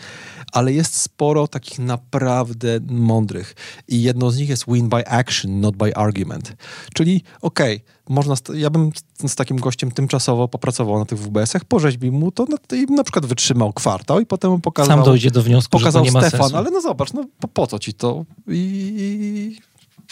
[0.52, 3.56] ale jest sporo takich naprawdę mądrych.
[3.88, 6.56] I jedno z nich jest win by action, not by argument.
[6.94, 11.66] Czyli okej, okay, można, ja bym z, z, takim gościem tymczasowo popracował na tych WBS-ach,
[11.66, 14.98] porzeźbił mu to no, i na przykład wytrzymał kwartał i potem mu pokazał...
[14.98, 16.58] Sam dojdzie do wniosku, pokazał że to nie ma Stefan, sensu.
[16.58, 18.26] ale no zobacz, no po, po co ci to?
[18.48, 19.58] I,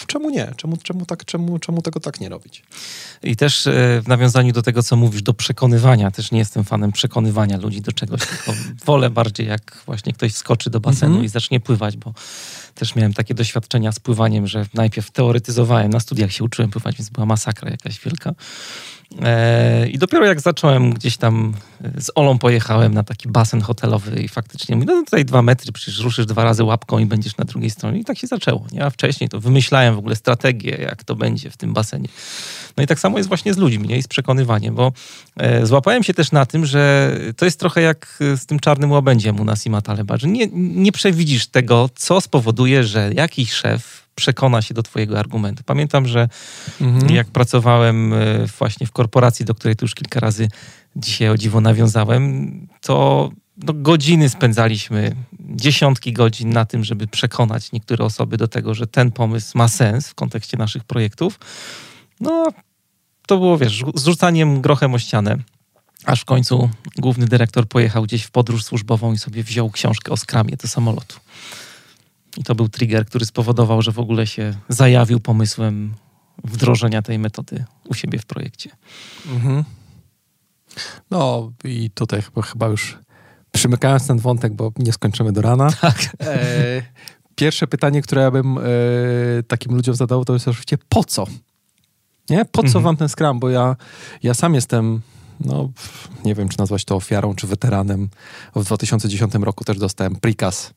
[0.05, 0.51] czemu nie?
[0.57, 2.63] Czemu, czemu, tak, czemu, czemu tego tak nie robić?
[3.23, 3.71] I też e,
[4.01, 7.91] w nawiązaniu do tego, co mówisz, do przekonywania, też nie jestem fanem przekonywania ludzi do
[7.91, 8.53] czegoś, tylko
[8.85, 11.25] wolę bardziej jak właśnie ktoś skoczy do basenu mm -hmm.
[11.25, 12.13] i zacznie pływać, bo
[12.75, 17.09] też miałem takie doświadczenia z pływaniem, że najpierw teoretyzowałem, na studiach się uczyłem pływać, więc
[17.09, 18.33] była masakra jakaś wielka.
[19.21, 21.53] E, I dopiero jak zacząłem gdzieś tam
[21.83, 25.71] e, z Olą pojechałem na taki basen hotelowy i faktycznie mówię, no tutaj dwa metry,
[25.71, 27.99] przecież ruszysz dwa razy łapką i będziesz na drugiej stronie.
[27.99, 28.65] I tak się zaczęło.
[28.71, 28.85] Nie?
[28.85, 32.07] A wcześniej to wymyślałem w ogóle strategię, jak to będzie w tym basenie.
[32.77, 33.97] No i tak samo jest właśnie z ludźmi nie?
[33.97, 34.91] i z przekonywaniem, bo
[35.37, 39.39] e, złapałem się też na tym, że to jest trochę jak z tym czarnym łabędziem
[39.39, 44.61] u nas i Mataleba, że nie, nie przewidzisz tego, co spowoduje, że jakiś szef przekona
[44.61, 45.63] się do Twojego argumentu.
[45.65, 46.29] Pamiętam, że
[46.81, 47.15] mhm.
[47.15, 48.17] jak pracowałem e,
[48.59, 50.47] właśnie w korporacji, do której tu już kilka razy
[50.95, 52.51] dzisiaj o dziwo nawiązałem,
[52.81, 58.87] to no, godziny spędzaliśmy, dziesiątki godzin na tym, żeby przekonać niektóre osoby do tego, że
[58.87, 61.39] ten pomysł ma sens w kontekście naszych projektów.
[62.19, 62.47] No,
[63.27, 65.37] to było, wiesz, zrzucaniem grochem o ścianę.
[66.05, 70.17] Aż w końcu główny dyrektor pojechał gdzieś w podróż służbową i sobie wziął książkę o
[70.17, 71.19] skramie do samolotu.
[72.37, 75.93] I to był trigger, który spowodował, że w ogóle się zajawił pomysłem
[76.43, 78.69] wdrożenia tej metody u siebie w projekcie.
[79.31, 79.63] Mhm.
[81.11, 82.97] No i tutaj chyba, chyba już
[83.51, 85.69] przymykając ten wątek, bo nie skończymy do rana.
[85.81, 86.15] Tak.
[86.21, 86.81] E,
[87.35, 88.61] pierwsze pytanie, które ja bym e,
[89.47, 91.25] takim ludziom zadał, to jest oczywiście po co?
[92.29, 92.45] Nie?
[92.45, 92.83] Po co mhm.
[92.83, 93.39] wam ten Scrum?
[93.39, 93.75] Bo ja,
[94.23, 95.01] ja sam jestem
[95.39, 95.69] no,
[96.25, 98.09] nie wiem, czy nazwać to ofiarą, czy weteranem.
[98.55, 100.73] W 2010 roku też dostałem prikaz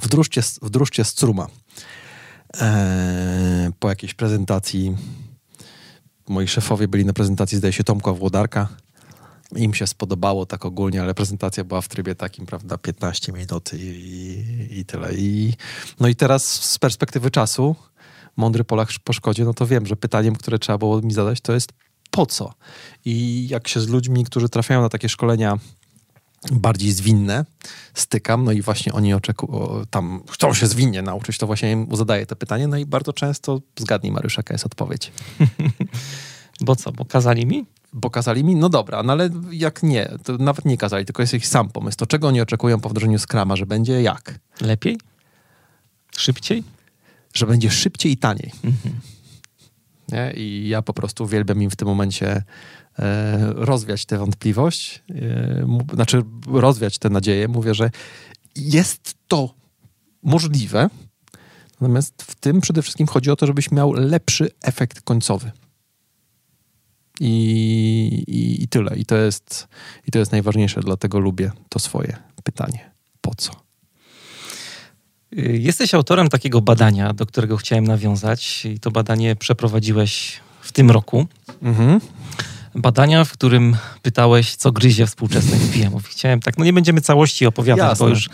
[0.00, 1.46] wdróżcie, wdróżcie struma.
[2.60, 4.96] Eee, po jakiejś prezentacji
[6.28, 8.68] moi szefowie byli na prezentacji, zdaje się, Tomka Włodarka.
[9.56, 13.76] Im się spodobało tak ogólnie, ale prezentacja była w trybie takim, prawda, 15 minut i,
[13.76, 15.14] i, i tyle.
[15.14, 15.54] I,
[16.00, 17.76] no i teraz z perspektywy czasu,
[18.36, 21.52] mądry Polak po szkodzie, no to wiem, że pytaniem, które trzeba było mi zadać, to
[21.52, 21.72] jest
[22.10, 22.52] po co?
[23.04, 25.58] I jak się z ludźmi, którzy trafiają na takie szkolenia
[26.52, 27.44] bardziej zwinne
[27.94, 32.26] stykam, no i właśnie oni oczekują, tam chcą się zwinnie nauczyć, to właśnie im zadaję
[32.26, 35.12] to pytanie, no i bardzo często zgadnij Mariusz, jaka jest odpowiedź.
[36.66, 37.66] bo co, bo kazali mi?
[37.96, 41.34] bo kazali mi, no dobra, no ale jak nie, to nawet nie kazali, tylko jest
[41.34, 41.98] ich sam pomysł.
[41.98, 44.38] To czego oni oczekują po wdrożeniu Scrama, że będzie jak?
[44.60, 44.98] Lepiej?
[46.16, 46.64] Szybciej?
[47.34, 48.52] Że będzie szybciej i taniej.
[48.64, 49.00] Mhm.
[50.34, 52.42] I ja po prostu uwielbiam im w tym momencie
[53.54, 57.48] rozwiać tę wątpliwość, e, znaczy rozwiać tę nadzieję.
[57.48, 57.90] Mówię, że
[58.56, 59.54] jest to
[60.22, 60.90] możliwe,
[61.80, 65.50] natomiast w tym przede wszystkim chodzi o to, żebyś miał lepszy efekt końcowy.
[67.20, 68.96] I, i, I, tyle.
[68.96, 69.68] I to, jest,
[70.06, 72.90] I to jest najważniejsze, dlatego lubię to swoje pytanie.
[73.20, 73.52] Po co?
[75.36, 78.66] Jesteś autorem takiego badania, do którego chciałem nawiązać.
[78.66, 81.26] I to badanie przeprowadziłeś w tym roku.
[81.62, 82.00] Mhm.
[82.76, 86.06] Badania, w którym pytałeś, co gryzie współczesnych PM-ów.
[86.06, 88.04] Chciałem tak, no nie będziemy całości opowiadać, Jasne.
[88.04, 88.28] bo już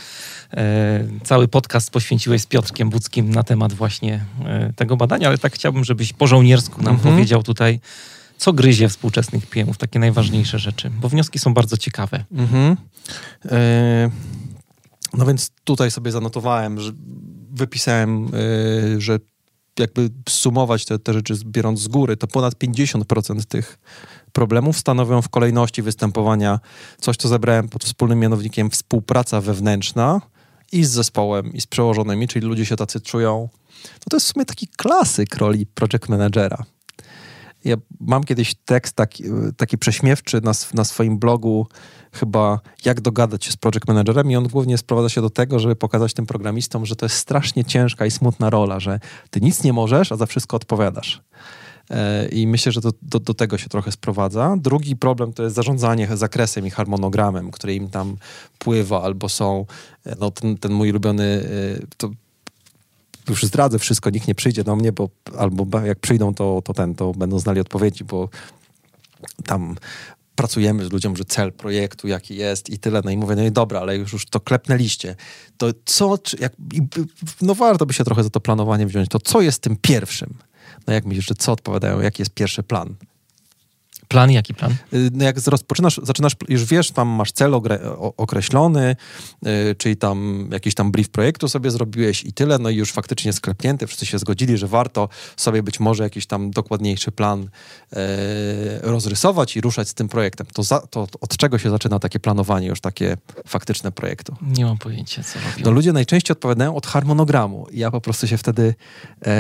[0.55, 5.53] e, cały podcast poświęciłeś z Piotrkiem Budzkim na temat właśnie e, tego badania, ale tak
[5.53, 7.15] chciałbym, żebyś po żołniersku nam mhm.
[7.15, 7.81] powiedział tutaj,
[8.39, 12.25] co gryzie współczesnych PM-ów, takie najważniejsze rzeczy, bo wnioski są bardzo ciekawe.
[12.33, 12.77] Mhm.
[13.51, 14.11] E,
[15.15, 16.93] no więc tutaj sobie zanotowałem, że
[17.51, 19.19] wypisałem, e, że
[19.79, 23.79] jakby sumować te, te rzeczy biorąc z góry, to ponad 50% tych
[24.33, 26.61] problemów stanowią w kolejności występowania
[27.01, 30.21] coś, co zebrałem pod wspólnym mianownikiem współpraca wewnętrzna
[30.73, 33.49] i z zespołem, i z przełożonymi, czyli ludzie się tacy czują.
[33.85, 36.65] No to jest w sumie taki klasyk roli project managera.
[37.65, 39.25] Ja mam kiedyś tekst taki,
[39.57, 41.67] taki prześmiewczy na, na swoim blogu,
[42.13, 45.77] chyba jak dogadać się z project managerem i on głównie sprowadza się do tego, żeby
[45.77, 49.73] pokazać tym programistom, że to jest strasznie ciężka i smutna rola, że ty nic nie
[49.73, 51.23] możesz, a za wszystko odpowiadasz.
[51.91, 54.57] E, I myślę, że to, do, do, tego się trochę sprowadza.
[54.59, 58.17] Drugi problem to jest zarządzanie zakresem i harmonogramem, który im tam
[58.59, 59.67] pływa, albo są,
[60.07, 62.11] e, no ten, ten mój ulubiony, e, to
[63.29, 65.09] już zdradzę wszystko, nikt nie przyjdzie do mnie, bo
[65.39, 68.29] albo jak przyjdą, to, to ten, to będą znali odpowiedzi, bo
[69.47, 69.77] tam
[70.35, 73.01] pracujemy z ludziom, że cel projektu jaki jest i tyle.
[73.05, 75.17] No i mówię, no i dobra, ale już, już to klepnęliście.
[75.57, 76.53] To co, jak,
[77.43, 79.09] no warto by się trochę za to planowanie wziąć.
[79.09, 80.35] To co jest tym pierwszym?
[80.87, 82.01] No jak myślisz, że co odpowiadają?
[82.01, 82.95] Jaki jest pierwszy plan?
[84.13, 84.31] Plan?
[84.31, 84.73] Jaki plan?
[84.93, 87.55] Y, no jak rozpoczynasz, zaczynasz, już wiesz, tam masz cel
[88.17, 88.97] określony,
[89.43, 93.33] yy, czyli tam jakiś tam brief projektu sobie zrobiłeś i tyle, no i już faktycznie
[93.33, 97.99] sklepnięty, wszyscy się zgodzili, że warto sobie być może jakiś tam dokładniejszy plan yy,
[98.83, 100.47] rozrysować i ruszać z tym projektem.
[100.53, 103.17] To, za, to od czego się zaczyna takie planowanie już takie
[103.47, 104.37] faktyczne projektu?
[104.43, 105.63] Nie mam pojęcia, co robią.
[105.65, 107.67] No ludzie najczęściej odpowiadają od harmonogramu.
[107.73, 108.75] Ja po prostu się wtedy,
[109.27, 109.33] yy,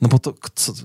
[0.00, 0.34] no bo to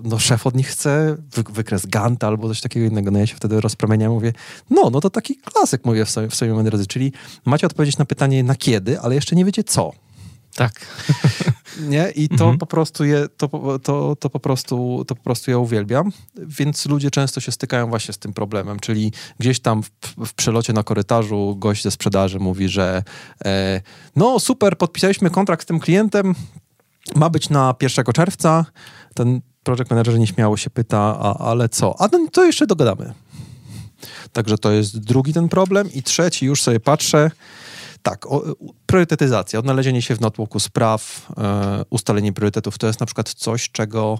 [0.03, 3.35] no szef od nich chce wy, wykres Ganta albo coś takiego innego, no ja się
[3.35, 4.33] wtedy rozpromienia, mówię,
[4.69, 7.11] no, no to taki klasyk, mówię w sobie, w sobie moi drodzy, czyli
[7.45, 9.91] macie odpowiedzieć na pytanie na kiedy, ale jeszcze nie wiecie co.
[10.55, 10.71] Tak.
[11.89, 12.11] Nie?
[12.15, 12.57] I to mhm.
[12.57, 16.11] po prostu je, to, to, to, po prostu, to po prostu ja uwielbiam.
[16.35, 19.89] Więc ludzie często się stykają właśnie z tym problemem, czyli gdzieś tam w,
[20.25, 23.03] w przelocie na korytarzu gość ze sprzedaży mówi, że
[23.45, 23.81] e,
[24.15, 26.35] no super, podpisaliśmy kontrakt z tym klientem,
[27.15, 28.65] ma być na 1 czerwca.
[29.13, 32.01] Ten project manager nieśmiało się pyta, a, ale co?
[32.01, 33.13] A no, to jeszcze dogadamy.
[34.33, 35.93] Także to jest drugi ten problem.
[35.93, 37.31] I trzeci, już sobie patrzę,
[38.01, 38.43] tak, o,
[38.85, 44.19] priorytetyzacja, odnalezienie się w natłoku spraw, e, ustalenie priorytetów, to jest na przykład coś, czego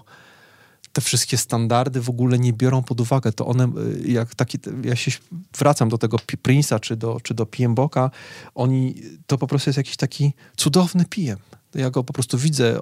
[0.92, 3.32] te wszystkie standardy w ogóle nie biorą pod uwagę.
[3.32, 3.68] To one, e,
[4.06, 5.10] jak taki, ja się
[5.58, 8.10] wracam do tego Prince'a czy do, czy do PMBOKa,
[8.54, 8.94] oni,
[9.26, 11.38] to po prostu jest jakiś taki cudowny PM
[11.74, 12.80] ja go po prostu widzę, e,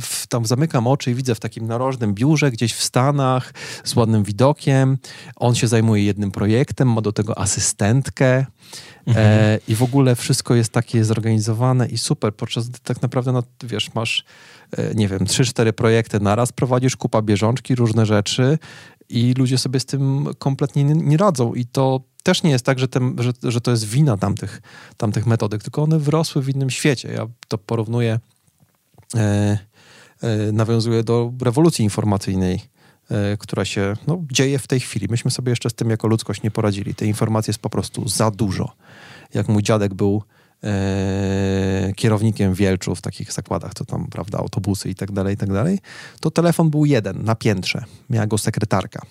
[0.00, 3.54] w, tam zamykam oczy i widzę w takim narożnym biurze gdzieś w Stanach
[3.84, 4.98] z ładnym widokiem.
[5.36, 8.46] On się zajmuje jednym projektem, ma do tego asystentkę e,
[9.06, 9.26] mhm.
[9.26, 13.42] e, i w ogóle wszystko jest takie zorganizowane i super, podczas gdy tak naprawdę, no
[13.64, 14.24] wiesz, masz,
[14.76, 18.58] e, nie wiem, trzy, cztery projekty naraz, prowadzisz kupa bieżączki, różne rzeczy
[19.08, 22.78] i ludzie sobie z tym kompletnie nie, nie radzą i to też nie jest tak,
[22.78, 22.86] że,
[23.18, 24.62] że, że to jest wina tamtych,
[24.96, 27.12] tamtych metodyk, tylko one wrosły w innym świecie.
[27.12, 28.20] Ja to porównuję,
[29.14, 29.58] e,
[30.22, 32.60] e, nawiązuję do rewolucji informacyjnej,
[33.10, 35.06] e, która się no, dzieje w tej chwili.
[35.10, 36.94] Myśmy sobie jeszcze z tym jako ludzkość nie poradzili.
[36.94, 38.72] Tej informacji jest po prostu za dużo.
[39.34, 40.22] Jak mój dziadek był
[40.64, 45.52] e, kierownikiem Wielczu w takich zakładach, to tam, prawda, autobusy i tak dalej, i tak
[45.52, 45.78] dalej,
[46.20, 47.84] to telefon był jeden na piętrze.
[48.10, 49.02] Miała go sekretarka.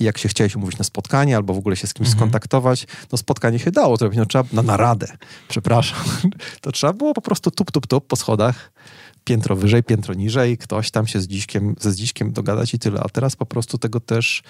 [0.00, 2.18] I jak się chciałeś umówić na spotkanie albo w ogóle się z kimś mhm.
[2.18, 5.16] skontaktować, no spotkanie się dało zrobić, no trzeba na naradę,
[5.48, 6.04] przepraszam.
[6.60, 8.72] To trzeba było po prostu tup, tup, tup po schodach,
[9.24, 13.00] piętro wyżej, piętro niżej, ktoś tam się z dziśkiem, ze zdziśkiem dogadać i tyle.
[13.00, 14.42] A teraz po prostu tego też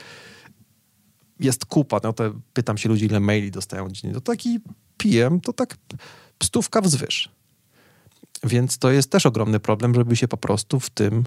[1.41, 2.01] jest kupa.
[2.03, 4.15] No to pytam się ludzi, ile maili dostają dziennie.
[4.15, 4.61] To taki
[4.97, 5.77] PM, to tak
[6.43, 7.29] stówka wzwyż.
[8.45, 11.25] Więc to jest też ogromny problem, żeby się po prostu w tym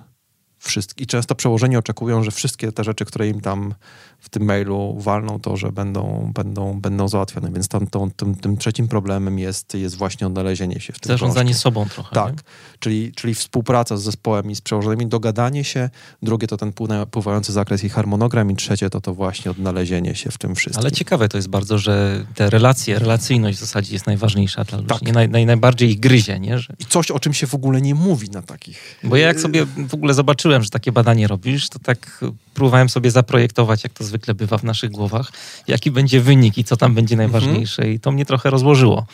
[0.62, 1.03] wszystkie.
[1.03, 3.74] I często przełożeni oczekują, że wszystkie te rzeczy, które im tam
[4.20, 7.51] w tym mailu walną, to że będą, będą, będą załatwione.
[7.51, 11.49] Więc tam, tą, tym, tym trzecim problemem jest, jest właśnie odnalezienie się w tym Zarządzanie
[11.49, 11.62] krążku.
[11.62, 12.16] sobą trochę.
[12.16, 12.39] Tak, nie?
[12.80, 15.89] czyli, czyli współpraca z zespołem i z przełożonymi, dogadanie się,
[16.22, 20.32] drugie to ten pływa- pływający zakres i harmonogram i trzecie to to właśnie odnalezienie się
[20.32, 20.82] w tym wszystkim.
[20.82, 24.89] Ale ciekawe to jest bardzo, że te relacje, relacyjność w zasadzie jest najważniejsza dla ludzi.
[24.89, 25.14] Tak.
[25.14, 26.59] Naj, naj, najbardziej ich gryzie, nie?
[26.59, 28.99] Że, I coś, o czym się w ogóle nie mówi na takich...
[29.03, 32.24] bo ja jak sobie w ogóle zobaczyłem, że takie badanie robisz, to tak
[32.54, 35.32] próbowałem sobie zaprojektować, jak to zwykle bywa w naszych głowach,
[35.68, 37.89] jaki będzie wynik i co tam będzie najważniejsze.
[37.91, 39.06] I to mnie trochę rozłożyło,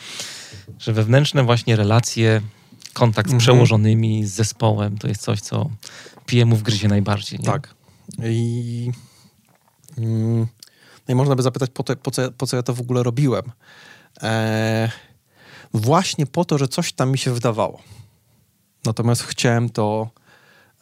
[0.78, 2.40] że wewnętrzne właśnie relacje,
[2.92, 3.40] kontakt z Mhm.
[3.40, 5.70] przełożonymi, z zespołem, to jest coś, co
[6.26, 7.38] PM-ów gryzie najbardziej.
[7.38, 7.44] Nie?
[7.44, 7.74] Tak.
[8.24, 8.90] I,
[9.98, 10.46] mm,
[11.08, 13.02] no i można by zapytać, po, to, po, co, po co ja to w ogóle
[13.02, 13.52] robiłem.
[14.22, 14.90] E,
[15.74, 17.82] właśnie po to, że coś tam mi się wydawało.
[18.84, 20.10] Natomiast chciałem to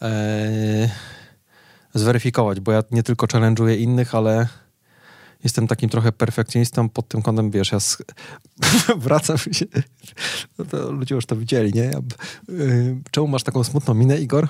[0.03, 0.89] e,
[1.95, 4.47] zweryfikować, bo ja nie tylko challenge'uję innych, ale
[5.45, 7.79] jestem takim trochę perfekcjonistą pod tym kątem, wiesz, ja
[8.97, 9.65] wracam się,
[10.59, 11.83] no to ludzie już to widzieli, nie?
[11.83, 11.99] Ja,
[12.51, 14.49] y, czemu masz taką smutną minę, Igor?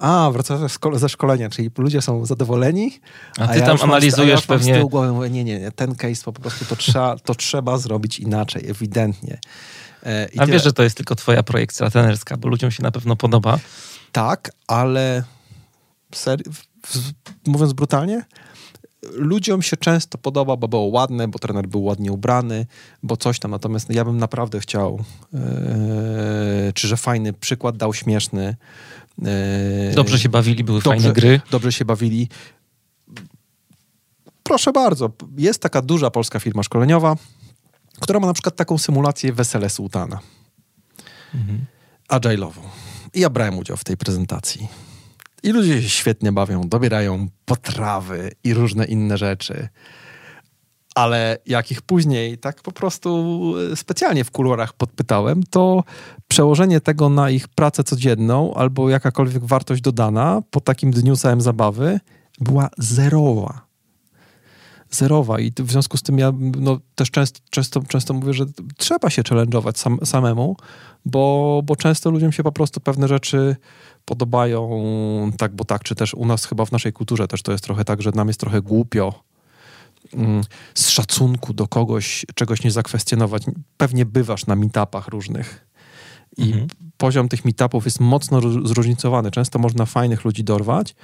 [0.00, 3.00] A, wracam ze, szko- ze szkolenia, czyli ludzie są zadowoleni.
[3.38, 5.44] A ty ja tam już mam a ja analizujesz pewnie- Z tyłu głowy mówię, nie,
[5.44, 9.38] nie, nie, ten case po prostu to trzeba, to trzeba zrobić inaczej, ewidentnie.
[10.06, 10.46] E, A tyle.
[10.46, 13.58] wiesz, że to jest tylko twoja projekcja trenerska, bo ludziom się na pewno podoba.
[14.12, 15.24] Tak, ale
[16.14, 16.42] ser-
[17.46, 18.24] mówiąc brutalnie,
[19.12, 22.66] ludziom się często podoba, bo było ładne, bo trener był ładnie ubrany,
[23.02, 23.50] bo coś tam.
[23.50, 25.40] Natomiast ja bym naprawdę chciał, yy,
[26.74, 28.56] czy że fajny przykład dał śmieszny.
[29.18, 29.28] yy,
[29.94, 31.40] Dobrze się bawili, były dobrze- fajne gry.
[31.50, 32.28] Dobrze się bawili.
[34.42, 37.16] Proszę bardzo, jest taka duża polska firma szkoleniowa,
[38.00, 40.20] która ma na przykład taką symulację Wesele Sułtana.
[41.34, 41.64] Mhm.
[42.08, 42.60] agile'ową.
[43.14, 44.68] I ja brałem udział w tej prezentacji.
[45.42, 49.68] I ludzie się świetnie bawią, dobierają potrawy i różne inne rzeczy.
[50.94, 55.84] Ale jak ich później tak po prostu e, specjalnie w kuluarach podpytałem, to
[56.28, 62.00] przełożenie tego na ich pracę codzienną albo jakakolwiek wartość dodana po takim dniu całym zabawy
[62.40, 63.67] była zerowa
[64.90, 68.44] zerowa i w związku z tym ja no, też często, często, często mówię, że
[68.76, 70.56] trzeba się challenge'ować sam, samemu,
[71.04, 73.56] bo, bo często ludziom się po prostu pewne rzeczy
[74.04, 74.70] podobają
[75.38, 77.84] tak, bo tak, czy też u nas chyba w naszej kulturze też to jest trochę
[77.84, 79.14] tak, że nam jest trochę głupio
[80.14, 80.42] mm,
[80.74, 83.42] z szacunku do kogoś czegoś nie zakwestionować.
[83.76, 85.66] Pewnie bywasz na meetupach różnych
[86.36, 86.66] i Mhm.
[86.96, 89.30] poziom tych meetupów jest mocno ró- zróżnicowany.
[89.30, 90.94] Często można fajnych ludzi dorwać,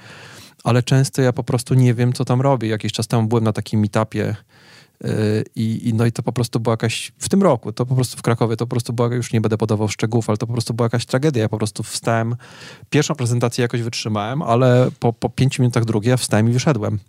[0.63, 2.67] ale często ja po prostu nie wiem, co tam robię.
[2.67, 4.35] Jakiś czas temu byłem na takim meetupie
[5.03, 5.09] yy,
[5.55, 8.17] i, i no i to po prostu była jakaś, w tym roku, to po prostu
[8.17, 10.73] w Krakowie, to po prostu była, już nie będę podawał szczegółów, ale to po prostu
[10.73, 11.41] była jakaś tragedia.
[11.41, 12.35] Ja po prostu wstałem,
[12.89, 16.99] pierwszą prezentację jakoś wytrzymałem, ale po, po pięciu minutach drugiej ja wstałem i wyszedłem.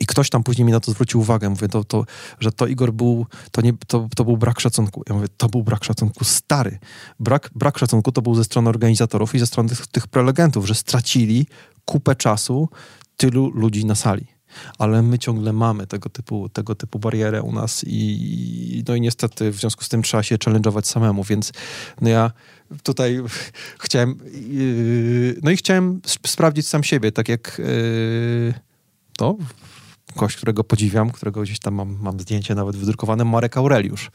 [0.00, 2.04] I ktoś tam później mi na to zwrócił uwagę, mówię, to, to,
[2.40, 5.02] że to Igor był, to, nie, to, to był brak szacunku.
[5.08, 6.78] Ja mówię, to był brak szacunku stary.
[7.20, 10.74] Brak, brak szacunku to był ze strony organizatorów i ze strony tych, tych prelegentów, że
[10.74, 11.46] stracili
[11.86, 12.68] kupę czasu
[13.16, 14.26] tylu ludzi na sali.
[14.78, 19.50] Ale my ciągle mamy tego typu, tego typu barierę u nas i no i niestety
[19.50, 21.52] w związku z tym trzeba się challenge'ować samemu, więc
[22.00, 22.30] no ja
[22.82, 23.20] tutaj
[23.84, 24.18] chciałem
[24.50, 28.54] yy, no i chciałem sp- sprawdzić sam siebie, tak jak yy,
[29.18, 29.36] to
[30.16, 34.10] gość, którego podziwiam, którego gdzieś tam mam, mam zdjęcie nawet wydrukowane, Marek Aureliusz.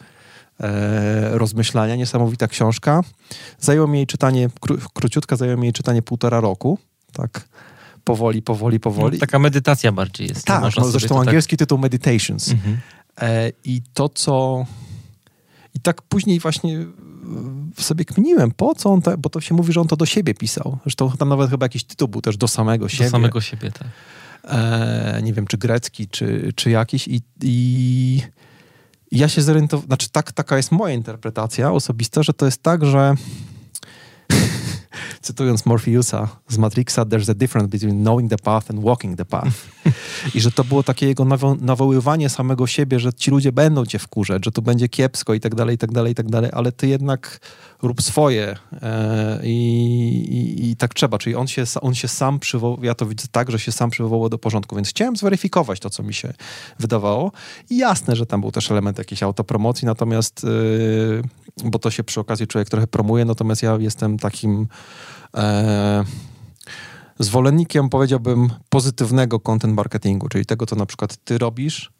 [0.59, 3.01] E, rozmyślania, niesamowita książka.
[3.59, 6.77] Zajęło mi jej czytanie, kró, króciutka, zajęło mi jej czytanie półtora roku,
[7.13, 7.47] tak
[8.03, 9.17] powoli, powoli, powoli.
[9.17, 10.45] No, taka medytacja bardziej jest.
[10.45, 12.51] tak, no, zresztą tak- angielski tytuł Meditations.
[12.51, 12.77] Mhm.
[13.21, 14.65] E, I to, co...
[15.73, 19.73] I tak później właśnie e, sobie kminiłem, po co on, te, bo to się mówi,
[19.73, 20.77] że on to do siebie pisał.
[20.83, 23.05] Zresztą tam nawet chyba jakiś tytuł był też do samego siebie.
[23.05, 23.87] Do samego siebie, tak.
[24.43, 28.21] e, nie wiem, czy grecki, czy, czy jakiś i, i
[29.11, 33.15] ja się zorientowałem, znaczy tak, taka jest moja interpretacja osobista, że to jest tak, że
[35.21, 39.80] cytując Morpheusa z Matrixa, there's a difference between knowing the path and walking the path.
[40.35, 43.99] I że to było takie jego nawo- nawoływanie samego siebie, że ci ludzie będą cię
[43.99, 46.71] wkurzać, że to będzie kiepsko i tak dalej, i tak dalej, i tak dalej, ale
[46.71, 47.39] ty jednak
[47.81, 49.57] rób swoje e, i,
[50.31, 51.17] i, i tak trzeba.
[51.17, 54.29] Czyli on się, on się sam przywołał, ja to widzę tak, że się sam przywołał
[54.29, 56.33] do porządku, więc chciałem zweryfikować to, co mi się
[56.79, 57.31] wydawało.
[57.69, 60.43] I jasne, że tam był też element jakiejś autopromocji, natomiast,
[61.63, 64.67] yy, bo to się przy okazji człowiek trochę promuje, natomiast ja jestem takim
[65.37, 66.03] e,
[67.23, 71.91] zwolennikiem, powiedziałbym, pozytywnego content marketingu, czyli tego, co na przykład ty robisz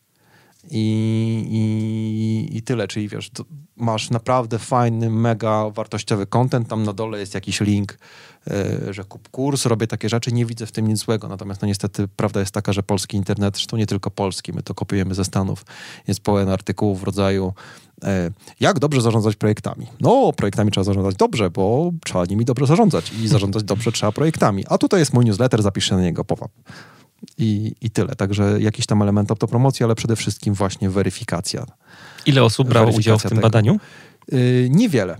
[0.69, 3.32] i, i, i ty tyle, czyli wiesz,
[3.76, 7.97] masz naprawdę fajny, mega wartościowy content, tam na dole jest jakiś link,
[8.47, 11.67] yy, że kup kurs, robię takie rzeczy, nie widzę w tym nic złego, natomiast no
[11.67, 15.26] niestety prawda jest taka, że polski internet, zresztą nie tylko polski, my to kopiujemy ze
[15.26, 15.65] Stanów,
[16.07, 17.90] jest pełen artykułów w rodzaju E,
[18.60, 19.88] jak dobrze zarządzać projektami?
[19.99, 24.66] No, projektami trzeba zarządzać dobrze, bo trzeba nimi dobrze zarządzać i zarządzać dobrze trzeba projektami.
[24.68, 26.49] A tutaj jest mój newsletter, zapiszę na niego pop-up.
[27.38, 28.16] I, I tyle.
[28.16, 31.66] Także jakiś tam element autopromocji, ale przede wszystkim właśnie weryfikacja.
[32.26, 33.41] Ile osób brało udział w tym tego.
[33.41, 33.80] badaniu?
[34.32, 35.18] Yy, niewiele.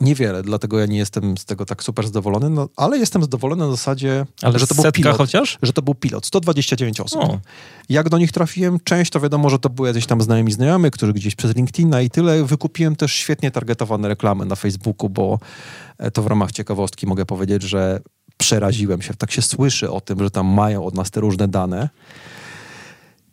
[0.00, 3.70] Niewiele, dlatego ja nie jestem z tego tak super zadowolony, no, ale jestem zadowolony na
[3.70, 5.16] zasadzie, ale że to był pilot.
[5.16, 5.58] chociaż?
[5.62, 7.20] Że to był pilot, 129 osób.
[7.20, 7.38] O.
[7.88, 11.12] Jak do nich trafiłem, część to wiadomo, że to były jakieś tam znajomi znajomy, którzy
[11.12, 12.44] gdzieś przez LinkedIna i tyle.
[12.44, 15.38] Wykupiłem też świetnie targetowane reklamy na Facebooku, bo
[15.98, 18.00] e, to w ramach ciekawostki mogę powiedzieć, że
[18.36, 19.14] przeraziłem się.
[19.14, 21.88] Tak się słyszy o tym, że tam mają od nas te różne dane.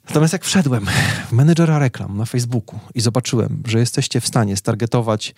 [0.07, 0.85] Natomiast jak wszedłem
[1.29, 5.35] w menedżera reklam na Facebooku i zobaczyłem, że jesteście w stanie stargetować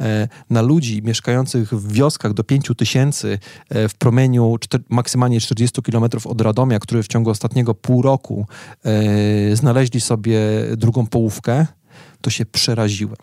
[0.00, 3.38] e, na ludzi mieszkających w wioskach do 5 tysięcy
[3.68, 4.56] e, w promieniu
[4.88, 8.46] maksymalnie 40 km od Radomia, który w ciągu ostatniego pół roku
[8.84, 10.40] e, znaleźli sobie
[10.76, 11.66] drugą połówkę,
[12.20, 13.16] to się przeraziłem.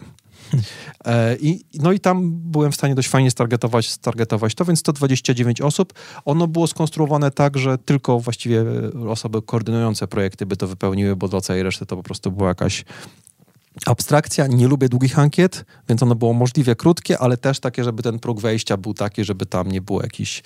[1.05, 5.61] E, I, no i tam byłem w stanie dość fajnie stargetować, stargetować to, więc 129
[5.61, 5.93] osób.
[6.25, 8.63] Ono było skonstruowane tak, że tylko właściwie
[9.09, 12.85] osoby koordynujące projekty by to wypełniły, bo dla całej reszty to po prostu była jakaś
[13.85, 14.47] abstrakcja.
[14.47, 18.41] Nie lubię długich ankiet, więc ono było możliwie krótkie, ale też takie, żeby ten próg
[18.41, 20.43] wejścia był taki, żeby tam nie było jakichś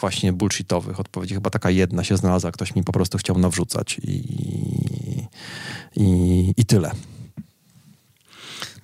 [0.00, 1.34] właśnie bullshitowych odpowiedzi.
[1.34, 4.22] Chyba taka jedna się znalazła, ktoś mi po prostu chciał nawrzucać i,
[5.96, 6.90] i, i tyle.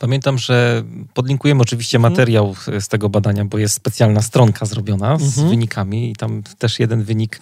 [0.01, 0.83] Pamiętam, że
[1.15, 2.13] podlinkujemy oczywiście mhm.
[2.13, 5.49] materiał z tego badania, bo jest specjalna stronka zrobiona z mhm.
[5.49, 7.41] wynikami i tam też jeden wynik,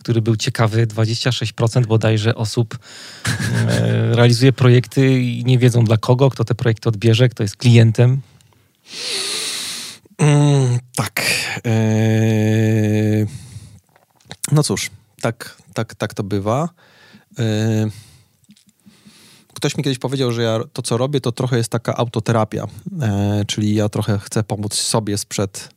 [0.00, 2.78] który był ciekawy, 26% bodajże osób
[3.68, 8.20] e, realizuje projekty i nie wiedzą dla kogo, kto te projekty odbierze, kto jest klientem.
[10.18, 11.22] Mm, tak.
[11.64, 13.26] Eee...
[14.52, 14.90] No cóż,
[15.20, 16.68] tak, tak, tak to bywa.
[17.38, 17.90] Eee
[19.60, 22.66] ktoś mi kiedyś powiedział, że ja to, co robię, to trochę jest taka autoterapia,
[23.02, 25.68] e, czyli ja trochę chcę pomóc sobie sprzed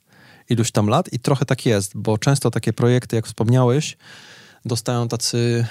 [0.50, 3.98] iluś tam lat i trochę tak jest, bo często takie projekty, jak wspomniałeś,
[4.66, 5.66] dostają tacy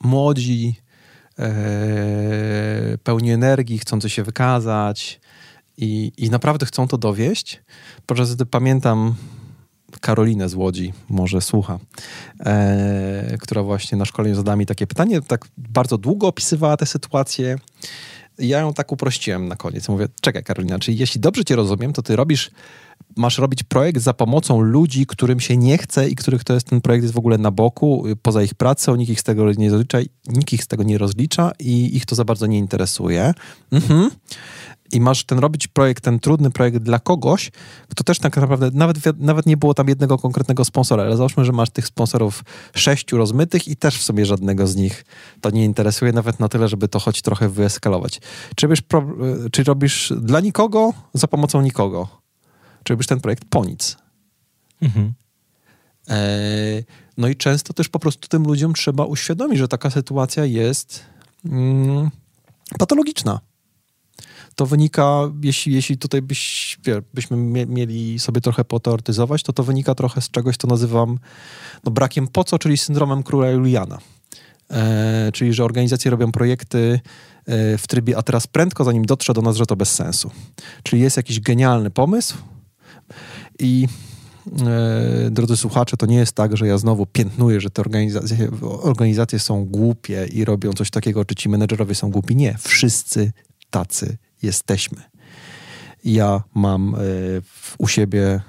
[0.00, 0.74] młodzi,
[1.38, 5.20] e, pełni energii, chcący się wykazać
[5.76, 7.62] i, i naprawdę chcą to dowieść.
[8.06, 9.14] Podczas gdy pamiętam
[10.00, 11.78] Karolinę z Łodzi, może słucha,
[12.40, 17.58] e, która właśnie na szkoleniu zadała mi takie pytanie, tak bardzo długo opisywała tę sytuację.
[18.38, 19.88] Ja ją tak uprościłem na koniec.
[19.88, 22.50] Mówię, czekaj Karolina, czyli jeśli dobrze cię rozumiem, to ty robisz,
[23.16, 26.80] masz robić projekt za pomocą ludzi, którym się nie chce i których to jest ten
[26.80, 29.98] projekt jest w ogóle na boku, poza ich pracą, nikt ich z tego nie rozlicza,
[30.28, 33.34] nikt ich z tego nie rozlicza i ich to za bardzo nie interesuje.
[33.72, 34.10] Mhm
[34.92, 37.50] i masz ten robić projekt, ten trudny projekt dla kogoś,
[37.88, 41.52] kto też tak naprawdę, nawet, nawet nie było tam jednego konkretnego sponsora, ale załóżmy, że
[41.52, 42.44] masz tych sponsorów
[42.74, 45.04] sześciu rozmytych i też w sobie żadnego z nich
[45.40, 48.20] to nie interesuje, nawet na tyle, żeby to choć trochę wyeskalować.
[48.56, 49.06] Czy pro,
[49.52, 52.08] czy robisz dla nikogo, za pomocą nikogo?
[52.86, 53.96] Czy robisz ten projekt po nic?
[54.82, 55.12] Mhm.
[56.08, 56.18] E,
[57.16, 61.04] no i często też po prostu tym ludziom trzeba uświadomić, że taka sytuacja jest
[61.44, 62.10] mm,
[62.78, 63.40] patologiczna
[64.54, 66.78] to wynika, jeśli, jeśli tutaj byś,
[67.14, 71.18] byśmy mieli sobie trochę poteoretyzować, to to wynika trochę z czegoś, co nazywam
[71.84, 73.98] no, brakiem po co, czyli syndromem króla Juliana.
[74.70, 77.00] E, czyli, że organizacje robią projekty
[77.46, 80.30] e, w trybie, a teraz prędko, zanim dotrze do nas, że to bez sensu.
[80.82, 82.36] Czyli jest jakiś genialny pomysł
[83.58, 83.88] i
[84.66, 89.38] e, drodzy słuchacze, to nie jest tak, że ja znowu piętnuję, że te organizacje, organizacje
[89.38, 92.36] są głupie i robią coś takiego, czy ci menedżerowie są głupi.
[92.36, 93.32] Nie, wszyscy
[93.70, 95.02] tacy jesteśmy.
[96.04, 97.42] Ja mam y,
[97.78, 98.40] u siebie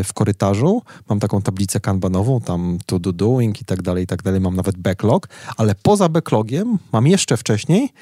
[0.00, 4.06] y, w korytarzu, mam taką tablicę kanbanową, tam to do doing i tak dalej, i
[4.06, 7.92] tak dalej, mam nawet backlog, ale poza backlogiem mam jeszcze wcześniej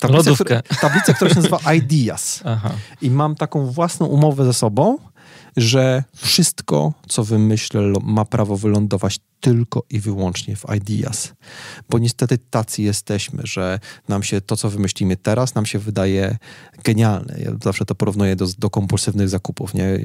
[0.00, 2.42] tablicę, która, tablicę, która się nazywa Ideas.
[2.44, 2.70] Aha.
[3.02, 4.98] I mam taką własną umowę ze sobą,
[5.56, 11.32] że wszystko, co wymyślę, ma prawo wylądować tylko i wyłącznie w ideas.
[11.90, 16.38] Bo niestety tacy jesteśmy, że nam się to, co wymyślimy teraz, nam się wydaje
[16.84, 17.36] genialne.
[17.38, 19.74] Ja zawsze to porównuję do, do kompulsywnych zakupów.
[19.74, 19.98] Nie?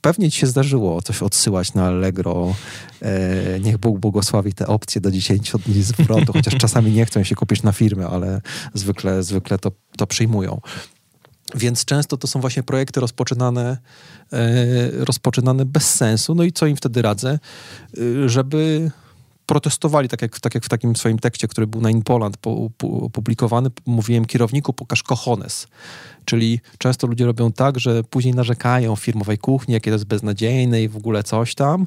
[0.00, 2.54] Pewnie ci się zdarzyło coś odsyłać na Allegro.
[3.02, 7.34] E, niech Bóg błogosławi te opcje do 10 dni zwrotu, chociaż czasami nie chcą się
[7.34, 8.40] kupić na firmę, ale
[8.74, 10.60] zwykle, zwykle to, to przyjmują.
[11.54, 13.78] Więc często to są właśnie projekty rozpoczynane,
[14.32, 16.34] e, rozpoczynane bez sensu.
[16.34, 17.38] No i co im wtedy radzę?
[17.98, 18.90] E, żeby
[19.48, 22.36] protestowali, tak jak, tak jak w takim swoim tekście, który był na InPoland
[23.02, 25.66] opublikowany, mówiłem kierowniku pokaż cojones.
[26.24, 30.88] Czyli często ludzie robią tak, że później narzekają firmowej kuchni, jakie to jest beznadziejne i
[30.88, 31.86] w ogóle coś tam,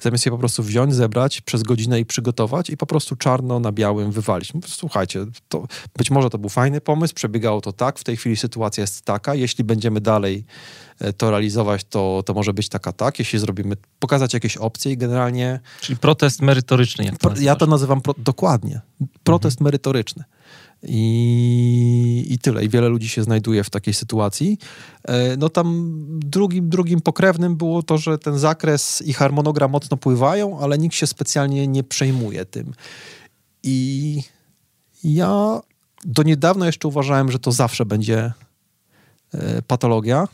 [0.00, 3.72] zamiast je po prostu wziąć, zebrać przez godzinę i przygotować i po prostu czarno na
[3.72, 4.52] białym wywalić.
[4.66, 8.80] Słuchajcie, to być może to był fajny pomysł, przebiegało to tak, w tej chwili sytuacja
[8.80, 10.44] jest taka, jeśli będziemy dalej
[11.16, 15.60] to realizować, to, to może być taka tak, jeśli zrobimy, pokazać jakieś opcje i generalnie...
[15.80, 18.80] Czyli protest merytoryczny, jak to Ja to nazywam pro, dokładnie,
[19.24, 19.64] protest mhm.
[19.64, 20.24] merytoryczny.
[20.82, 22.64] I, I tyle.
[22.64, 24.58] I wiele ludzi się znajduje w takiej sytuacji.
[25.04, 30.60] E, no tam drugim, drugim pokrewnym było to, że ten zakres i harmonogram mocno pływają,
[30.60, 32.72] ale nikt się specjalnie nie przejmuje tym.
[33.62, 34.22] I
[35.04, 35.60] ja
[36.04, 38.32] do niedawna jeszcze uważałem, że to zawsze będzie
[39.34, 40.28] e, patologia.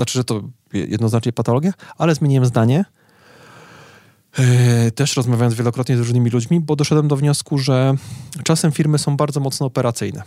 [0.00, 0.42] Znaczy, że to
[0.72, 2.84] jednoznacznie patologia, ale zmieniłem zdanie
[4.38, 7.94] E, też rozmawiając wielokrotnie z różnymi ludźmi, bo doszedłem do wniosku, że
[8.44, 10.22] czasem firmy są bardzo mocno operacyjne.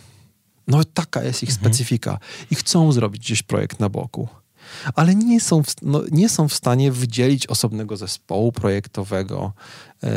[0.68, 1.66] No taka jest ich mhm.
[1.66, 2.20] specyfika
[2.52, 4.28] i chcą zrobić gdzieś projekt na boku,
[4.96, 9.54] ale nie są w, no, nie są w stanie wydzielić osobnego zespołu projektowego
[10.04, 10.10] yy,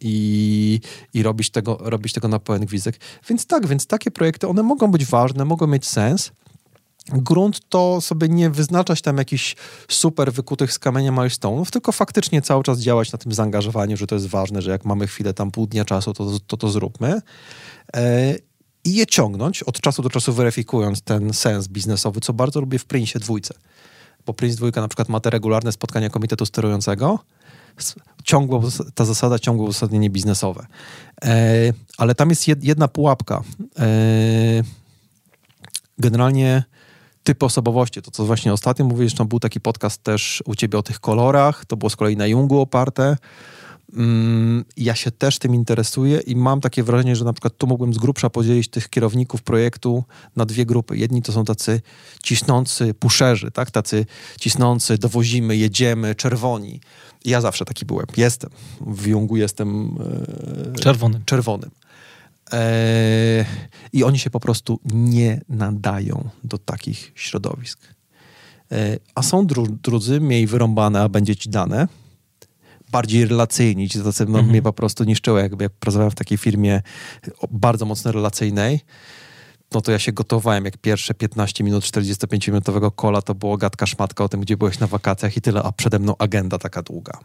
[0.00, 0.80] i,
[1.14, 3.00] i robić, tego, robić tego na pełen gwizdek.
[3.28, 6.32] Więc tak, więc takie projekty, one mogą być ważne, mogą mieć sens,
[7.12, 9.56] grunt to sobie nie wyznaczać tam jakichś
[9.88, 14.14] super wykutych z kamienia milestone'ów, tylko faktycznie cały czas działać na tym zaangażowaniu, że to
[14.14, 17.20] jest ważne, że jak mamy chwilę tam pół dnia czasu, to to, to zróbmy.
[17.96, 18.34] E,
[18.84, 22.84] I je ciągnąć, od czasu do czasu weryfikując ten sens biznesowy, co bardzo lubię w
[22.84, 23.54] Prince dwójce.
[24.26, 27.18] Bo Prince dwójka na przykład ma te regularne spotkania komitetu sterującego,
[28.24, 28.60] ciągłe,
[28.94, 30.66] ta zasada ciągłe uzasadnienie biznesowe.
[31.24, 33.42] E, ale tam jest jedna pułapka.
[33.78, 34.62] E,
[35.98, 36.64] generalnie
[37.24, 40.82] typy osobowości, to co właśnie ostatnio mówiłeś, tam był taki podcast też u ciebie o
[40.82, 43.16] tych kolorach, to było z kolei na Jungu oparte.
[43.96, 47.94] Mm, ja się też tym interesuję i mam takie wrażenie, że na przykład tu mógłbym
[47.94, 50.04] z grubsza podzielić tych kierowników projektu
[50.36, 50.96] na dwie grupy.
[50.96, 51.80] Jedni to są tacy
[52.22, 53.70] cisnący puszerzy, tak?
[53.70, 54.06] Tacy
[54.40, 56.80] cisnący, dowozimy, jedziemy, czerwoni.
[57.24, 58.06] Ja zawsze taki byłem.
[58.16, 58.50] Jestem.
[58.80, 59.98] W Jungu jestem...
[60.76, 61.22] E, czerwonym.
[61.24, 61.70] Czerwonym.
[62.52, 63.44] Eee,
[63.92, 67.80] I oni się po prostu nie nadają do takich środowisk.
[68.70, 71.88] Eee, a są dru drudzy, mniej wyrąbane, a będzie ci dane,
[72.92, 74.48] bardziej relacyjni, ci tacy no, mhm.
[74.48, 76.82] mnie po prostu niszczyły, jakby jak pracowałem w takiej firmie
[77.50, 78.80] bardzo mocno relacyjnej,
[79.74, 84.24] no to ja się gotowałem, jak pierwsze 15 minut 45-minutowego kola to było gadka szmatka
[84.24, 87.18] o tym, gdzie byłeś na wakacjach i tyle, a przede mną agenda taka długa.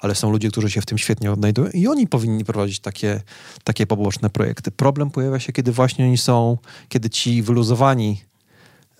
[0.00, 3.22] Ale są ludzie, którzy się w tym świetnie odnajdują i oni powinni prowadzić takie,
[3.64, 4.70] takie poboczne projekty.
[4.70, 8.24] Problem pojawia się, kiedy właśnie oni są, kiedy ci wyluzowani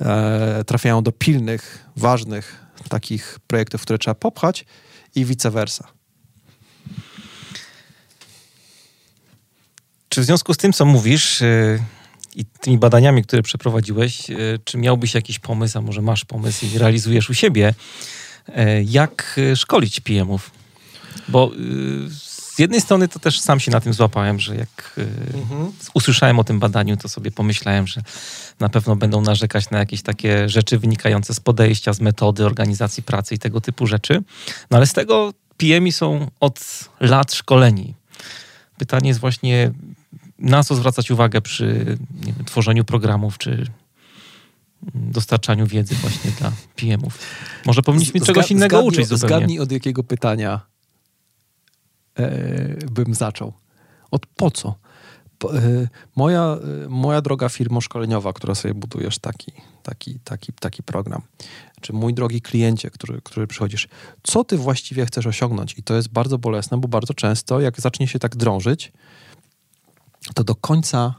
[0.01, 4.65] e, trafiają do pilnych, ważnych takich projektów, które trzeba popchać
[5.15, 5.89] i vice versa.
[10.09, 12.02] Czy w związku z tym, co mówisz, yy
[12.37, 16.79] i tymi badaniami, które przeprowadziłeś, e, czy miałbyś jakiś pomysł, a może masz pomysł i
[16.79, 17.75] realizujesz u siebie,
[18.49, 20.51] e, jak e, szkolić PM-ów?
[21.29, 21.51] Bo
[22.53, 25.01] z jednej strony to też sam się na tym złapałem, że jak
[25.35, 25.73] mhm.
[25.95, 28.01] usłyszałem o tym badaniu, to sobie pomyślałem, że
[28.61, 33.35] na pewno będą narzekać na jakieś takie rzeczy wynikające z podejścia, z metody organizacji pracy
[33.35, 34.23] i tego typu rzeczy.
[34.71, 36.61] No ale z tego PM-i są od
[37.01, 37.95] lat szkoleni.
[38.79, 39.73] Pytanie jest właśnie,
[40.43, 43.67] na co zwracać uwagę przy wiem, tworzeniu programów czy
[44.95, 47.19] dostarczaniu wiedzy właśnie dla PM-ów.
[47.67, 49.37] Może powinniśmy Zga czegoś innego zgadnij, uczyć zupełnie.
[49.37, 50.61] Zgadnij od jakiego pytania
[52.19, 53.53] e, bym zaczął.
[54.11, 54.75] Od po co?
[55.39, 60.83] Po, e, moja, e, moja droga firma szkoleniowa, która sobie budujesz taki, taki, taki, taki
[60.83, 61.23] program,
[61.81, 63.89] czy mój drogi kliencie, który, który przychodzisz,
[64.23, 65.79] co ty właściwie chcesz osiągnąć?
[65.79, 68.93] I to jest bardzo bolesne, bo bardzo często jak zacznie się tak drążyć,
[70.35, 71.15] to do końca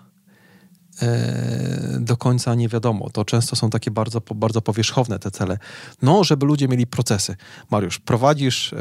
[1.01, 3.10] e, do końca nie wiadomo.
[3.10, 5.58] To często są takie bardzo, bardzo powierzchowne te cele.
[6.01, 7.36] No, żeby ludzie mieli procesy.
[7.72, 8.78] Mariusz, prowadzisz e,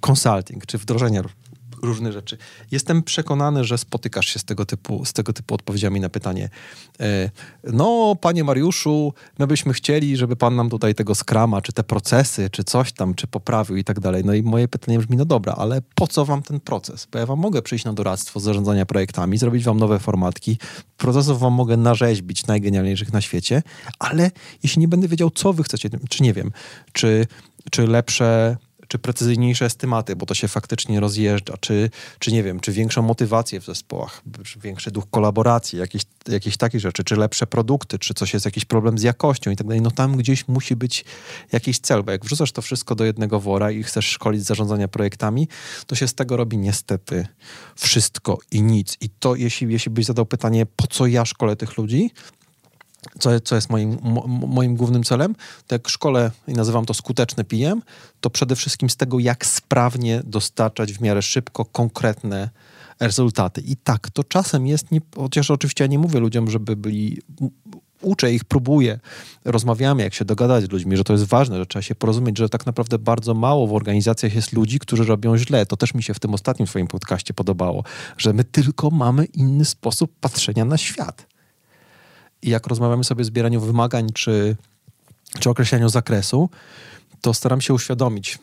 [0.00, 1.22] consulting czy wdrożenia
[1.82, 2.38] różne rzeczy.
[2.70, 6.48] Jestem przekonany, że spotykasz się z tego typu, z tego typu odpowiedziami na pytanie.
[7.00, 7.30] E,
[7.64, 12.50] no, panie Mariuszu, my byśmy chcieli, żeby pan nam tutaj tego skrama, czy te procesy,
[12.50, 14.24] czy coś tam, czy poprawił i tak dalej.
[14.24, 17.08] No i moje pytanie brzmi, no dobra, ale po co wam ten proces?
[17.12, 20.58] Bo ja wam mogę przyjść na doradztwo zarządzania projektami, zrobić wam nowe formatki,
[20.96, 23.62] procesów wam mogę narzeźbić najgenialniejszych na świecie,
[23.98, 24.30] ale
[24.62, 26.52] jeśli nie będę wiedział, co wy chcecie, czy nie wiem,
[26.92, 27.26] czy,
[27.70, 28.56] czy lepsze
[28.88, 33.60] czy precyzyjniejsze estymaty, bo to się faktycznie rozjeżdża, czy, czy nie wiem, czy większą motywację
[33.60, 38.34] w zespołach, czy większy duch kolaboracji, jakieś, jakieś takie rzeczy, czy lepsze produkty, czy coś
[38.34, 39.82] jest jakiś problem z jakością i tak dalej.
[39.82, 41.04] No tam gdzieś musi być
[41.52, 45.48] jakiś cel, bo jak wrzucasz to wszystko do jednego wora i chcesz szkolić zarządzania projektami,
[45.86, 47.26] to się z tego robi niestety
[47.76, 48.96] wszystko i nic.
[49.00, 52.10] I to, jeśli, jeśli byś zadał pytanie, po co ja szkolę tych ludzi,
[53.18, 55.34] co, co jest moim, mo, moim głównym celem,
[55.66, 57.82] to jak szkole, i nazywam to skuteczny PM,
[58.20, 62.50] to przede wszystkim z tego, jak sprawnie dostarczać w miarę szybko konkretne
[63.00, 63.60] rezultaty.
[63.60, 67.22] I tak, to czasem jest, nie, chociaż oczywiście ja nie mówię ludziom, żeby byli
[68.02, 68.98] uczę ich, próbuję,
[69.44, 72.48] rozmawiamy, jak się dogadać z ludźmi, że to jest ważne, że trzeba się porozumieć, że
[72.48, 75.66] tak naprawdę bardzo mało w organizacjach jest ludzi, którzy robią źle.
[75.66, 77.84] To też mi się w tym ostatnim swoim podcaście podobało,
[78.18, 81.37] że my tylko mamy inny sposób patrzenia na świat.
[82.42, 84.56] Jak rozmawiamy sobie o zbieraniu wymagań czy,
[85.40, 86.48] czy określaniu zakresu,
[87.20, 88.38] to staram się uświadomić,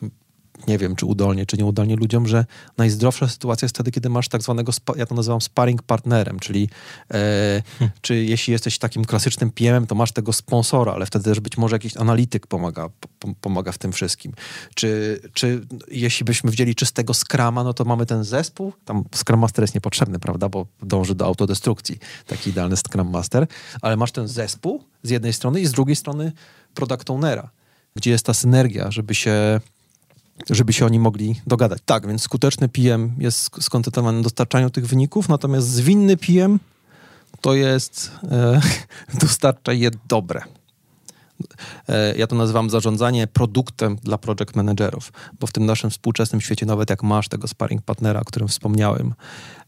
[0.68, 2.44] nie wiem, czy udolnie, czy nieudolnie ludziom, że
[2.78, 6.68] najzdrowsza sytuacja jest wtedy, kiedy masz tak zwanego, ja to nazywam sparring partnerem, czyli
[7.10, 7.90] e, hmm.
[8.00, 11.76] czy jeśli jesteś takim klasycznym PM, to masz tego sponsora, ale wtedy też być może
[11.76, 12.88] jakiś analityk pomaga,
[13.18, 14.32] po, pomaga w tym wszystkim.
[14.74, 19.62] Czy, czy jeśli byśmy wzięli czystego Scrama, no to mamy ten zespół, tam Scrum Master
[19.62, 23.46] jest niepotrzebny, prawda, bo dąży do autodestrukcji, taki idealny Scrum Master,
[23.82, 26.32] ale masz ten zespół z jednej strony i z drugiej strony
[26.74, 27.50] product ownera,
[27.94, 29.60] gdzie jest ta synergia, żeby się
[30.50, 31.78] żeby się oni mogli dogadać.
[31.86, 36.58] Tak, więc skuteczny PM jest skoncentrowany na dostarczaniu tych wyników, natomiast zwinny PM
[37.40, 38.60] to jest e,
[39.22, 40.42] dostarcza je dobre.
[41.88, 46.66] E, ja to nazywam zarządzanie produktem dla project managerów, bo w tym naszym współczesnym świecie,
[46.66, 49.14] nawet jak masz tego sparring partnera, o którym wspomniałem,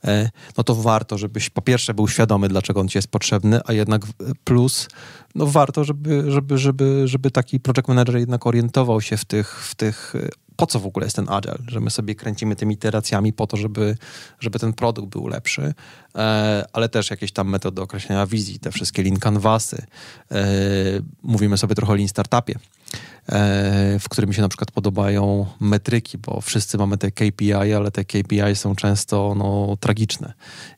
[0.04, 3.72] e, no to warto, żebyś po pierwsze był świadomy, dlaczego on ci jest potrzebny, a
[3.72, 4.02] jednak
[4.44, 4.88] plus,
[5.34, 9.74] no warto, żeby, żeby, żeby, żeby taki project manager jednak orientował się w tych, w
[9.74, 10.14] tych
[10.58, 13.56] po co w ogóle jest ten agile, że my sobie kręcimy tymi iteracjami po to,
[13.56, 13.96] żeby,
[14.40, 15.74] żeby ten produkt był lepszy,
[16.14, 19.86] e, ale też jakieś tam metody określenia wizji, te wszystkie lean canvasy.
[20.32, 20.46] E,
[21.22, 22.54] mówimy sobie trochę o lean startupie,
[24.00, 28.04] w którym mi się na przykład podobają metryki, bo wszyscy mamy te KPI, ale te
[28.04, 30.32] KPI są często no, tragiczne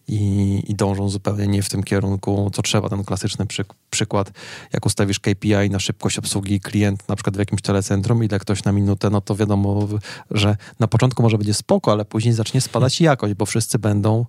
[0.09, 2.89] i, i dążą zupełnie nie w tym kierunku, co trzeba.
[2.89, 4.33] Ten klasyczny przy, przykład,
[4.73, 8.73] jak ustawisz KPI na szybkość obsługi klienta, na przykład w jakimś telecentrum, ile ktoś na
[8.73, 9.89] minutę, no to wiadomo,
[10.31, 14.27] że na początku może będzie spoko, ale później zacznie spadać jakość, bo wszyscy będą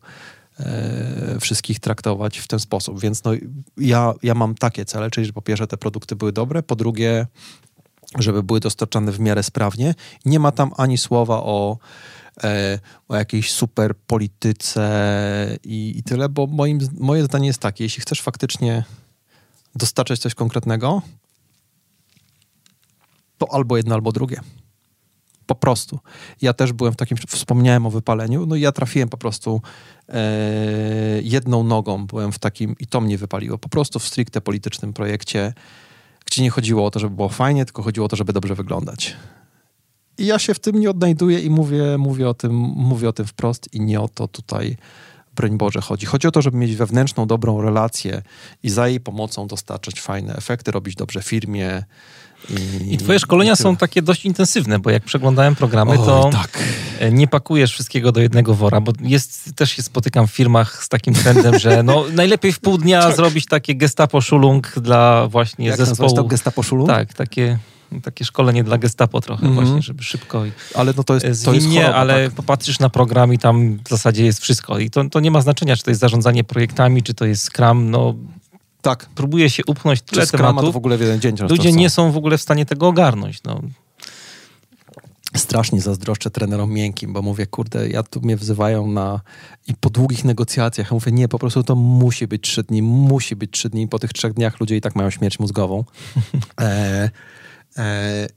[0.60, 3.00] e, wszystkich traktować w ten sposób.
[3.00, 3.32] Więc no,
[3.78, 7.28] ja, ja mam takie cele, czyli że po pierwsze te produkty były dobre, po drugie,
[8.20, 9.95] żeby były dostarczane w miarę sprawnie.
[10.26, 11.78] Nie ma tam ani słowa o
[12.43, 18.01] E, o jakiejś super polityce i, i tyle, bo moim, moje zdanie jest takie, jeśli
[18.01, 18.84] chcesz faktycznie
[19.76, 21.01] dostarczać coś konkretnego,
[23.38, 24.41] to albo jedno, albo drugie.
[25.45, 25.99] Po prostu.
[26.41, 29.62] Ja też byłem w takim, wspomniałem o wypaleniu, no i ja trafiłem po prostu
[30.09, 30.22] e,
[31.22, 35.53] jedną nogą, byłem w takim, i to mnie wypaliło, po prostu w stricte politycznym projekcie,
[36.32, 39.16] gdzie nie chodziło o to, żeby było fajnie, tylko chodziło o to, żeby dobrze wyglądać.
[40.18, 43.26] I ja się w tym nie odnajduję i mówię, mówię, o tym, mówię o tym
[43.26, 44.78] wprost i nie o to tutaj
[45.36, 46.06] broń Boże chodzi.
[46.06, 48.22] Chodzi o to, żeby mieć wewnętrzną, dobrą relację
[48.64, 51.84] i za jej pomocą dostarczać fajne efekty, robić dobrze firmie.
[52.50, 56.64] I, I twoje szkolenia są takie dość intensywne, bo jak przeglądałem programy, to tak.
[57.12, 61.14] nie pakujesz wszystkiego do jednego wora, bo jest, też się spotykam w firmach z takim
[61.14, 63.16] trendem, że no, najlepiej w pół dnia tak.
[63.16, 66.16] zrobić takie gestapo szulung dla właśnie jak zespołu.
[66.18, 66.89] Jak gestapo szulung?
[66.89, 67.58] Tak, takie
[68.04, 69.62] takie szkolenie dla gestapo trochę mm -hmm.
[69.62, 72.36] właśnie, żeby szybko i ale no to jest, to jest choroba, ale tak?
[72.36, 74.80] popatrzysz na program i tam w zasadzie jest wszystko.
[74.80, 77.89] I to, to nie ma znaczenia, czy to jest zarządzanie projektami, czy to jest Scrum,
[77.89, 78.16] no
[78.82, 79.10] tak.
[79.16, 80.74] próbuje się upchnąć tyle czy tematów.
[80.74, 83.44] w ogóle w jeden dzień Ludzie nie są w ogóle w stanie tego ogarnąć.
[83.44, 83.62] No.
[85.36, 89.22] Strasznie zazdroszczę trenerom miękkim, bo mówię, kurde, ja tu mnie wzywają na
[89.68, 93.36] i po długich negocjacjach, ja mówię, nie, po prostu to musi być trzy dni, musi
[93.36, 95.84] być trzy dni, po tych trzech dniach ludzie i tak mają śmierć mózgową.
[96.62, 97.10] e,
[97.78, 98.28] E,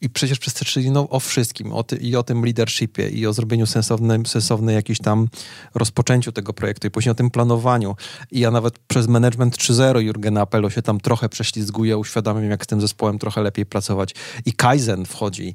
[0.00, 3.08] I przecież przez te trzy dni no, o wszystkim, o ty, i o tym leadershipie,
[3.08, 5.28] i o zrobieniu sensownej, sensownej jakiejś tam
[5.74, 7.96] rozpoczęciu tego projektu, i później o tym planowaniu.
[8.30, 12.66] I ja nawet przez Management 3.0 Jurgena Apelo się tam trochę prześlizguję, uświadamiam, jak z
[12.66, 14.14] tym zespołem trochę lepiej pracować.
[14.46, 15.54] I Kaizen wchodzi,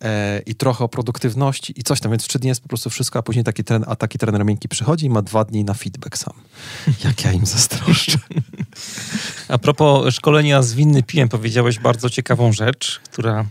[0.00, 3.18] e, i trochę o produktywności, i coś tam, więc trzy dni jest po prostu wszystko,
[3.18, 6.18] a później taki, tren, a taki trener miękki przychodzi i ma dwa dni na feedback
[6.18, 6.34] sam.
[7.04, 8.18] Jak ja im zazdroszczę.
[9.48, 13.44] A propos szkolenia z winny PM, powiedziałeś bardzo ciekawą rzecz, która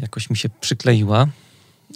[0.00, 1.28] jakoś mi się przykleiła.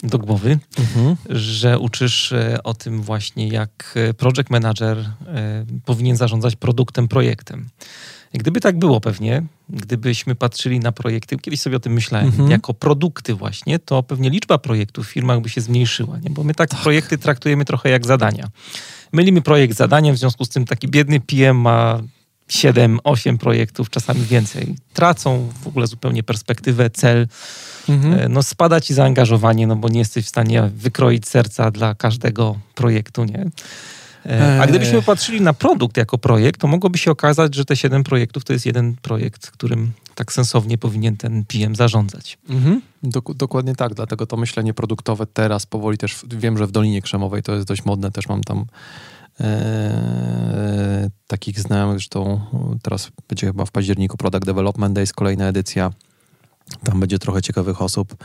[0.02, 1.16] do głowy, mhm.
[1.30, 7.68] że uczysz e, o tym właśnie, jak e, project manager e, powinien zarządzać produktem, projektem.
[8.34, 12.50] Gdyby tak było pewnie, gdybyśmy patrzyli na projekty, kiedyś sobie o tym myślałem, mhm.
[12.50, 16.30] jako produkty właśnie, to pewnie liczba projektów w firmach by się zmniejszyła, nie?
[16.30, 18.48] bo my tak, tak, projekty traktujemy trochę jak zadania.
[19.12, 22.00] Mylimy projekt z zadaniem, w związku z tym taki biedny PM ma
[22.48, 24.74] 7, 8 projektów, czasami więcej.
[24.92, 27.28] Tracą w ogóle zupełnie perspektywę, cel.
[27.88, 28.20] Mhm.
[28.20, 32.58] E, no spada ci zaangażowanie, no bo nie jesteś w stanie wykroić serca dla każdego
[32.74, 33.46] projektu, nie?
[34.26, 38.04] E, a gdybyśmy patrzyli na produkt jako projekt, to mogłoby się okazać, że te 7
[38.04, 42.38] projektów to jest jeden projekt, którym tak sensownie powinien ten PM zarządzać.
[42.48, 42.82] Mhm.
[43.02, 47.42] Dok dokładnie tak, dlatego to myślenie produktowe teraz powoli też, wiem, że w Dolinie Krzemowej
[47.42, 48.64] to jest dość modne, też mam tam
[49.42, 52.40] e, takich znajomych, zresztą
[52.82, 55.90] teraz będzie chyba w październiku Product Development Days, kolejna edycja.
[56.84, 58.16] Tam będzie trochę ciekawych osób.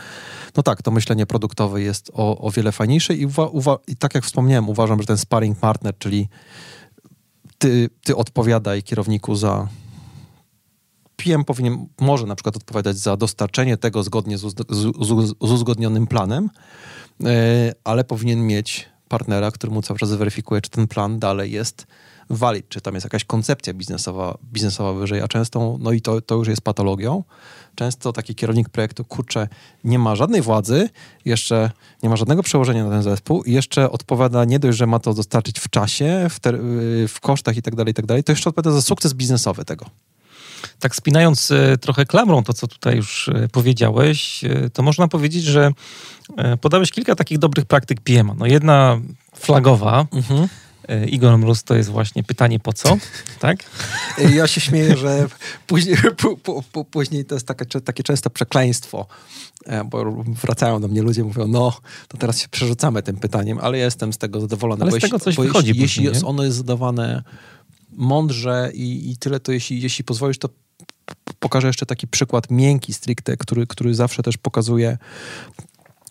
[0.57, 3.27] No tak, to myślenie produktowe jest o, o wiele fajniejsze i,
[3.87, 6.29] i tak jak wspomniałem, uważam, że ten sparring partner, czyli
[7.57, 9.67] ty, ty odpowiadaj kierowniku za
[11.17, 14.55] PM powinien, może na przykład odpowiadać za dostarczenie tego zgodnie z, z,
[15.01, 16.49] z, z uzgodnionym planem,
[17.19, 17.29] yy,
[17.83, 21.87] ale powinien mieć partnera, który mu cały czas weryfikuje, czy ten plan dalej jest
[22.29, 26.35] valid, czy tam jest jakaś koncepcja biznesowa, biznesowa wyżej, a często, no i to, to
[26.35, 27.23] już jest patologią,
[27.75, 29.47] często taki kierownik projektu, kurczę,
[29.83, 30.89] nie ma żadnej władzy,
[31.25, 31.71] jeszcze
[32.03, 35.13] nie ma żadnego przełożenia na ten zespół i jeszcze odpowiada nie dość, że ma to
[35.13, 36.59] dostarczyć w czasie, w, ter,
[37.07, 39.85] w kosztach i tak dalej, i tak dalej, to jeszcze odpowiada za sukces biznesowy tego.
[40.79, 45.43] Tak spinając e, trochę klamrą to, co tutaj już e, powiedziałeś, e, to można powiedzieć,
[45.43, 45.71] że
[46.61, 48.31] podałeś kilka takich dobrych praktyk PM.
[48.37, 48.99] No jedna
[49.35, 50.47] flagowa, mhm
[51.07, 52.97] Igor Mróz to jest właśnie pytanie po co,
[53.39, 53.57] tak?
[54.35, 55.27] Ja się śmieję, że
[55.67, 55.97] później,
[56.91, 59.07] później to jest takie, takie często przekleństwo,
[59.85, 61.73] bo wracają do mnie ludzie, mówią, no,
[62.07, 64.83] to teraz się przerzucamy tym pytaniem, ale ja jestem z tego zadowolony.
[64.83, 67.23] Ale z tego coś wychodzi jeśli, jeśli jest, ono jest zadawane
[67.97, 70.49] mądrze i, i tyle, to jeśli, jeśli pozwolisz, to
[71.39, 74.97] pokażę jeszcze taki przykład miękki, stricte, który, który zawsze też pokazuje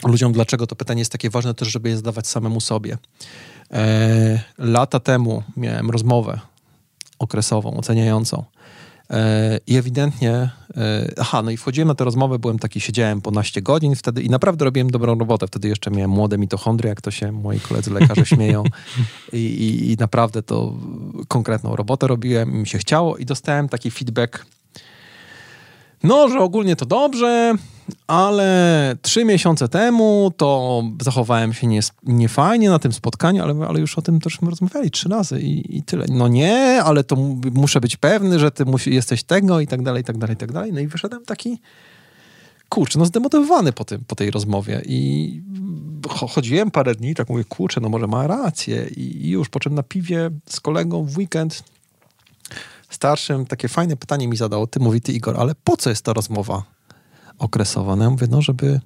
[0.04, 2.98] ludziom, dlaczego to pytanie jest takie ważne, też żeby je zadawać samemu sobie.
[3.72, 6.40] E, lata temu miałem rozmowę
[7.18, 8.44] okresową, oceniającą.
[9.10, 13.30] E, I ewidentnie, e, aha, no i wchodziłem na tę rozmowę, byłem taki, siedziałem po
[13.30, 15.46] naście godzin wtedy i naprawdę robiłem dobrą robotę.
[15.46, 18.64] Wtedy jeszcze miałem młode mitochondrie, jak to się moi koledzy lekarze śmieją.
[19.32, 20.74] I, i, I naprawdę to
[21.28, 24.46] konkretną robotę robiłem, mi się chciało i dostałem taki feedback
[26.02, 27.54] no, że ogólnie to dobrze,
[28.06, 33.98] ale trzy miesiące temu to zachowałem się nie, niefajnie na tym spotkaniu, ale, ale już
[33.98, 36.04] o tym też rozmawiali trzy razy i, i tyle.
[36.08, 37.16] No nie, ale to
[37.52, 40.38] muszę być pewny, że ty musi, jesteś tego i tak dalej, i tak dalej, i
[40.38, 40.72] tak dalej.
[40.72, 41.60] No i wyszedłem taki,
[42.68, 45.42] kurczę, no zdemotywowany po, tym, po tej rozmowie i
[46.08, 49.74] chodziłem parę dni, tak mówię, kurczę, no może ma rację i, i już, po czym
[49.74, 51.62] na piwie z kolegą w weekend
[52.90, 54.66] starszym takie fajne pytanie mi zadał.
[54.66, 56.62] Ty mówi, ty Igor, ale po co jest ta rozmowa
[57.38, 57.96] okresowa?
[57.96, 58.80] No ja mówię, no żeby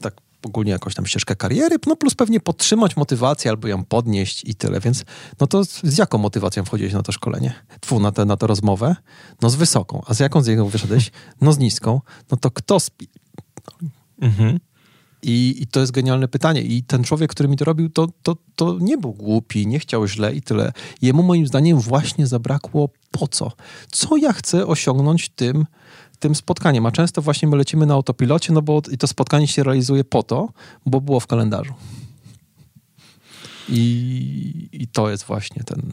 [0.00, 0.14] tak
[0.46, 4.80] ogólnie jakąś tam ścieżkę kariery, no plus pewnie podtrzymać motywację albo ją podnieść i tyle.
[4.80, 5.04] Więc
[5.40, 7.54] no to z jaką motywacją wchodziłeś na to szkolenie?
[7.80, 8.96] Tfu, na, na tę rozmowę?
[9.42, 10.02] No z wysoką.
[10.06, 11.10] A z jaką z jego wyszedłeś?
[11.40, 12.00] No z niską.
[12.30, 13.08] No to kto spi...
[14.20, 14.60] Mhm.
[15.24, 16.62] I, I, to jest genialne pytanie.
[16.62, 20.06] I ten człowiek, który mi to robił, to, to, to nie był głupi, nie chciał
[20.06, 20.72] źle i tyle.
[21.02, 23.52] Jemu moim zdaniem właśnie zabrakło po co?
[23.90, 25.66] Co ja chcę osiągnąć tym,
[26.18, 26.86] tym spotkaniem?
[26.86, 30.22] A często właśnie my lecimy na autopilocie, no bo i to spotkanie się realizuje po
[30.22, 30.48] to,
[30.86, 31.74] bo było w kalendarzu.
[33.68, 35.92] I, i to jest właśnie ten,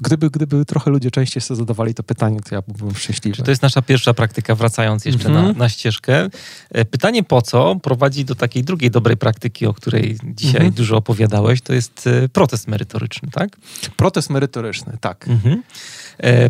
[0.00, 3.42] Gdyby, gdyby trochę ludzie częściej sobie zadawali to pytanie, to ja byłbym szczęśliwy.
[3.42, 5.46] To jest nasza pierwsza praktyka, wracając jeszcze mm -hmm.
[5.46, 6.28] na, na ścieżkę.
[6.70, 10.76] E, pytanie po co prowadzi do takiej drugiej dobrej praktyki, o której dzisiaj mm -hmm.
[10.76, 13.56] dużo opowiadałeś, to jest e, protest merytoryczny, tak?
[13.96, 15.28] Protest merytoryczny, tak.
[15.28, 15.60] Mm -hmm.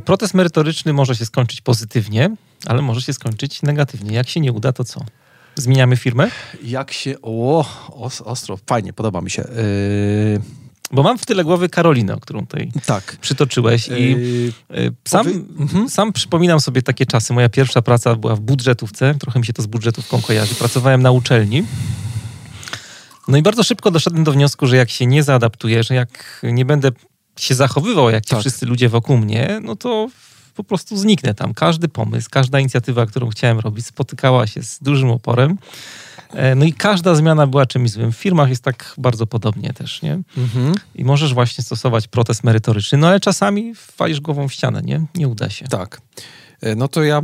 [0.00, 2.36] Protest merytoryczny może się skończyć pozytywnie,
[2.66, 4.16] ale może się skończyć negatywnie.
[4.16, 5.04] Jak się nie uda, to co?
[5.54, 6.30] Zmieniamy firmę?
[6.62, 7.14] Jak się...
[7.22, 7.64] O,
[8.24, 9.42] ostro, fajnie, podoba mi się.
[9.42, 10.69] Yy...
[10.92, 13.16] Bo mam w tyle głowy Karolinę, którą tutaj tak.
[13.20, 15.26] przytoczyłeś i yy, sam,
[15.58, 15.90] mhm.
[15.90, 17.32] sam przypominam sobie takie czasy.
[17.32, 20.54] Moja pierwsza praca była w budżetówce, trochę mi się to z budżetówką kojarzy.
[20.54, 21.64] Pracowałem na uczelni.
[23.28, 26.64] No i bardzo szybko doszedłem do wniosku, że jak się nie zaadaptuję, że jak nie
[26.64, 26.90] będę
[27.38, 28.40] się zachowywał jak ci tak.
[28.40, 30.08] wszyscy ludzie wokół mnie, no to
[30.54, 31.54] po prostu zniknę tam.
[31.54, 35.58] Każdy pomysł, każda inicjatywa, którą chciałem robić, spotykała się z dużym oporem.
[36.32, 38.12] E, no i każda zmiana była czymś złym.
[38.12, 40.20] W firmach jest tak bardzo podobnie też, nie?
[40.36, 40.74] Mhm.
[40.94, 45.06] I możesz właśnie stosować protest merytoryczny, no ale czasami walisz głową w ścianę, nie?
[45.14, 45.68] Nie uda się.
[45.68, 46.00] Tak.
[46.60, 47.22] E, no to ja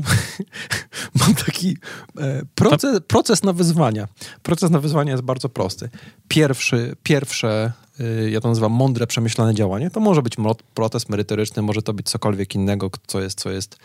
[1.20, 1.76] mam taki
[2.18, 4.08] e, proces, proces na wyzwania.
[4.42, 5.88] Proces na wyzwania jest bardzo prosty.
[6.28, 10.36] Pierwszy, pierwsze, e, ja to nazywam mądre, przemyślane działanie, to może być
[10.74, 13.78] protest merytoryczny, może to być cokolwiek innego, co jest, co jest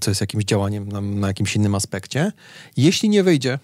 [0.00, 2.32] co jest jakimś działaniem na, na jakimś innym aspekcie.
[2.76, 3.58] Jeśli nie wyjdzie,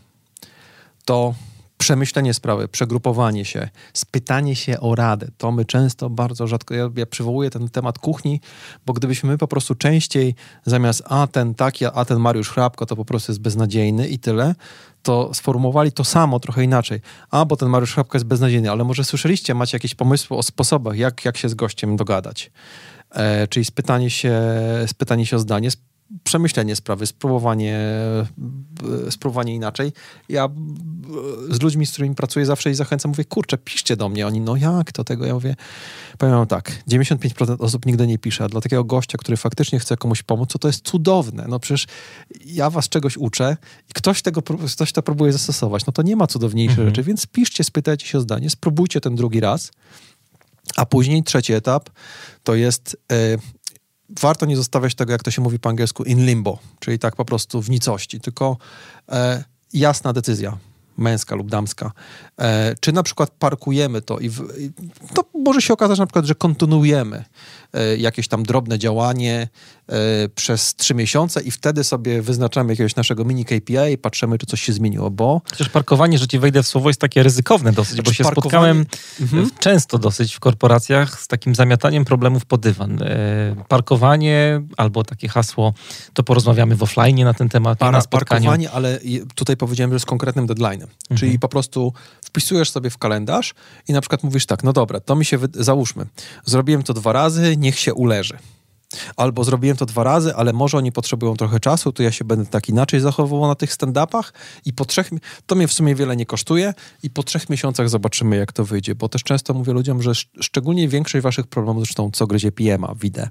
[1.04, 1.34] to
[1.78, 5.28] przemyślenie sprawy, przegrupowanie się, spytanie się o radę.
[5.38, 8.40] To my często bardzo rzadko, ja, ja przywołuję ten temat kuchni,
[8.86, 10.34] bo gdybyśmy my po prostu częściej
[10.64, 14.54] zamiast a ten taki, a ten Mariusz Hrabko to po prostu jest beznadziejny i tyle,
[15.02, 17.00] to sformułowali to samo trochę inaczej.
[17.30, 20.96] A, bo ten Mariusz Hrabko jest beznadziejny, ale może słyszeliście, macie jakieś pomysły o sposobach,
[20.96, 22.50] jak, jak się z gościem dogadać.
[23.16, 24.40] E, czyli spytanie się,
[24.86, 25.70] spytanie się o zdanie,
[26.24, 27.78] przemyślenie sprawy, spróbowanie,
[29.06, 29.92] e, spróbowanie inaczej.
[30.28, 34.26] Ja e, z ludźmi, z którymi pracuję, zawsze ich zachęcam, mówię, kurczę, piszcie do mnie.
[34.26, 35.26] Oni, no jak to tego?
[35.26, 35.56] Ja mówię,
[36.18, 40.22] powiem tak, 95% osób nigdy nie pisze, a dla takiego gościa, który faktycznie chce komuś
[40.22, 41.46] pomóc, to to jest cudowne.
[41.48, 41.86] No przecież
[42.44, 43.56] ja was czegoś uczę
[43.90, 44.42] i ktoś, tego,
[44.74, 45.86] ktoś to próbuje zastosować.
[45.86, 46.88] No to nie ma cudowniejszej mhm.
[46.88, 49.72] rzeczy, więc piszcie, spytajcie się o zdanie, spróbujcie ten drugi raz.
[50.76, 51.90] A później trzeci etap
[52.44, 53.16] to jest e,
[54.20, 57.24] warto nie zostawiać tego, jak to się mówi po angielsku, in limbo, czyli tak po
[57.24, 58.56] prostu w nicości, tylko
[59.08, 60.58] e, jasna decyzja
[60.98, 61.92] męska lub damska.
[62.40, 64.70] E, czy na przykład parkujemy to i, w, i
[65.14, 67.24] to może się okazać na przykład, że kontynuujemy
[67.98, 69.48] jakieś tam drobne działanie
[69.88, 69.94] e,
[70.28, 74.62] przez trzy miesiące i wtedy sobie wyznaczamy jakiegoś naszego mini KPI i patrzymy, czy coś
[74.62, 75.42] się zmieniło, bo...
[75.50, 78.44] Chociaż parkowanie, że ci wejdę w słowo, jest takie ryzykowne dosyć, znaczy, bo się parkowanie...
[78.50, 78.86] spotkałem
[79.20, 79.50] mhm.
[79.58, 83.02] często dosyć w korporacjach z takim zamiataniem problemów pod dywan.
[83.02, 85.74] E, parkowanie albo takie hasło,
[86.12, 88.44] to porozmawiamy w offline na ten temat, Para, na spotkaniu.
[88.44, 89.00] Parkowanie, ale
[89.34, 90.82] tutaj powiedziałem, że z konkretnym deadline'em.
[90.82, 91.18] Mhm.
[91.18, 91.92] Czyli po prostu
[92.24, 93.54] wpisujesz sobie w kalendarz
[93.88, 95.48] i na przykład mówisz tak, no dobra, to mi się, wy...
[95.54, 96.06] załóżmy,
[96.44, 98.38] zrobiłem to dwa razy, niech się uleży.
[99.16, 102.46] Albo zrobiłem to dwa razy, ale może oni potrzebują trochę czasu, to ja się będę
[102.46, 104.32] tak inaczej zachowywał na tych stand-upach
[104.64, 105.10] i po trzech,
[105.46, 108.94] to mnie w sumie wiele nie kosztuje i po trzech miesiącach zobaczymy, jak to wyjdzie,
[108.94, 113.28] bo też często mówię ludziom, że szczególnie większość waszych problemów, zresztą co gryzie PM-a, widzę,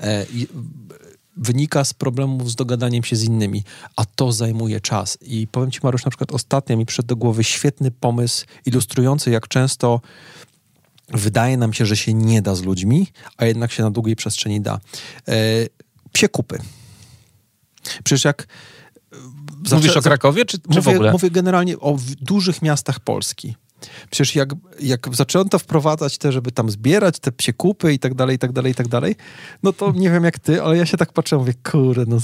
[0.00, 0.26] e,
[1.36, 3.64] wynika z problemów z dogadaniem się z innymi,
[3.96, 5.18] a to zajmuje czas.
[5.22, 9.48] I powiem Ci, Mariusz, na przykład ostatnio mi przyszedł do głowy świetny pomysł ilustrujący, jak
[9.48, 10.00] często
[11.08, 13.06] wydaje nam się, że się nie da z ludźmi,
[13.36, 14.80] a jednak się na długiej przestrzeni da.
[15.28, 15.34] E,
[16.12, 16.58] psie kupy.
[18.04, 18.46] Przecież jak
[19.72, 21.12] Mówisz o Krakowie, czy, czy mówię, w ogóle?
[21.12, 23.56] Mówię generalnie o dużych miastach Polski.
[24.10, 28.36] Przecież jak, jak zaczęto wprowadzać te, żeby tam zbierać te psie kupy i tak dalej,
[28.36, 29.16] i tak dalej, i tak dalej,
[29.62, 32.16] no to nie wiem jak ty, ale ja się tak patrzę, mówię, kurde, no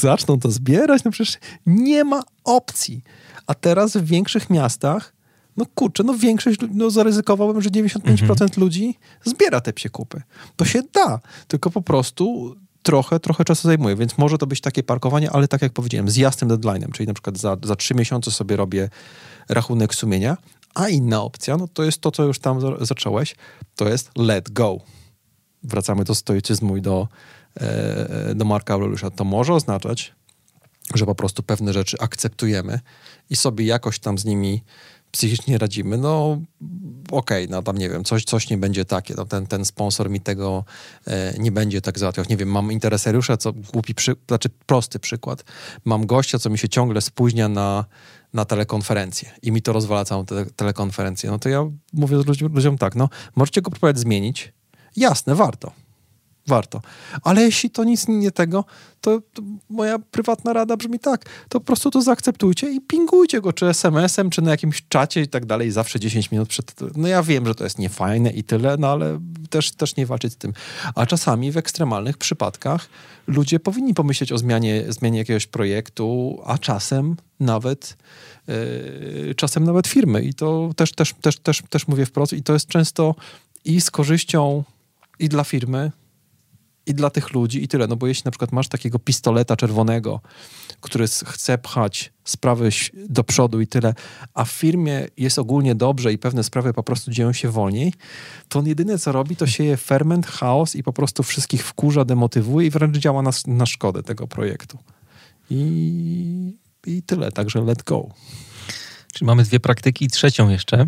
[0.00, 3.02] zaczną to zbierać, no przecież nie ma opcji.
[3.46, 5.14] A teraz w większych miastach,
[5.58, 8.50] no kurczę, no większość, no zaryzykowałbym, że 95% mhm.
[8.56, 8.94] ludzi
[9.24, 10.22] zbiera te psie kupy.
[10.56, 14.82] To się da, tylko po prostu trochę, trochę czasu zajmuje, więc może to być takie
[14.82, 18.30] parkowanie, ale tak jak powiedziałem, z jasnym deadline'em, czyli na przykład za, za trzy miesiące
[18.30, 18.88] sobie robię
[19.48, 20.36] rachunek sumienia,
[20.74, 23.34] a inna opcja, no to jest to, co już tam zacząłeś,
[23.76, 24.78] to jest let go.
[25.62, 27.08] Wracamy do stoicyzmu i do,
[27.60, 29.10] e, do Marka Aureliusza.
[29.10, 30.14] To może oznaczać,
[30.94, 32.80] że po prostu pewne rzeczy akceptujemy
[33.30, 34.62] i sobie jakoś tam z nimi
[35.10, 36.40] psychicznie radzimy, no
[37.10, 40.10] okej, okay, no tam nie wiem, coś, coś nie będzie takie, no ten, ten sponsor
[40.10, 40.64] mi tego
[41.06, 42.26] e, nie będzie tak załatwiał.
[42.30, 45.44] Nie wiem, mam interesariusza, co głupi, przy, znaczy prosty przykład,
[45.84, 47.84] mam gościa, co mi się ciągle spóźnia na
[48.34, 52.78] na telekonferencję i mi to rozwala całą te telekonferencję, no to ja mówię ludziom, ludziom
[52.78, 54.52] tak, no możecie go próbować zmienić.
[54.96, 55.72] Jasne, warto.
[56.48, 56.80] Warto.
[57.22, 58.64] Ale jeśli to nic nie tego,
[59.00, 63.52] to, to, moja prywatna rada brzmi tak, to po prostu to zaakceptujcie i pingujcie go,
[63.52, 66.74] czy SMS-em, czy na jakimś czacie i tak dalej, zawsze 10 minut przed...
[66.96, 69.20] No ja wiem, że to jest niefajne i tyle, no ale
[69.50, 70.52] też, też nie walczyć z tym.
[70.94, 72.88] A czasami w ekstremalnych przypadkach
[73.26, 77.96] ludzie powinni pomyśleć o zmianie, zmianie jakiegoś projektu, a czasem nawet
[78.48, 80.22] yy, czasem nawet firmy.
[80.22, 83.14] I to też, też, też, też, też mówię wprost i to jest często
[83.64, 84.64] i z korzyścią
[85.18, 85.92] i dla firmy,
[86.88, 87.86] i dla tych ludzi i tyle.
[87.86, 90.20] No bo jeśli na przykład masz takiego pistoleta czerwonego,
[90.80, 93.94] który chce pchać sprawy do przodu i tyle,
[94.34, 97.92] a w firmie jest ogólnie dobrze i pewne sprawy po prostu dzieją się wolniej,
[98.48, 102.66] to on jedyne co robi, to sieje ferment, chaos i po prostu wszystkich wkurza, demotywuje
[102.66, 104.78] i wręcz działa na, na szkodę tego projektu.
[105.50, 106.56] I,
[106.86, 108.08] I tyle, także let go.
[109.12, 110.86] Czyli mamy dwie praktyki i trzecią jeszcze.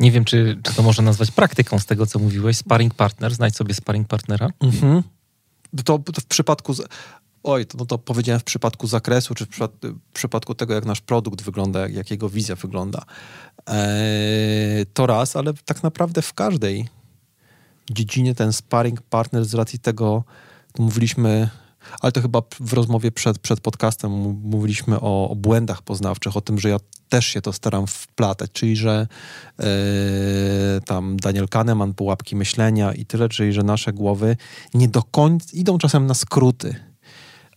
[0.00, 2.56] Nie wiem, czy, czy to można nazwać praktyką z tego, co mówiłeś.
[2.56, 4.48] Sparring partner, znajdź sobie sparring partnera.
[4.60, 5.02] Mhm.
[5.84, 6.74] To, to, w przypadku...
[7.42, 11.00] Oj, to, no to powiedziałem w przypadku zakresu, czy w, w przypadku tego, jak nasz
[11.00, 13.02] produkt wygląda, jak, jak jego wizja wygląda.
[13.66, 16.88] Eee, to raz, ale tak naprawdę w każdej
[17.90, 20.24] dziedzinie ten sparring partner z racji tego,
[20.78, 21.50] mówiliśmy,
[22.00, 24.12] ale to chyba w rozmowie przed, przed podcastem
[24.44, 26.76] mówiliśmy o, o błędach poznawczych, o tym, że ja
[27.08, 29.06] też się to staram wplatać, czyli że
[29.58, 29.64] yy,
[30.84, 34.36] tam Daniel Kahneman, pułapki myślenia i tyle, czyli że nasze głowy
[34.74, 36.74] nie do końca, idą czasem na skróty.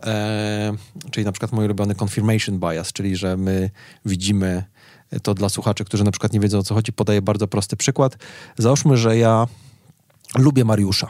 [0.03, 0.73] E,
[1.11, 3.69] czyli na przykład mój ulubiony confirmation bias, czyli że my
[4.05, 4.63] widzimy
[5.23, 8.17] to dla słuchaczy, którzy na przykład nie wiedzą o co chodzi, podaję bardzo prosty przykład.
[8.57, 9.47] Załóżmy, że ja
[10.35, 11.09] lubię Mariusza.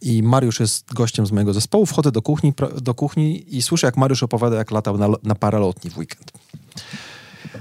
[0.00, 1.86] I Mariusz jest gościem z mojego zespołu.
[1.86, 5.90] Wchodzę do kuchni, do kuchni i słyszę, jak Mariusz opowiada, jak latał na, na paralotni
[5.90, 6.32] w weekend.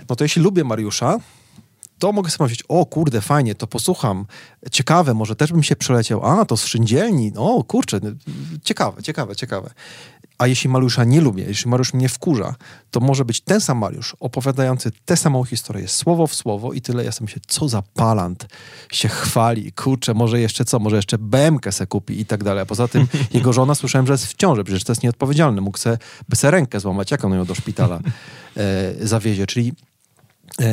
[0.09, 1.19] No to jeśli lubię Mariusza,
[1.99, 4.25] to mogę sobie powiedzieć, o kurde, fajnie, to posłucham,
[4.71, 7.99] ciekawe, może też bym się przeleciał, a to z Szyndzielni, o kurczę,
[8.63, 9.69] ciekawe, ciekawe, ciekawe.
[10.41, 12.55] A jeśli Mariusza nie lubię, jeśli Mariusz mnie wkurza,
[12.91, 17.03] to może być ten sam Mariusz opowiadający tę samą historię, słowo w słowo i tyle.
[17.03, 18.47] Ja sobie myślę, co za palant
[18.91, 22.63] się chwali, kurczę, może jeszcze co, może jeszcze BMK se kupi i tak dalej.
[22.63, 25.61] A poza tym jego żona słyszałem, że jest w ciąży, przecież to jest nieodpowiedzialne.
[25.61, 25.97] Mógł se,
[26.29, 27.99] by se rękę złamać, jak on ją do szpitala
[28.57, 29.47] e, zawiezie.
[29.47, 29.73] Czyli
[30.61, 30.65] e,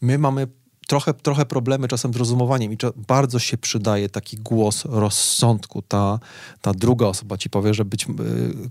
[0.00, 0.46] my mamy
[0.88, 5.82] trochę, trochę problemy czasem z rozumowaniem i bardzo się przydaje taki głos rozsądku.
[5.82, 6.18] Ta,
[6.62, 8.08] ta druga osoba ci powie, że być, y,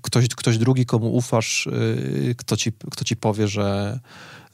[0.02, 3.99] ktoś, ktoś drugi, komu ufasz, y, kto ci, kto ci powie, że,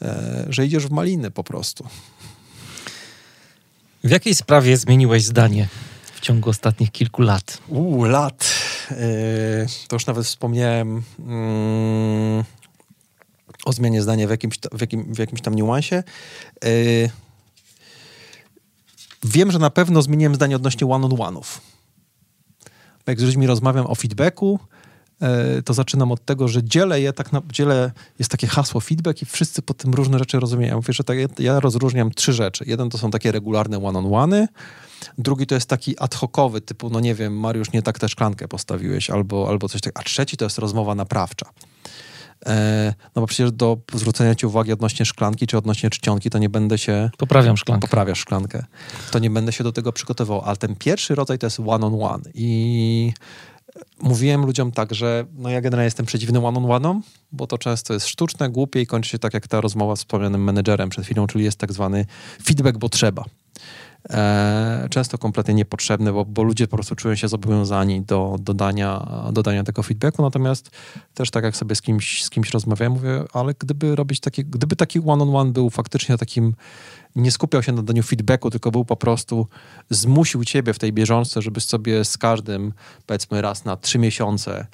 [0.02, 1.88] e, że idziesz w maliny po prostu.
[4.04, 5.68] W jakiej sprawie zmieniłeś zdanie
[6.16, 7.58] w ciągu ostatnich kilku lat?
[7.68, 8.54] Uuu, lat.
[8.92, 8.98] Yy,
[9.88, 12.44] to już nawet wspomniałem yy,
[13.66, 16.04] o zmianie zdania w jakimś, w jakim, w jakimś tam niuansie.
[16.64, 17.10] Yy,
[19.24, 21.62] Wiem, że na pewno zmieniłem zdanie odnośnie one-on-one'ów.
[23.08, 24.60] Jak z ludźmi rozmawiam o feedbacku,
[25.22, 29.22] e, to zaczynam od tego, że dzielę je, tak na, dzielę, jest takie hasło feedback
[29.22, 30.76] i wszyscy po tym różne rzeczy rozumieją.
[30.76, 32.64] Mówię, że tak, ja rozróżniam trzy rzeczy.
[32.68, 34.48] Jeden to są takie regularne one-on-one,
[35.18, 38.48] drugi to jest taki ad hocowy, typu, no nie wiem, Mariusz, nie tak tę szklankę
[38.48, 41.46] postawiłeś, albo, albo coś takiego, a trzeci to jest rozmowa naprawcza.
[42.46, 46.50] E, no bo przecież do zwrócenia ci uwagi odnośnie szklanki czy odnośnie czcionki, to nie
[46.50, 47.10] będę się...
[47.18, 47.88] Poprawiam szklankę.
[47.88, 48.66] Poprawiasz szklankę.
[49.12, 50.42] To nie będę się do tego przygotował.
[50.42, 52.06] Ale ten pierwszy rodzaj to jest one-on-one.
[52.06, 52.24] On one.
[52.34, 53.14] I
[54.02, 57.02] mówiłem ludziom tak, że no ja generalnie jestem przeciwny one-on-one'om,
[57.32, 60.44] bo to często jest sztuczne, głupie i kończy się tak jak ta rozmowa z wspomnianym
[60.44, 62.06] menedżerem przed chwilą, czyli jest tak zwany
[62.44, 63.26] feedback, bo trzeba
[64.10, 69.64] e, często kompletnie niepotrzebne, bo, bo, ludzie po prostu czują się zobowiązani do dodania, dodania
[69.64, 70.72] tego feedbacku, natomiast
[71.14, 74.76] też tak jak sobie z kimś, z kimś rozmawiałem, mówię, ale gdyby robić taki, gdyby
[74.76, 76.56] taki one-on-one był faktycznie takim,
[77.16, 79.48] nie skupiał się na daniu feedbacku, tylko był po prostu,
[79.90, 82.74] zmusił ciebie w tej bieżączce, żebyś sobie z każdym,
[83.06, 84.68] powiedzmy raz na trzy miesiące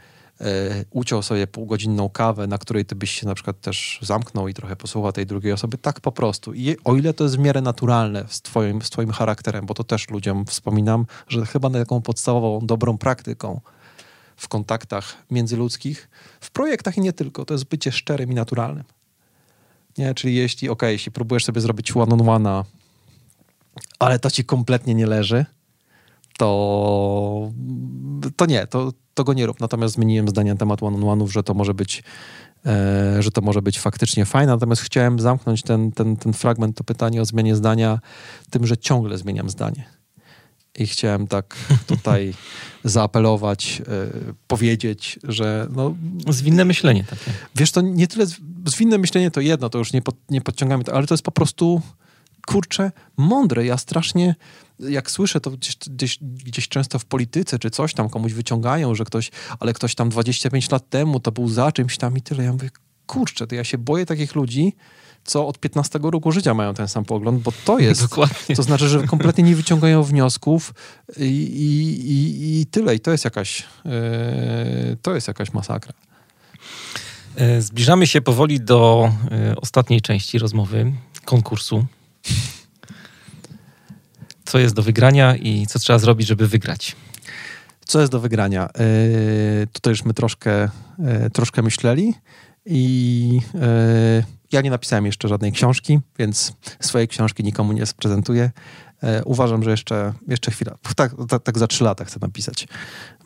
[0.90, 4.76] uciął sobie półgodzinną kawę, na której ty byś się na przykład też zamknął i trochę
[4.76, 6.53] posłuchał tej drugiej osoby, tak po prostu.
[6.53, 9.84] I o ile to jest w miarę naturalne z twoim, z twoim charakterem, bo to
[9.84, 13.61] też ludziom wspominam, że chyba taką podstawową, dobrą praktyką
[14.36, 16.10] w kontaktach międzyludzkich,
[16.41, 18.84] w projektach i nie tylko, to jest bycie szczerym i naturalnym.
[19.98, 20.14] Nie?
[20.14, 22.64] Czyli jeśli, ok, jeśli próbujesz sobie zrobić one-on-one'a,
[23.99, 25.45] ale to ci kompletnie nie leży,
[26.40, 27.52] to,
[28.36, 29.60] to nie, to, to go nie rób.
[29.60, 32.03] Natomiast zmieniłem zdanie na temat one-on-one'ów, że to może być
[32.66, 34.52] e, że to może być faktycznie fajne.
[34.52, 37.99] Natomiast chciałem zamknąć ten, ten, ten fragment, to pytanie o zmianie zdania
[38.49, 39.84] tym, że ciągle zmieniam zdanie.
[40.78, 41.56] I chciałem tak
[41.88, 42.34] tutaj
[42.84, 45.95] zaapelować, e, powiedzieć, że no...
[46.30, 47.32] Zwinne myślenie takie.
[47.56, 48.26] Wiesz, to nie tyle...
[48.66, 51.82] Zwinne myślenie to jedno, to już nie, pod, nie podciągamy, ale to jest po prostu,
[52.48, 53.66] kurczę, mądre.
[53.66, 54.36] Ja strasznie
[54.80, 59.06] jak słyszę to gdzieś, gdzieś, gdzieś, często w polityce czy coś tam komuś wyciągają, że
[59.06, 62.43] ktoś, ale ktoś tam 25 lat temu to był za czymś tam i tyle.
[62.43, 62.69] Ja mówię,
[63.07, 64.73] kurczę, to ja się boję takich ludzi,
[65.23, 68.56] co od 15 roku życia mają ten sam pogląd, bo to jest, Dokładnie.
[68.56, 70.73] to znaczy, że kompletnie nie wyciągają wniosków
[71.18, 72.95] i, i, i, tyle.
[72.95, 75.93] I to jest jakaś, yy, to jest jakaś masakra.
[77.35, 79.11] E, zbliżamy się powoli do
[79.51, 80.91] y, ostatniej części rozmowy,
[81.26, 81.85] konkursu
[84.49, 86.95] co jest do wygrania i co trzeba zrobić, żeby wygrać.
[87.85, 88.69] Co jest do wygrania?
[89.59, 90.69] Yy, tutaj już my troszkę,
[90.99, 92.13] yy, troszkę myśleli
[92.65, 93.61] i yy,
[94.51, 98.51] ja nie napisałem jeszcze żadnej książki, więc swojej książki nikomu nie sprezentuję.
[99.03, 100.77] E, uważam, że jeszcze, jeszcze chwila.
[100.95, 102.67] Tak, tak, tak, za trzy lata chcę napisać,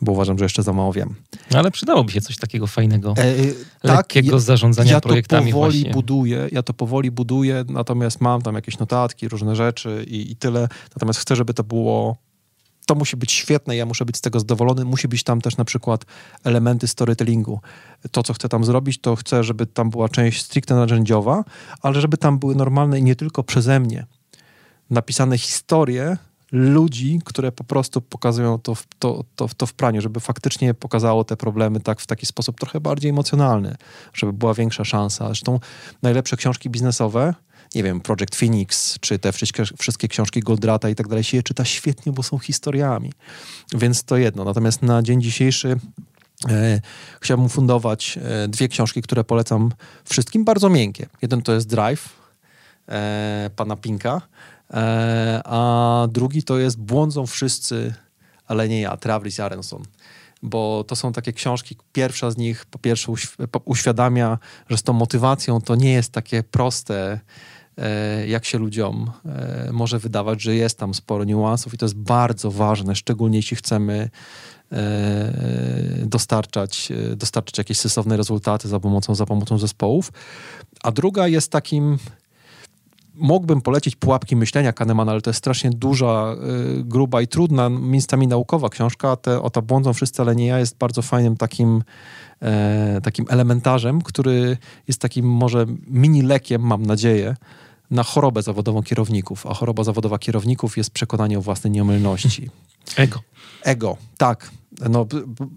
[0.00, 1.14] bo uważam, że jeszcze za mało wiem.
[1.50, 3.34] No, ale przydałoby się coś takiego fajnego, e,
[3.82, 5.46] lekkiego tak, zarządzania ja projektami.
[5.46, 5.92] Ja to powoli właśnie.
[5.92, 10.68] buduję, ja to powoli buduję, natomiast mam tam jakieś notatki, różne rzeczy i, i tyle.
[10.96, 12.16] Natomiast chcę, żeby to było
[12.86, 14.84] to musi być świetne, ja muszę być z tego zadowolony.
[14.84, 16.04] Musi być tam też na przykład
[16.44, 17.60] elementy storytellingu.
[18.10, 21.44] To, co chcę tam zrobić, to chcę, żeby tam była część stricte narzędziowa,
[21.82, 24.06] ale żeby tam były normalne i nie tylko przeze mnie
[24.90, 26.16] napisane historie
[26.52, 31.24] ludzi, które po prostu pokazują to w, to, to, to w praniu, żeby faktycznie pokazało
[31.24, 33.76] te problemy tak w taki sposób trochę bardziej emocjonalny,
[34.14, 35.26] żeby była większa szansa.
[35.26, 35.60] Zresztą
[36.02, 37.34] najlepsze książki biznesowe,
[37.74, 41.42] nie wiem, Project Phoenix, czy te wszystkie, wszystkie książki Goldrata i tak dalej, się je
[41.42, 43.12] czyta świetnie, bo są historiami.
[43.72, 44.44] Więc to jedno.
[44.44, 45.76] Natomiast na dzień dzisiejszy
[46.48, 46.80] E,
[47.20, 49.72] chciałbym fundować e, dwie książki, które polecam
[50.04, 51.06] wszystkim, bardzo miękkie.
[51.22, 52.08] Jeden to jest Drive
[52.88, 54.20] e, pana Pinka,
[55.44, 57.94] a drugi to jest Błądzą wszyscy,
[58.46, 59.82] ale nie ja, Travis Aronson.
[60.42, 63.12] Bo to są takie książki, pierwsza z nich po pierwsze
[63.64, 64.38] uświadamia,
[64.68, 67.20] że z tą motywacją to nie jest takie proste,
[67.78, 71.96] e, jak się ludziom e, może wydawać, że jest tam sporo niuansów i to jest
[71.96, 74.10] bardzo ważne, szczególnie jeśli chcemy
[74.74, 80.12] E, dostarczać, e, dostarczać jakieś sensowne rezultaty za pomocą, za pomocą zespołów.
[80.82, 81.98] A druga jest takim
[83.14, 86.36] mógłbym polecić Pułapki Myślenia Kahnemana, ale to jest strasznie duża,
[86.78, 89.16] y, gruba i trudna, miejscami naukowa książka.
[89.16, 91.82] Te, o ta błądzą wszyscy, ale nie ja, jest bardzo fajnym takim,
[92.42, 94.56] e, takim elementarzem, który
[94.88, 97.36] jest takim może mini lekiem, mam nadzieję,
[97.94, 99.46] na chorobę zawodową kierowników.
[99.46, 102.50] A choroba zawodowa kierowników jest przekonanie o własnej nieomylności.
[102.96, 103.20] Ego.
[103.62, 104.50] Ego, tak.
[104.90, 105.06] No,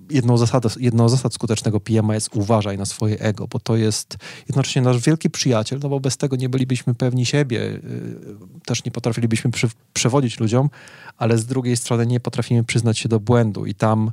[0.10, 4.18] jedną, zasadę, jedną z zasad skutecznego PM jest uważaj na swoje ego, bo to jest
[4.48, 7.82] jednocześnie nasz wielki przyjaciel, no bo bez tego nie bylibyśmy pewni siebie, y,
[8.66, 10.70] też nie potrafilibyśmy przy, przewodzić ludziom,
[11.18, 14.12] ale z drugiej strony nie potrafimy przyznać się do błędu i tam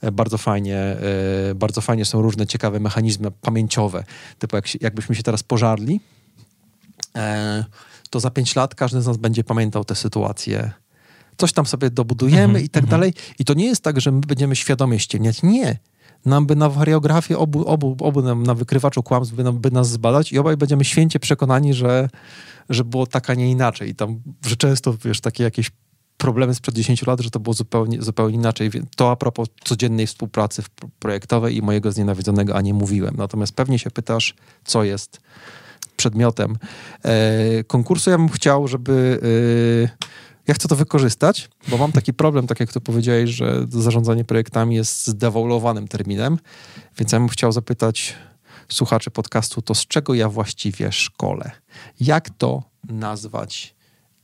[0.00, 4.04] e, bardzo fajnie, e, bardzo fajnie są różne ciekawe mechanizmy pamięciowe,
[4.38, 6.00] typu jak, jakbyśmy się teraz pożarli,
[8.10, 10.72] to za pięć lat każdy z nas będzie pamiętał tę sytuację
[11.36, 12.90] coś tam sobie dobudujemy mm -hmm, i tak mm -hmm.
[12.90, 13.12] dalej.
[13.38, 15.42] I to nie jest tak, że my będziemy świadomie ściemniać.
[15.42, 15.78] Nie.
[16.24, 19.90] Nam by na wariografię obu, obu, obu nam, na wykrywaczu kłamstw by, nam, by nas
[19.90, 22.08] zbadać i obaj będziemy święcie przekonani, że,
[22.68, 23.90] że było tak, a nie inaczej.
[23.90, 25.70] I tam, że często, wiesz, takie jakieś
[26.16, 28.70] problemy sprzed 10 lat, że to było zupełnie, zupełnie inaczej.
[28.96, 30.62] To a propos codziennej współpracy
[30.98, 33.14] projektowej i mojego znienawidzonego, a nie mówiłem.
[33.16, 34.34] Natomiast pewnie się pytasz,
[34.64, 35.20] co jest
[35.96, 36.56] przedmiotem
[37.02, 38.10] e, konkursu.
[38.10, 39.20] Ja bym chciał, żeby...
[40.02, 40.06] E,
[40.46, 44.74] ja chcę to wykorzystać, bo mam taki problem, tak jak to powiedziałeś, że zarządzanie projektami
[44.74, 46.38] jest zdewoluowanym terminem,
[46.98, 48.14] więc ja bym chciał zapytać
[48.68, 51.50] słuchaczy podcastu, to z czego ja właściwie szkole?
[52.00, 53.74] Jak to nazwać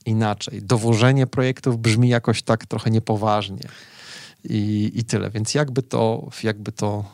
[0.06, 0.62] inaczej?
[0.62, 3.68] Dowożenie projektów brzmi jakoś tak trochę niepoważnie
[4.44, 7.04] i, i tyle, więc jakby to, jakby to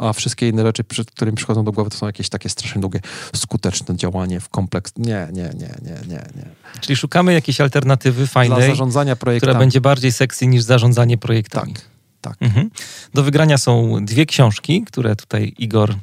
[0.00, 0.84] a wszystkie inne rzeczy,
[1.14, 3.00] które mi przychodzą do głowy, to są jakieś takie strasznie długie,
[3.36, 4.92] skuteczne działanie w kompleks.
[4.96, 6.46] Nie, nie, nie, nie, nie, nie.
[6.80, 9.50] Czyli szukamy jakiejś alternatywy fajnej, Dla zarządzania projektami.
[9.50, 11.72] która będzie bardziej sexy niż zarządzanie projektami.
[11.72, 11.84] Tak,
[12.20, 12.36] tak.
[12.40, 12.70] Mhm.
[13.14, 15.94] Do wygrania są dwie książki, które tutaj Igor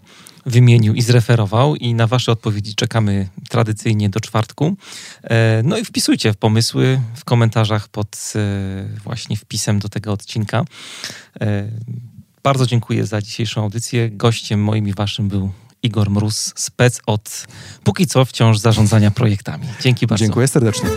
[0.45, 4.75] wymienił i zreferował i na wasze odpowiedzi czekamy tradycyjnie do czwartku.
[5.23, 10.65] E, no i wpisujcie w pomysły w komentarzach pod e, właśnie wpisem do tego odcinka.
[12.43, 14.09] Bardzo dziękuję za dzisiejszą audycję.
[14.09, 15.51] Gościem moim i waszym był
[15.83, 17.47] Igor Mróz, spec od
[17.83, 19.65] póki co wciąż zarządzania projektami.
[19.81, 20.25] Dzięki bardzo.
[20.25, 20.89] Dziękuję serdecznie.